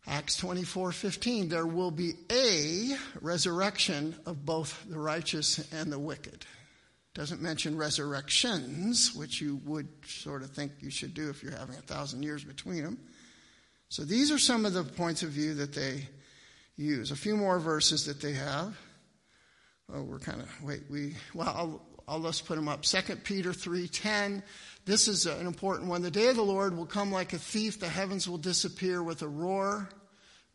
Acts 0.05 0.37
24, 0.37 0.91
15, 0.91 1.49
there 1.49 1.65
will 1.65 1.89
be 1.89 2.13
a 2.31 2.95
resurrection 3.19 4.15
of 4.27 4.45
both 4.45 4.85
the 4.87 4.99
righteous 4.99 5.71
and 5.73 5.91
the 5.91 5.97
wicked. 5.97 6.45
Doesn't 7.15 7.41
mention 7.41 7.77
resurrections, 7.77 9.15
which 9.15 9.41
you 9.41 9.59
would 9.65 9.87
sort 10.05 10.43
of 10.43 10.51
think 10.51 10.71
you 10.81 10.91
should 10.91 11.15
do 11.15 11.31
if 11.31 11.41
you're 11.41 11.57
having 11.57 11.77
a 11.77 11.81
thousand 11.81 12.21
years 12.21 12.43
between 12.43 12.83
them. 12.83 12.99
So 13.93 14.03
these 14.03 14.31
are 14.31 14.39
some 14.39 14.65
of 14.65 14.73
the 14.73 14.83
points 14.83 15.21
of 15.21 15.29
view 15.29 15.53
that 15.53 15.71
they 15.71 16.07
use. 16.75 17.11
A 17.11 17.15
few 17.15 17.37
more 17.37 17.59
verses 17.59 18.07
that 18.07 18.19
they 18.19 18.33
have. 18.33 18.75
Oh, 19.93 20.01
we're 20.01 20.17
kind 20.17 20.41
of 20.41 20.49
wait. 20.63 20.81
We 20.89 21.15
well, 21.35 21.47
I'll, 21.47 21.81
I'll 22.07 22.19
let's 22.19 22.41
put 22.41 22.55
them 22.55 22.67
up. 22.67 22.85
Second 22.85 23.23
Peter 23.23 23.53
three 23.53 23.87
ten. 23.87 24.41
This 24.85 25.07
is 25.07 25.27
an 25.27 25.45
important 25.45 25.89
one. 25.89 26.01
The 26.01 26.09
day 26.09 26.29
of 26.29 26.35
the 26.35 26.41
Lord 26.41 26.75
will 26.75 26.87
come 26.87 27.11
like 27.11 27.33
a 27.33 27.37
thief. 27.37 27.79
The 27.79 27.87
heavens 27.87 28.27
will 28.27 28.39
disappear 28.39 29.03
with 29.03 29.21
a 29.21 29.27
roar. 29.27 29.87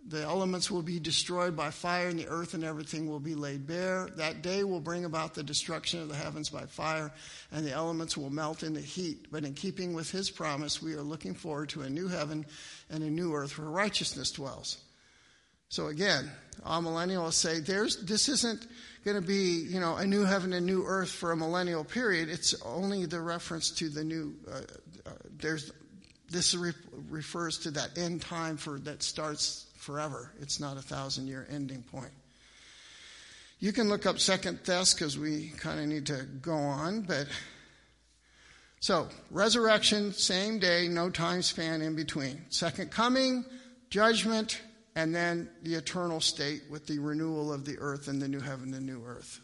The 0.08 0.22
elements 0.22 0.70
will 0.70 0.82
be 0.82 0.98
destroyed 0.98 1.54
by 1.54 1.70
fire, 1.70 2.08
and 2.08 2.18
the 2.18 2.28
earth 2.28 2.54
and 2.54 2.64
everything 2.64 3.08
will 3.08 3.20
be 3.20 3.34
laid 3.34 3.66
bare. 3.66 4.08
That 4.16 4.42
day 4.42 4.64
will 4.64 4.80
bring 4.80 5.04
about 5.04 5.34
the 5.34 5.42
destruction 5.42 6.00
of 6.00 6.08
the 6.08 6.14
heavens 6.14 6.48
by 6.48 6.64
fire, 6.66 7.12
and 7.52 7.66
the 7.66 7.72
elements 7.72 8.16
will 8.16 8.30
melt 8.30 8.62
in 8.62 8.74
the 8.74 8.80
heat. 8.80 9.26
But 9.30 9.44
in 9.44 9.54
keeping 9.54 9.92
with 9.92 10.10
his 10.10 10.30
promise, 10.30 10.82
we 10.82 10.94
are 10.94 11.02
looking 11.02 11.34
forward 11.34 11.68
to 11.70 11.82
a 11.82 11.90
new 11.90 12.08
heaven 12.08 12.46
and 12.88 13.04
a 13.04 13.10
new 13.10 13.34
earth 13.34 13.58
where 13.58 13.68
righteousness 13.68 14.30
dwells. 14.30 14.78
So 15.68 15.88
again, 15.88 16.30
amillennialists 16.64 17.34
say 17.34 17.60
there's 17.60 17.98
this 17.98 18.28
isn't 18.30 18.66
going 19.04 19.20
to 19.20 19.26
be 19.26 19.66
you 19.68 19.80
know 19.80 19.96
a 19.96 20.06
new 20.06 20.24
heaven 20.24 20.54
and 20.54 20.64
new 20.64 20.84
earth 20.86 21.10
for 21.10 21.32
a 21.32 21.36
millennial 21.36 21.84
period. 21.84 22.30
It's 22.30 22.54
only 22.62 23.04
the 23.04 23.20
reference 23.20 23.70
to 23.72 23.90
the 23.90 24.04
new. 24.04 24.34
Uh, 24.50 24.60
uh, 25.06 25.10
there's 25.38 25.70
this 26.30 26.54
re- 26.54 26.72
refers 27.10 27.58
to 27.58 27.70
that 27.72 27.98
end 27.98 28.22
time 28.22 28.56
for 28.56 28.78
that 28.80 29.02
starts 29.02 29.67
forever. 29.88 30.30
It's 30.38 30.60
not 30.60 30.76
a 30.76 30.82
thousand 30.82 31.28
year 31.28 31.46
ending 31.50 31.82
point. 31.82 32.12
You 33.58 33.72
can 33.72 33.88
look 33.88 34.04
up 34.04 34.18
Second 34.18 34.62
Thess 34.62 34.92
because 34.92 35.18
we 35.18 35.48
kind 35.56 35.80
of 35.80 35.86
need 35.86 36.04
to 36.08 36.26
go 36.42 36.52
on, 36.52 37.00
but 37.00 37.26
so 38.80 39.08
resurrection, 39.30 40.12
same 40.12 40.58
day, 40.58 40.88
no 40.88 41.08
time 41.08 41.40
span 41.40 41.80
in 41.80 41.96
between. 41.96 42.44
Second 42.50 42.90
coming, 42.90 43.46
judgment, 43.88 44.60
and 44.94 45.14
then 45.14 45.48
the 45.62 45.74
eternal 45.74 46.20
state 46.20 46.64
with 46.70 46.86
the 46.86 46.98
renewal 46.98 47.50
of 47.50 47.64
the 47.64 47.78
earth 47.78 48.08
and 48.08 48.20
the 48.20 48.28
new 48.28 48.40
heaven 48.40 48.74
and 48.74 48.84
new 48.84 49.02
earth. 49.06 49.40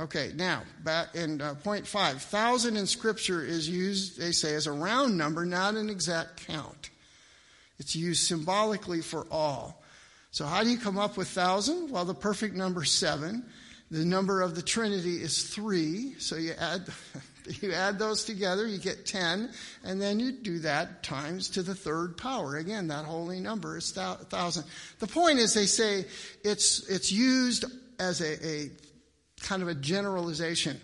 Okay, 0.00 0.32
now, 0.34 0.62
back 0.82 1.14
in 1.14 1.42
uh, 1.42 1.54
point 1.62 1.86
five, 1.86 2.22
thousand 2.22 2.78
in 2.78 2.86
Scripture 2.86 3.44
is 3.44 3.68
used, 3.68 4.18
they 4.18 4.32
say, 4.32 4.54
as 4.54 4.66
a 4.66 4.72
round 4.72 5.18
number, 5.18 5.44
not 5.44 5.74
an 5.74 5.90
exact 5.90 6.46
count. 6.46 6.88
It's 7.78 7.96
used 7.96 8.26
symbolically 8.26 9.00
for 9.00 9.26
all. 9.30 9.82
So, 10.30 10.46
how 10.46 10.62
do 10.62 10.70
you 10.70 10.78
come 10.78 10.98
up 10.98 11.16
with 11.16 11.28
thousand? 11.28 11.90
Well, 11.90 12.04
the 12.04 12.14
perfect 12.14 12.54
number 12.54 12.84
seven. 12.84 13.44
The 13.90 14.04
number 14.04 14.40
of 14.40 14.54
the 14.54 14.62
Trinity 14.62 15.22
is 15.22 15.44
three. 15.44 16.14
So 16.18 16.36
you 16.36 16.52
add 16.58 16.86
You 17.60 17.72
add 17.72 17.98
those 17.98 18.24
together, 18.24 18.66
you 18.66 18.78
get 18.78 19.04
10, 19.04 19.50
and 19.84 20.00
then 20.00 20.18
you 20.18 20.32
do 20.32 20.60
that 20.60 21.02
times 21.02 21.50
to 21.50 21.62
the 21.62 21.74
third 21.74 22.16
power. 22.16 22.56
Again, 22.56 22.88
that 22.88 23.04
holy 23.04 23.38
number 23.40 23.76
is 23.76 23.94
1,000. 23.94 24.64
The 24.98 25.06
point 25.06 25.38
is, 25.38 25.52
they 25.52 25.66
say 25.66 26.06
it's, 26.42 26.88
it's 26.88 27.12
used 27.12 27.66
as 27.98 28.22
a, 28.22 28.46
a 28.46 28.70
kind 29.42 29.62
of 29.62 29.68
a 29.68 29.74
generalization. 29.74 30.80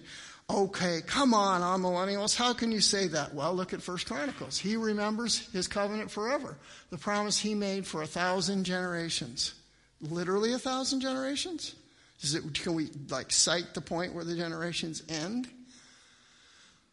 Okay, 0.53 1.01
come 1.07 1.33
on, 1.33 1.61
amillennials. 1.61 2.35
How 2.35 2.53
can 2.53 2.73
you 2.73 2.81
say 2.81 3.07
that? 3.09 3.35
Well, 3.35 3.55
look 3.55 3.73
at 3.73 3.83
First 3.83 4.07
Chronicles. 4.07 4.59
He 4.59 4.77
remembers 4.77 5.49
his 5.53 5.69
covenant 5.69 6.11
forever. 6.11 6.57
The 6.91 6.99
promise 6.99 7.39
he 7.39 7.55
made 7.55 7.87
for 7.87 8.03
a 8.03 8.07
thousand 8.07 8.65
generations. 8.65 9.55
Literally 10.01 10.53
a 10.53 10.59
thousand 10.59 11.03
generations? 11.03 11.77
It, 12.23 12.53
can 12.55 12.75
we 12.75 12.89
like 13.11 13.31
cite 13.31 13.75
the 13.75 13.81
point 13.81 14.13
where 14.13 14.25
the 14.25 14.35
generations 14.35 15.05
end? 15.09 15.49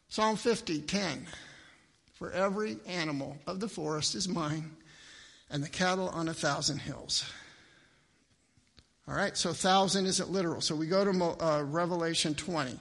Psalm 0.09 0.35
50, 0.35 0.81
10. 0.81 1.25
For 2.13 2.31
every 2.31 2.77
animal 2.87 3.37
of 3.47 3.59
the 3.59 3.67
forest 3.67 4.13
is 4.13 4.27
mine, 4.27 4.71
and 5.49 5.63
the 5.63 5.69
cattle 5.69 6.09
on 6.09 6.27
a 6.27 6.33
thousand 6.33 6.79
hills. 6.79 7.25
All 9.07 9.15
right, 9.15 9.35
so 9.35 9.51
thousand 9.51 10.05
isn't 10.05 10.29
literal. 10.29 10.61
So 10.61 10.75
we 10.75 10.85
go 10.85 11.03
to 11.03 11.43
uh, 11.43 11.63
Revelation 11.63 12.35
20. 12.35 12.79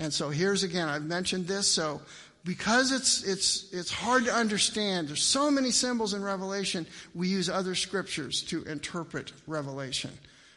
And 0.00 0.10
so 0.12 0.30
here's 0.30 0.62
again, 0.62 0.88
I've 0.88 1.04
mentioned 1.04 1.46
this. 1.46 1.68
So 1.68 2.00
because 2.42 2.90
it's, 2.90 3.22
it's, 3.22 3.70
it's 3.70 3.92
hard 3.92 4.24
to 4.24 4.32
understand, 4.32 5.08
there's 5.08 5.22
so 5.22 5.50
many 5.50 5.70
symbols 5.70 6.14
in 6.14 6.22
Revelation, 6.22 6.86
we 7.14 7.28
use 7.28 7.50
other 7.50 7.74
scriptures 7.74 8.42
to 8.44 8.64
interpret 8.64 9.32
Revelation. 9.46 10.10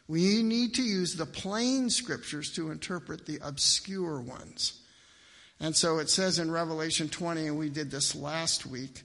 We 0.08 0.44
need 0.44 0.76
to 0.76 0.82
use 0.82 1.16
the 1.16 1.26
plain 1.26 1.90
scriptures 1.90 2.54
to 2.54 2.72
interpret 2.72 3.26
the 3.26 3.40
obscure 3.44 4.22
ones. 4.22 4.80
And 5.60 5.76
so 5.76 6.00
it 6.00 6.10
says 6.10 6.40
in 6.40 6.50
Revelation 6.50 7.10
20, 7.10 7.48
and 7.48 7.60
we 7.60 7.68
did 7.68 7.92
this 7.92 8.16
last 8.16 8.66
week, 8.66 9.04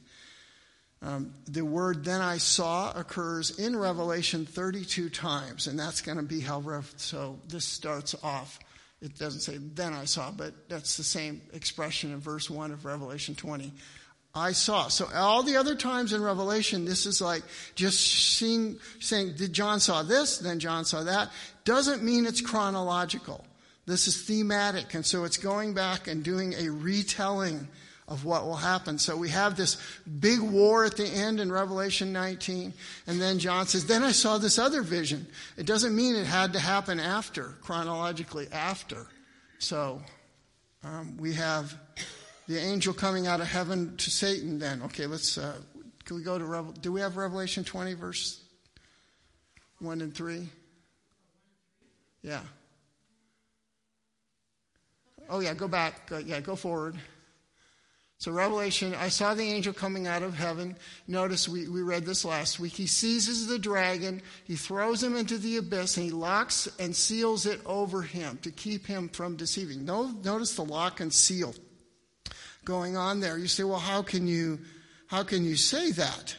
um, 1.02 1.34
the 1.48 1.64
word 1.64 2.04
then 2.04 2.20
I 2.20 2.38
saw 2.38 2.92
occurs 2.92 3.58
in 3.58 3.76
Revelation 3.76 4.46
32 4.46 5.10
times, 5.10 5.66
and 5.66 5.76
that's 5.76 6.00
going 6.00 6.18
to 6.18 6.24
be 6.24 6.40
how, 6.40 6.60
Rev- 6.60 6.94
so 6.96 7.40
this 7.48 7.64
starts 7.64 8.14
off. 8.22 8.60
It 9.00 9.16
doesn't 9.16 9.40
say 9.40 9.58
then 9.58 9.92
I 9.92 10.06
saw, 10.06 10.30
but 10.30 10.68
that's 10.68 10.96
the 10.96 11.04
same 11.04 11.40
expression 11.52 12.12
in 12.12 12.18
verse 12.18 12.50
1 12.50 12.72
of 12.72 12.84
Revelation 12.84 13.34
20. 13.34 13.72
I 14.34 14.52
saw. 14.52 14.88
So 14.88 15.08
all 15.14 15.42
the 15.42 15.56
other 15.56 15.74
times 15.74 16.12
in 16.12 16.22
Revelation, 16.22 16.84
this 16.84 17.06
is 17.06 17.20
like 17.20 17.42
just 17.74 18.00
seeing, 18.36 18.78
saying, 19.00 19.34
did 19.36 19.52
John 19.52 19.80
saw 19.80 20.02
this, 20.02 20.38
then 20.38 20.58
John 20.58 20.84
saw 20.84 21.04
that. 21.04 21.30
Doesn't 21.64 22.02
mean 22.02 22.26
it's 22.26 22.40
chronological. 22.40 23.44
This 23.86 24.06
is 24.06 24.22
thematic, 24.22 24.92
and 24.94 25.06
so 25.06 25.24
it's 25.24 25.38
going 25.38 25.72
back 25.72 26.08
and 26.08 26.22
doing 26.22 26.54
a 26.54 26.68
retelling 26.68 27.68
of 28.08 28.24
what 28.24 28.44
will 28.44 28.56
happen. 28.56 28.98
So 28.98 29.16
we 29.16 29.28
have 29.28 29.56
this 29.56 29.76
big 30.20 30.40
war 30.40 30.84
at 30.84 30.96
the 30.96 31.06
end 31.06 31.40
in 31.40 31.52
Revelation 31.52 32.12
19, 32.12 32.72
and 33.06 33.20
then 33.20 33.38
John 33.38 33.66
says, 33.66 33.86
Then 33.86 34.02
I 34.02 34.12
saw 34.12 34.38
this 34.38 34.58
other 34.58 34.82
vision. 34.82 35.26
It 35.56 35.66
doesn't 35.66 35.94
mean 35.94 36.16
it 36.16 36.26
had 36.26 36.54
to 36.54 36.58
happen 36.58 36.98
after, 36.98 37.54
chronologically 37.62 38.48
after. 38.50 39.06
So 39.58 40.00
um, 40.82 41.18
we 41.18 41.34
have 41.34 41.76
the 42.48 42.58
angel 42.58 42.94
coming 42.94 43.26
out 43.26 43.40
of 43.40 43.46
heaven 43.46 43.96
to 43.98 44.10
Satan 44.10 44.58
then. 44.58 44.82
Okay, 44.84 45.06
let's, 45.06 45.36
uh, 45.36 45.56
can 46.06 46.16
we 46.16 46.22
go 46.22 46.38
to, 46.38 46.44
Revel- 46.44 46.72
do 46.72 46.90
we 46.90 47.02
have 47.02 47.18
Revelation 47.18 47.62
20, 47.62 47.92
verse 47.92 48.42
1 49.80 50.00
and 50.00 50.14
3? 50.14 50.48
Yeah. 52.22 52.40
Oh, 55.28 55.40
yeah, 55.40 55.52
go 55.52 55.68
back. 55.68 56.08
Go, 56.08 56.16
yeah, 56.16 56.40
go 56.40 56.56
forward. 56.56 56.96
So, 58.20 58.32
Revelation, 58.32 58.96
I 58.96 59.10
saw 59.10 59.34
the 59.34 59.44
angel 59.44 59.72
coming 59.72 60.08
out 60.08 60.24
of 60.24 60.34
heaven. 60.34 60.76
Notice 61.06 61.48
we, 61.48 61.68
we 61.68 61.82
read 61.82 62.04
this 62.04 62.24
last 62.24 62.58
week. 62.58 62.72
He 62.72 62.88
seizes 62.88 63.46
the 63.46 63.60
dragon, 63.60 64.22
he 64.42 64.56
throws 64.56 65.02
him 65.02 65.16
into 65.16 65.38
the 65.38 65.58
abyss, 65.58 65.96
and 65.96 66.06
he 66.06 66.10
locks 66.10 66.68
and 66.80 66.94
seals 66.94 67.46
it 67.46 67.60
over 67.64 68.02
him 68.02 68.38
to 68.42 68.50
keep 68.50 68.86
him 68.86 69.08
from 69.08 69.36
deceiving. 69.36 69.84
No, 69.84 70.10
notice 70.24 70.56
the 70.56 70.64
lock 70.64 70.98
and 70.98 71.12
seal 71.12 71.54
going 72.64 72.96
on 72.96 73.20
there. 73.20 73.38
You 73.38 73.46
say, 73.46 73.62
well, 73.62 73.78
how 73.78 74.02
can 74.02 74.26
you, 74.26 74.58
how 75.06 75.22
can 75.22 75.44
you 75.44 75.54
say 75.54 75.92
that? 75.92 76.36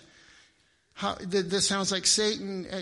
How, 0.93 1.15
this 1.25 1.65
sounds 1.65 1.93
like 1.93 2.05
Satan. 2.05 2.65
Uh, 2.69 2.81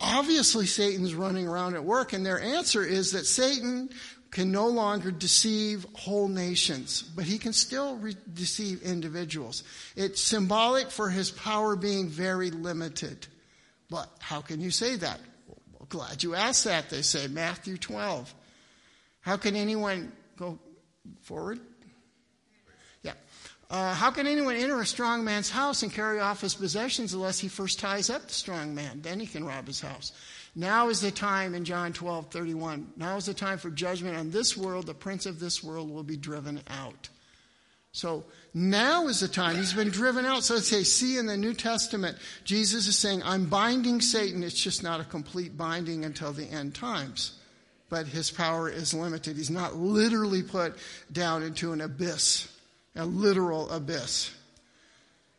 obviously, 0.00 0.64
Satan's 0.64 1.14
running 1.14 1.46
around 1.46 1.74
at 1.74 1.84
work, 1.84 2.14
and 2.14 2.24
their 2.24 2.40
answer 2.40 2.82
is 2.82 3.12
that 3.12 3.26
Satan 3.26 3.90
can 4.30 4.52
no 4.52 4.68
longer 4.68 5.10
deceive 5.10 5.86
whole 5.94 6.28
nations, 6.28 7.02
but 7.02 7.24
he 7.24 7.38
can 7.38 7.52
still 7.52 7.96
re- 7.96 8.16
deceive 8.34 8.82
individuals. 8.82 9.64
It's 9.96 10.20
symbolic 10.20 10.90
for 10.90 11.08
his 11.08 11.30
power 11.30 11.76
being 11.76 12.08
very 12.08 12.50
limited. 12.50 13.26
But 13.90 14.10
how 14.18 14.40
can 14.40 14.60
you 14.60 14.70
say 14.70 14.96
that? 14.96 15.18
Well, 15.46 15.86
glad 15.88 16.22
you 16.22 16.34
asked 16.34 16.64
that, 16.64 16.90
they 16.90 17.02
say, 17.02 17.26
Matthew 17.26 17.78
12. 17.78 18.34
How 19.20 19.36
can 19.38 19.56
anyone 19.56 20.12
go 20.36 20.58
forward? 21.22 21.60
Yeah. 23.02 23.14
Uh, 23.70 23.94
how 23.94 24.10
can 24.10 24.26
anyone 24.26 24.56
enter 24.56 24.78
a 24.80 24.86
strong 24.86 25.24
man's 25.24 25.48
house 25.48 25.82
and 25.82 25.92
carry 25.92 26.20
off 26.20 26.42
his 26.42 26.54
possessions 26.54 27.14
unless 27.14 27.38
he 27.38 27.48
first 27.48 27.78
ties 27.78 28.10
up 28.10 28.26
the 28.26 28.34
strong 28.34 28.74
man? 28.74 29.00
Then 29.00 29.20
he 29.20 29.26
can 29.26 29.44
rob 29.44 29.66
his 29.66 29.80
house. 29.80 30.12
Now 30.54 30.88
is 30.88 31.00
the 31.00 31.10
time 31.10 31.54
in 31.54 31.64
John 31.64 31.92
12, 31.92 32.30
31. 32.30 32.92
Now 32.96 33.16
is 33.16 33.26
the 33.26 33.34
time 33.34 33.58
for 33.58 33.70
judgment 33.70 34.16
on 34.16 34.30
this 34.30 34.56
world. 34.56 34.86
The 34.86 34.94
prince 34.94 35.26
of 35.26 35.40
this 35.40 35.62
world 35.62 35.90
will 35.90 36.02
be 36.02 36.16
driven 36.16 36.60
out. 36.68 37.08
So 37.92 38.24
now 38.54 39.08
is 39.08 39.20
the 39.20 39.28
time. 39.28 39.56
He's 39.56 39.72
been 39.72 39.90
driven 39.90 40.24
out. 40.24 40.44
So 40.44 40.56
say, 40.58 40.82
see 40.82 41.16
in 41.16 41.26
the 41.26 41.36
New 41.36 41.54
Testament, 41.54 42.18
Jesus 42.44 42.86
is 42.86 42.98
saying, 42.98 43.22
I'm 43.24 43.46
binding 43.46 44.00
Satan. 44.00 44.42
It's 44.42 44.62
just 44.62 44.82
not 44.82 45.00
a 45.00 45.04
complete 45.04 45.56
binding 45.56 46.04
until 46.04 46.32
the 46.32 46.44
end 46.44 46.74
times. 46.74 47.32
But 47.90 48.06
his 48.06 48.30
power 48.30 48.68
is 48.68 48.92
limited. 48.92 49.36
He's 49.36 49.50
not 49.50 49.76
literally 49.76 50.42
put 50.42 50.76
down 51.10 51.42
into 51.42 51.72
an 51.72 51.80
abyss, 51.80 52.52
a 52.94 53.06
literal 53.06 53.70
abyss. 53.70 54.30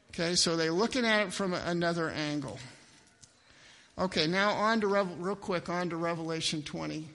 Okay, 0.10 0.36
so 0.36 0.56
they're 0.56 0.72
looking 0.72 1.06
at 1.06 1.28
it 1.28 1.34
from 1.34 1.54
another 1.54 2.10
angle. 2.10 2.60
Okay, 4.00 4.28
now 4.28 4.52
on 4.52 4.80
to, 4.80 4.88
real 4.88 5.36
quick, 5.36 5.68
on 5.68 5.90
to 5.90 5.98
Revelation 5.98 6.64
20, 6.64 7.06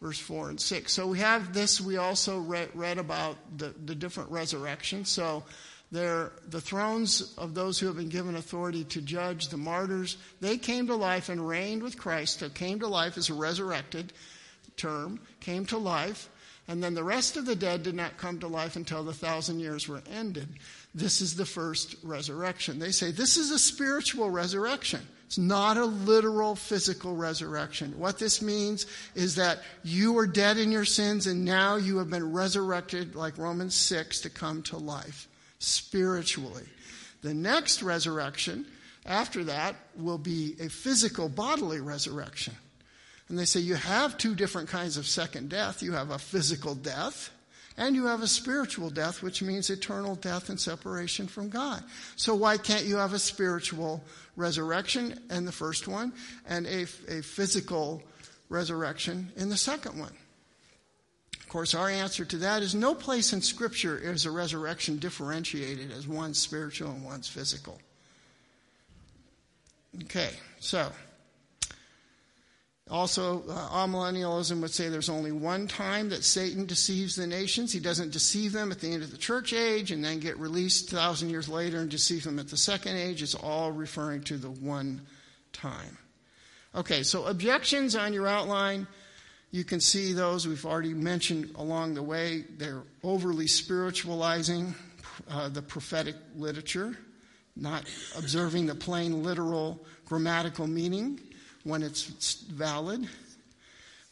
verse 0.00 0.20
4 0.20 0.50
and 0.50 0.60
6. 0.60 0.92
So 0.92 1.08
we 1.08 1.18
have 1.18 1.52
this, 1.52 1.80
we 1.80 1.96
also 1.96 2.38
read, 2.38 2.68
read 2.74 2.98
about 2.98 3.36
the, 3.58 3.74
the 3.86 3.94
different 3.96 4.30
resurrections. 4.30 5.08
So 5.08 5.42
they're 5.90 6.30
the 6.48 6.60
thrones 6.60 7.34
of 7.38 7.54
those 7.54 7.80
who 7.80 7.86
have 7.88 7.96
been 7.96 8.08
given 8.08 8.36
authority 8.36 8.84
to 8.84 9.02
judge, 9.02 9.48
the 9.48 9.56
martyrs, 9.56 10.16
they 10.40 10.58
came 10.58 10.86
to 10.86 10.94
life 10.94 11.28
and 11.28 11.46
reigned 11.46 11.82
with 11.82 11.98
Christ. 11.98 12.38
So 12.38 12.48
came 12.48 12.78
to 12.80 12.86
life 12.86 13.18
as 13.18 13.30
a 13.30 13.34
resurrected 13.34 14.12
term, 14.76 15.18
came 15.40 15.66
to 15.66 15.78
life. 15.78 16.28
And 16.68 16.84
then 16.84 16.94
the 16.94 17.02
rest 17.02 17.36
of 17.36 17.46
the 17.46 17.56
dead 17.56 17.82
did 17.82 17.96
not 17.96 18.16
come 18.16 18.38
to 18.40 18.46
life 18.46 18.76
until 18.76 19.02
the 19.02 19.14
thousand 19.14 19.58
years 19.58 19.88
were 19.88 20.02
ended. 20.08 20.46
This 20.94 21.20
is 21.20 21.34
the 21.34 21.46
first 21.46 21.96
resurrection. 22.04 22.78
They 22.78 22.92
say 22.92 23.10
this 23.10 23.36
is 23.36 23.50
a 23.50 23.58
spiritual 23.58 24.30
resurrection. 24.30 25.00
It's 25.28 25.36
not 25.36 25.76
a 25.76 25.84
literal 25.84 26.56
physical 26.56 27.14
resurrection. 27.14 27.98
What 27.98 28.18
this 28.18 28.40
means 28.40 28.86
is 29.14 29.34
that 29.34 29.58
you 29.84 30.14
were 30.14 30.26
dead 30.26 30.56
in 30.56 30.72
your 30.72 30.86
sins 30.86 31.26
and 31.26 31.44
now 31.44 31.76
you 31.76 31.98
have 31.98 32.08
been 32.08 32.32
resurrected, 32.32 33.14
like 33.14 33.36
Romans 33.36 33.74
6, 33.74 34.22
to 34.22 34.30
come 34.30 34.62
to 34.62 34.78
life 34.78 35.28
spiritually. 35.58 36.64
The 37.20 37.34
next 37.34 37.82
resurrection 37.82 38.64
after 39.04 39.44
that 39.44 39.76
will 39.96 40.16
be 40.16 40.56
a 40.60 40.70
physical 40.70 41.28
bodily 41.28 41.80
resurrection. 41.80 42.54
And 43.28 43.38
they 43.38 43.44
say 43.44 43.60
you 43.60 43.74
have 43.74 44.16
two 44.16 44.34
different 44.34 44.70
kinds 44.70 44.96
of 44.96 45.06
second 45.06 45.50
death. 45.50 45.82
You 45.82 45.92
have 45.92 46.10
a 46.10 46.18
physical 46.18 46.74
death 46.74 47.28
and 47.78 47.94
you 47.94 48.06
have 48.06 48.22
a 48.22 48.26
spiritual 48.26 48.90
death, 48.90 49.22
which 49.22 49.40
means 49.40 49.70
eternal 49.70 50.16
death 50.16 50.50
and 50.50 50.60
separation 50.60 51.28
from 51.28 51.48
God. 51.48 51.82
So 52.16 52.34
why 52.34 52.58
can't 52.58 52.84
you 52.84 52.96
have 52.96 53.12
a 53.12 53.18
spiritual 53.18 54.04
resurrection 54.36 55.18
in 55.30 55.44
the 55.44 55.52
first 55.52 55.86
one 55.86 56.12
and 56.46 56.66
a, 56.66 56.82
a 57.08 57.22
physical 57.22 58.02
resurrection 58.48 59.32
in 59.36 59.48
the 59.48 59.56
second 59.56 59.98
one? 59.98 60.12
Of 61.40 61.48
course, 61.48 61.72
our 61.74 61.88
answer 61.88 62.24
to 62.26 62.36
that 62.38 62.62
is 62.62 62.74
no 62.74 62.94
place 62.94 63.32
in 63.32 63.40
Scripture 63.40 63.96
is 63.96 64.26
a 64.26 64.30
resurrection 64.30 64.98
differentiated 64.98 65.92
as 65.92 66.06
one 66.06 66.34
spiritual 66.34 66.90
and 66.90 67.04
one's 67.04 67.28
physical. 67.28 67.80
Okay, 70.02 70.30
so 70.60 70.92
also, 72.90 73.42
uh, 73.48 73.68
amillennialism 73.70 74.60
would 74.62 74.70
say 74.70 74.88
there's 74.88 75.10
only 75.10 75.32
one 75.32 75.68
time 75.68 76.08
that 76.08 76.24
Satan 76.24 76.64
deceives 76.64 77.16
the 77.16 77.26
nations. 77.26 77.72
He 77.72 77.80
doesn't 77.80 78.12
deceive 78.12 78.52
them 78.52 78.72
at 78.72 78.80
the 78.80 78.92
end 78.92 79.02
of 79.02 79.10
the 79.10 79.18
church 79.18 79.52
age 79.52 79.90
and 79.90 80.02
then 80.02 80.20
get 80.20 80.38
released 80.38 80.90
a 80.92 80.96
thousand 80.96 81.28
years 81.28 81.48
later 81.48 81.80
and 81.80 81.90
deceive 81.90 82.24
them 82.24 82.38
at 82.38 82.48
the 82.48 82.56
second 82.56 82.96
age. 82.96 83.22
It's 83.22 83.34
all 83.34 83.72
referring 83.72 84.22
to 84.24 84.38
the 84.38 84.50
one 84.50 85.02
time. 85.52 85.98
Okay, 86.74 87.02
so 87.02 87.26
objections 87.26 87.94
on 87.94 88.12
your 88.12 88.26
outline. 88.26 88.86
You 89.50 89.64
can 89.64 89.80
see 89.80 90.12
those 90.12 90.46
we've 90.46 90.66
already 90.66 90.94
mentioned 90.94 91.54
along 91.56 91.94
the 91.94 92.02
way. 92.02 92.44
They're 92.56 92.84
overly 93.02 93.48
spiritualizing 93.48 94.74
uh, 95.30 95.48
the 95.48 95.62
prophetic 95.62 96.16
literature, 96.36 96.96
not 97.56 97.84
observing 98.16 98.66
the 98.66 98.74
plain 98.74 99.22
literal 99.22 99.84
grammatical 100.06 100.66
meaning 100.66 101.20
when 101.68 101.82
it's 101.82 102.42
valid. 102.50 103.06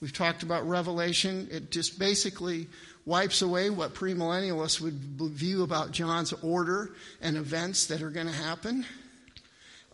We've 0.01 0.13
talked 0.13 0.43
about 0.43 0.69
Revelation. 0.69 1.49
It 1.51 1.71
just 1.71 1.99
basically 1.99 2.69
wipes 3.07 3.41
away 3.41 3.71
what 3.71 3.95
premillennialists 3.95 4.79
would 4.81 4.95
view 4.95 5.63
about 5.63 5.91
John's 5.91 6.35
order 6.35 6.91
and 7.23 7.37
events 7.37 7.87
that 7.87 8.03
are 8.03 8.11
going 8.11 8.27
to 8.27 8.33
happen. 8.33 8.85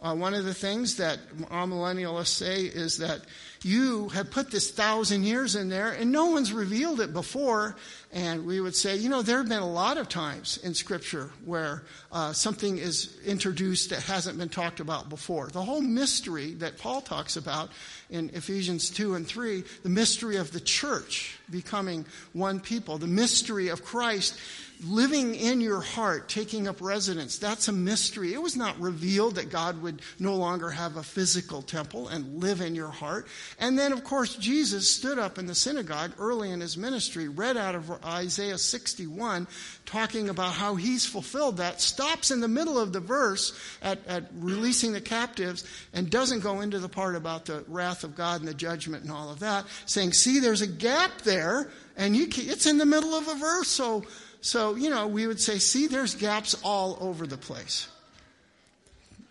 Uh, 0.03 0.15
one 0.17 0.35
of 0.35 0.45
the 0.45 0.55
things 0.55 0.97
that 0.97 1.21
amillennialists 1.51 2.27
say 2.27 2.63
is 2.63 2.99
that 2.99 3.21
you 3.63 4.09
have 4.09 4.33
put 4.33 4.51
this 4.51 4.73
thousand 4.73 5.23
years 5.23 5.55
in 5.55 5.69
there 5.69 5.93
and 5.93 6.11
no 6.11 6.27
one's 6.27 6.53
revealed 6.53 7.01
it 7.01 7.13
before. 7.13 7.77
And 8.13 8.45
we 8.45 8.61
would 8.61 8.75
say, 8.75 8.97
you 8.97 9.09
know, 9.09 9.23
there 9.23 9.39
have 9.39 9.49
been 9.49 9.63
a 9.63 9.71
lot 9.71 9.99
of 9.99 10.09
times 10.09 10.59
in 10.59 10.75
Scripture 10.75 11.31
where 11.45 11.85
uh, 12.11 12.33
something 12.33 12.79
is 12.79 13.17
introduced 13.25 13.91
that 13.91 14.03
hasn't 14.03 14.39
been 14.39 14.49
talked 14.49 14.81
about 14.81 15.09
before. 15.09 15.47
The 15.49 15.63
whole 15.63 15.81
mystery 15.81 16.55
that 16.55 16.79
Paul 16.79 17.01
talks 17.01 17.37
about 17.37 17.71
in 18.11 18.31
Ephesians 18.35 18.91
2 18.91 19.15
and 19.15 19.27
3, 19.27 19.63
the 19.85 19.89
mystery 19.89 20.37
of 20.37 20.51
the 20.51 20.61
church 20.61 21.39
becoming 21.49 22.05
one 22.33 22.59
people, 22.59 22.99
the 22.99 23.07
mystery 23.07 23.69
of 23.69 23.85
Christ 23.85 24.37
living 24.85 25.35
in 25.35 25.61
your 25.61 25.81
heart, 25.81 26.29
taking 26.29 26.67
up 26.67 26.81
residence, 26.81 27.39
that's 27.39 27.69
a 27.69 27.73
mystery. 27.73 28.35
It 28.35 28.43
was 28.43 28.57
not 28.57 28.79
revealed 28.81 29.37
that 29.37 29.51
God 29.51 29.81
would 29.83 30.03
no 30.19 30.35
longer 30.35 30.71
have 30.71 30.97
a 30.97 31.03
physical 31.03 31.63
temple 31.63 32.09
and 32.09 32.41
live 32.41 32.61
in 32.61 32.75
your 32.75 32.89
heart. 32.89 33.27
And 33.59 33.79
then, 33.79 33.93
of 33.93 34.05
course, 34.05 34.35
Jesus 34.37 34.89
stood 34.89 35.19
up 35.19 35.39
in 35.39 35.47
the 35.47 35.55
synagogue 35.55 36.13
early 36.19 36.51
in 36.51 36.61
his 36.61 36.77
ministry, 36.77 37.29
read 37.29 37.57
out 37.57 37.75
of 37.75 37.91
Isaiah 38.05 38.59
61, 38.59 39.47
talking 39.87 40.29
about 40.29 40.53
how 40.53 40.75
he's 40.75 41.07
fulfilled 41.07 41.59
that, 41.59 41.81
stops 41.81 42.31
in 42.31 42.41
the 42.41 42.49
middle 42.49 42.79
of 42.79 42.93
the 42.93 43.01
verse 43.01 43.53
at, 43.83 44.05
at 44.07 44.25
releasing 44.35 44.93
the 44.93 45.01
captives, 45.01 45.65
and 45.93 46.11
doesn't 46.11 46.41
go 46.41 46.61
into 46.61 46.79
the 46.79 46.89
part 46.89 47.17
about 47.17 47.45
the 47.45 47.65
wrath 47.69 48.05
of 48.05 48.17
God 48.17 48.41
and 48.41 48.49
the 48.49 48.55
judgment 48.55 49.05
and 49.05 49.13
all 49.13 49.31
of 49.31 49.41
that, 49.41 49.65
saying, 49.87 50.13
see, 50.13 50.41
there's 50.41 50.63
a 50.63 50.67
gap 50.67 51.23
there, 51.23 51.71
and 51.97 52.17
you 52.17 52.27
can, 52.27 52.49
it's 52.49 52.67
in 52.67 52.79
the 52.79 52.87
middle 52.87 53.15
of 53.15 53.29
a 53.29 53.35
verse, 53.35 53.69
so 53.69 54.05
so, 54.43 54.75
you 54.75 54.91
know, 54.91 55.07
we 55.07 55.29
would 55.29 55.41
say, 55.41 55.59
see, 55.59 55.87
there's 55.87 56.17
gaps 56.17 56.61
all 56.65 56.99
over 57.01 57.29
the 57.29 57.37
place. 57.37 57.89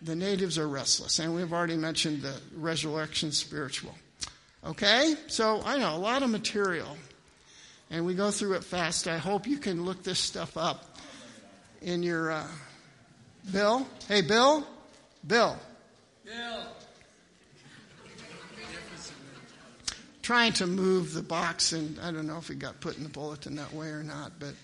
The 0.00 0.16
natives 0.16 0.58
are 0.58 0.66
restless, 0.66 1.18
and 1.18 1.34
we've 1.34 1.52
already 1.52 1.76
mentioned 1.76 2.22
the 2.22 2.34
resurrection 2.56 3.30
spiritual. 3.30 3.94
Okay? 4.66 5.14
So, 5.28 5.60
I 5.64 5.78
know, 5.78 5.94
a 5.94 5.98
lot 5.98 6.22
of 6.22 6.30
material. 6.30 6.96
And 7.90 8.06
we 8.06 8.14
go 8.14 8.30
through 8.30 8.54
it 8.54 8.64
fast. 8.64 9.06
I 9.06 9.18
hope 9.18 9.46
you 9.46 9.58
can 9.58 9.84
look 9.84 10.02
this 10.02 10.18
stuff 10.18 10.56
up 10.56 10.96
in 11.82 12.02
your. 12.02 12.32
Uh, 12.32 12.46
Bill? 13.50 13.86
Hey, 14.08 14.22
Bill? 14.22 14.66
Bill. 15.26 15.58
Bill. 16.24 16.64
Trying 20.22 20.52
to 20.54 20.66
move 20.66 21.12
the 21.12 21.22
box, 21.22 21.72
and 21.72 21.98
I 22.00 22.12
don't 22.12 22.26
know 22.26 22.38
if 22.38 22.48
it 22.48 22.58
got 22.58 22.80
put 22.80 22.96
in 22.96 23.02
the 23.02 23.10
bulletin 23.10 23.56
that 23.56 23.74
way 23.74 23.88
or 23.88 24.02
not, 24.02 24.38
but 24.38 24.54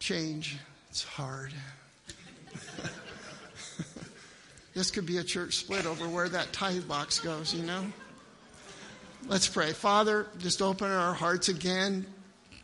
change. 0.00 0.56
It's 0.88 1.04
hard. 1.04 1.52
this 4.74 4.90
could 4.90 5.06
be 5.06 5.18
a 5.18 5.24
church 5.24 5.56
split 5.56 5.86
over 5.86 6.08
where 6.08 6.28
that 6.28 6.52
tithe 6.52 6.88
box 6.88 7.20
goes, 7.20 7.54
you 7.54 7.62
know? 7.62 7.84
Let's 9.28 9.46
pray. 9.46 9.72
Father, 9.72 10.26
just 10.38 10.62
open 10.62 10.90
our 10.90 11.12
hearts 11.12 11.48
again 11.48 12.06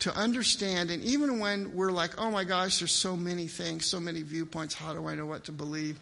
to 0.00 0.14
understand. 0.16 0.90
And 0.90 1.04
even 1.04 1.38
when 1.38 1.74
we're 1.74 1.92
like, 1.92 2.18
oh 2.18 2.30
my 2.30 2.44
gosh, 2.44 2.78
there's 2.78 2.92
so 2.92 3.16
many 3.16 3.46
things, 3.46 3.84
so 3.84 4.00
many 4.00 4.22
viewpoints, 4.22 4.74
how 4.74 4.94
do 4.94 5.06
I 5.06 5.14
know 5.14 5.26
what 5.26 5.44
to 5.44 5.52
believe? 5.52 6.00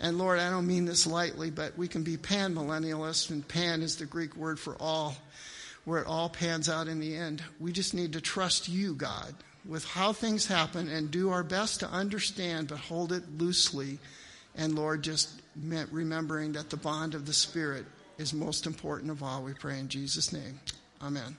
And 0.00 0.18
Lord, 0.18 0.40
I 0.40 0.50
don't 0.50 0.66
mean 0.66 0.84
this 0.84 1.06
lightly, 1.06 1.50
but 1.50 1.78
we 1.78 1.88
can 1.88 2.02
be 2.02 2.16
pan 2.16 2.54
millennialists, 2.54 3.30
and 3.30 3.46
pan 3.46 3.80
is 3.80 3.96
the 3.96 4.04
Greek 4.04 4.36
word 4.36 4.58
for 4.58 4.76
all, 4.78 5.16
where 5.84 6.02
it 6.02 6.06
all 6.06 6.28
pans 6.28 6.68
out 6.68 6.88
in 6.88 6.98
the 6.98 7.16
end. 7.16 7.42
We 7.60 7.72
just 7.72 7.94
need 7.94 8.12
to 8.12 8.20
trust 8.20 8.68
you, 8.68 8.94
God 8.94 9.34
with 9.68 9.84
how 9.84 10.12
things 10.12 10.46
happen 10.46 10.88
and 10.88 11.10
do 11.10 11.30
our 11.30 11.42
best 11.42 11.80
to 11.80 11.90
understand, 11.90 12.68
but 12.68 12.78
hold 12.78 13.12
it 13.12 13.38
loosely. 13.38 13.98
And 14.54 14.74
Lord, 14.74 15.02
just 15.02 15.42
remembering 15.90 16.52
that 16.52 16.70
the 16.70 16.76
bond 16.76 17.14
of 17.14 17.26
the 17.26 17.32
Spirit 17.32 17.84
is 18.18 18.32
most 18.32 18.66
important 18.66 19.10
of 19.10 19.22
all. 19.22 19.42
We 19.42 19.52
pray 19.52 19.78
in 19.78 19.88
Jesus' 19.88 20.32
name. 20.32 20.60
Amen. 21.02 21.36